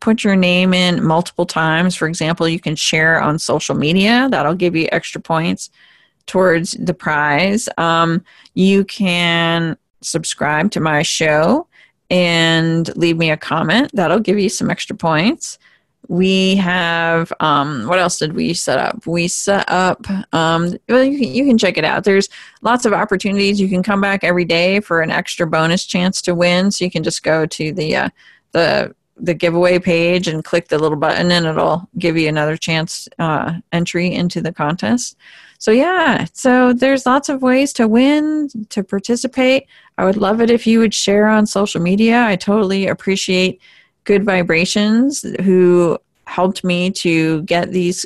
put 0.00 0.24
your 0.24 0.36
name 0.36 0.72
in 0.74 1.04
multiple 1.04 1.46
times. 1.46 1.94
For 1.94 2.08
example, 2.08 2.48
you 2.48 2.58
can 2.58 2.74
share 2.74 3.20
on 3.20 3.38
social 3.38 3.74
media, 3.74 4.28
that'll 4.30 4.54
give 4.54 4.74
you 4.74 4.88
extra 4.90 5.20
points 5.20 5.68
towards 6.26 6.72
the 6.72 6.94
prize. 6.94 7.68
Um, 7.78 8.24
you 8.54 8.84
can 8.84 9.76
subscribe 10.00 10.72
to 10.72 10.80
my 10.80 11.02
show 11.02 11.68
and 12.12 12.94
leave 12.94 13.16
me 13.16 13.30
a 13.30 13.38
comment, 13.38 13.90
that'll 13.94 14.20
give 14.20 14.38
you 14.38 14.50
some 14.50 14.70
extra 14.70 14.94
points. 14.94 15.58
We 16.08 16.56
have 16.56 17.32
um, 17.40 17.86
what 17.86 17.98
else 17.98 18.18
did 18.18 18.34
we 18.34 18.52
set 18.52 18.78
up? 18.78 19.06
We 19.06 19.28
set 19.28 19.64
up. 19.68 20.04
Um, 20.34 20.76
well, 20.90 21.02
you 21.02 21.18
can, 21.18 21.34
you 21.34 21.46
can 21.46 21.56
check 21.56 21.78
it 21.78 21.84
out. 21.84 22.04
There's 22.04 22.28
lots 22.60 22.84
of 22.84 22.92
opportunities. 22.92 23.58
You 23.58 23.68
can 23.68 23.82
come 23.82 24.02
back 24.02 24.24
every 24.24 24.44
day 24.44 24.80
for 24.80 25.00
an 25.00 25.10
extra 25.10 25.46
bonus 25.46 25.86
chance 25.86 26.20
to 26.22 26.34
win. 26.34 26.70
So 26.70 26.84
you 26.84 26.90
can 26.90 27.02
just 27.02 27.22
go 27.22 27.46
to 27.46 27.72
the 27.72 27.96
uh, 27.96 28.08
the 28.50 28.94
the 29.16 29.34
giveaway 29.34 29.78
page 29.78 30.26
and 30.26 30.44
click 30.44 30.68
the 30.68 30.78
little 30.78 30.98
button 30.98 31.30
and 31.30 31.46
it'll 31.46 31.88
give 31.98 32.16
you 32.16 32.28
another 32.28 32.56
chance 32.56 33.08
uh, 33.18 33.54
entry 33.70 34.12
into 34.12 34.40
the 34.40 34.52
contest 34.52 35.16
so 35.58 35.70
yeah 35.70 36.26
so 36.32 36.72
there's 36.72 37.06
lots 37.06 37.28
of 37.28 37.42
ways 37.42 37.72
to 37.72 37.86
win 37.86 38.48
to 38.68 38.82
participate 38.82 39.66
i 40.02 40.04
would 40.04 40.16
love 40.16 40.40
it 40.40 40.50
if 40.50 40.66
you 40.66 40.80
would 40.80 40.92
share 40.92 41.28
on 41.28 41.46
social 41.46 41.80
media. 41.80 42.24
I 42.24 42.34
totally 42.34 42.88
appreciate 42.88 43.60
good 44.02 44.24
vibrations 44.24 45.22
who 45.44 45.96
helped 46.26 46.64
me 46.64 46.90
to 46.90 47.42
get 47.42 47.70
these 47.70 48.04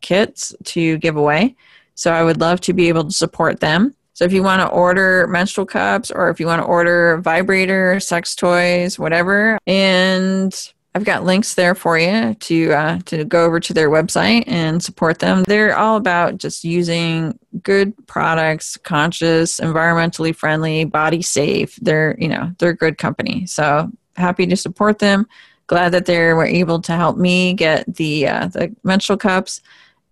kits 0.00 0.54
to 0.64 0.96
give 0.96 1.16
away. 1.16 1.54
So 1.96 2.12
i 2.12 2.24
would 2.24 2.40
love 2.40 2.62
to 2.62 2.72
be 2.72 2.88
able 2.88 3.04
to 3.04 3.10
support 3.10 3.60
them. 3.60 3.94
So 4.14 4.24
if 4.24 4.32
you 4.32 4.42
want 4.42 4.62
to 4.62 4.68
order 4.68 5.26
menstrual 5.26 5.66
cups 5.66 6.10
or 6.10 6.30
if 6.30 6.40
you 6.40 6.46
want 6.46 6.62
to 6.62 6.66
order 6.66 7.18
vibrator, 7.18 8.00
sex 8.00 8.34
toys, 8.34 8.98
whatever, 8.98 9.58
and 9.66 10.72
I've 10.94 11.04
got 11.04 11.24
links 11.24 11.54
there 11.54 11.74
for 11.74 11.98
you 11.98 12.34
to 12.34 12.72
uh, 12.72 12.98
to 13.06 13.24
go 13.24 13.44
over 13.44 13.60
to 13.60 13.74
their 13.74 13.90
website 13.90 14.44
and 14.46 14.82
support 14.82 15.18
them. 15.18 15.44
They're 15.44 15.76
all 15.76 15.96
about 15.96 16.38
just 16.38 16.64
using 16.64 17.38
good 17.62 17.94
products, 18.06 18.76
conscious, 18.78 19.60
environmentally 19.60 20.34
friendly, 20.34 20.84
body 20.84 21.22
safe. 21.22 21.76
They're 21.76 22.16
you 22.18 22.28
know 22.28 22.52
they're 22.58 22.70
a 22.70 22.76
good 22.76 22.98
company. 22.98 23.46
So 23.46 23.90
happy 24.16 24.46
to 24.46 24.56
support 24.56 24.98
them. 24.98 25.28
Glad 25.66 25.92
that 25.92 26.06
they 26.06 26.32
were 26.32 26.46
able 26.46 26.80
to 26.80 26.92
help 26.92 27.18
me 27.18 27.52
get 27.52 27.94
the 27.94 28.26
uh, 28.26 28.46
the 28.48 28.74
menstrual 28.82 29.18
cups 29.18 29.60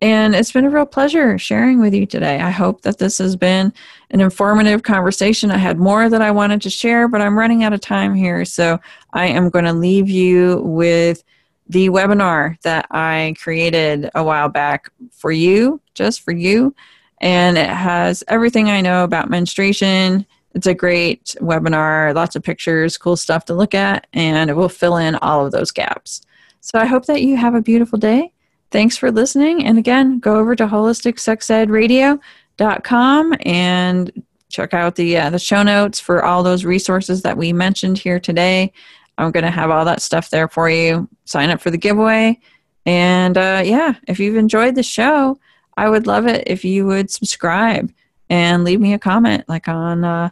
and 0.02 0.34
it's 0.34 0.52
been 0.52 0.66
a 0.66 0.70
real 0.70 0.86
pleasure 0.86 1.38
sharing 1.38 1.80
with 1.80 1.94
you 1.94 2.04
today. 2.04 2.40
I 2.40 2.50
hope 2.50 2.82
that 2.82 2.98
this 2.98 3.18
has 3.18 3.34
been 3.34 3.72
an 4.10 4.20
informative 4.20 4.82
conversation. 4.82 5.50
I 5.50 5.56
had 5.56 5.78
more 5.78 6.10
that 6.10 6.20
I 6.20 6.30
wanted 6.30 6.60
to 6.62 6.70
share, 6.70 7.08
but 7.08 7.22
I'm 7.22 7.38
running 7.38 7.64
out 7.64 7.72
of 7.72 7.80
time 7.80 8.14
here. 8.14 8.44
So 8.44 8.78
I 9.14 9.26
am 9.26 9.48
going 9.48 9.64
to 9.64 9.72
leave 9.72 10.08
you 10.10 10.60
with 10.62 11.24
the 11.68 11.88
webinar 11.88 12.60
that 12.62 12.86
I 12.90 13.34
created 13.40 14.10
a 14.14 14.22
while 14.22 14.48
back 14.48 14.90
for 15.10 15.32
you, 15.32 15.80
just 15.94 16.20
for 16.20 16.32
you. 16.32 16.74
And 17.22 17.56
it 17.56 17.70
has 17.70 18.22
everything 18.28 18.68
I 18.68 18.82
know 18.82 19.02
about 19.02 19.30
menstruation. 19.30 20.26
It's 20.54 20.66
a 20.66 20.74
great 20.74 21.34
webinar, 21.40 22.14
lots 22.14 22.36
of 22.36 22.42
pictures, 22.42 22.98
cool 22.98 23.16
stuff 23.16 23.46
to 23.46 23.54
look 23.54 23.74
at, 23.74 24.06
and 24.12 24.50
it 24.50 24.54
will 24.54 24.68
fill 24.68 24.98
in 24.98 25.16
all 25.16 25.44
of 25.44 25.52
those 25.52 25.70
gaps. 25.70 26.20
So 26.60 26.78
I 26.78 26.84
hope 26.84 27.06
that 27.06 27.22
you 27.22 27.36
have 27.36 27.54
a 27.54 27.62
beautiful 27.62 27.98
day 27.98 28.32
Thanks 28.70 28.96
for 28.96 29.10
listening. 29.10 29.64
And 29.64 29.78
again, 29.78 30.18
go 30.18 30.36
over 30.36 30.54
to 30.56 30.66
holisticsexedradio.com 30.66 33.34
and 33.40 34.22
check 34.48 34.72
out 34.74 34.94
the 34.96 35.16
uh, 35.16 35.30
the 35.30 35.38
show 35.38 35.62
notes 35.62 36.00
for 36.00 36.24
all 36.24 36.42
those 36.42 36.64
resources 36.64 37.22
that 37.22 37.36
we 37.36 37.52
mentioned 37.52 37.98
here 37.98 38.18
today. 38.18 38.72
I'm 39.18 39.30
going 39.30 39.44
to 39.44 39.50
have 39.50 39.70
all 39.70 39.84
that 39.84 40.02
stuff 40.02 40.30
there 40.30 40.48
for 40.48 40.68
you. 40.68 41.08
Sign 41.24 41.50
up 41.50 41.60
for 41.60 41.70
the 41.70 41.78
giveaway. 41.78 42.40
And 42.84 43.38
uh, 43.38 43.62
yeah, 43.64 43.94
if 44.06 44.20
you've 44.20 44.36
enjoyed 44.36 44.74
the 44.74 44.82
show, 44.82 45.38
I 45.76 45.88
would 45.88 46.06
love 46.06 46.26
it 46.26 46.44
if 46.46 46.64
you 46.64 46.86
would 46.86 47.10
subscribe 47.10 47.92
and 48.28 48.64
leave 48.64 48.80
me 48.80 48.94
a 48.94 48.98
comment 48.98 49.44
like 49.48 49.68
on 49.68 50.04
uh, 50.04 50.30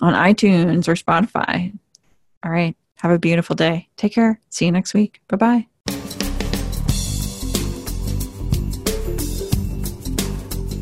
on 0.00 0.14
iTunes 0.14 0.88
or 0.88 0.94
Spotify. 0.94 1.72
All 2.44 2.50
right. 2.50 2.76
Have 2.96 3.10
a 3.10 3.18
beautiful 3.18 3.56
day. 3.56 3.88
Take 3.96 4.14
care. 4.14 4.40
See 4.50 4.66
you 4.66 4.72
next 4.72 4.94
week. 4.94 5.20
Bye 5.28 5.36
bye. 5.36 5.69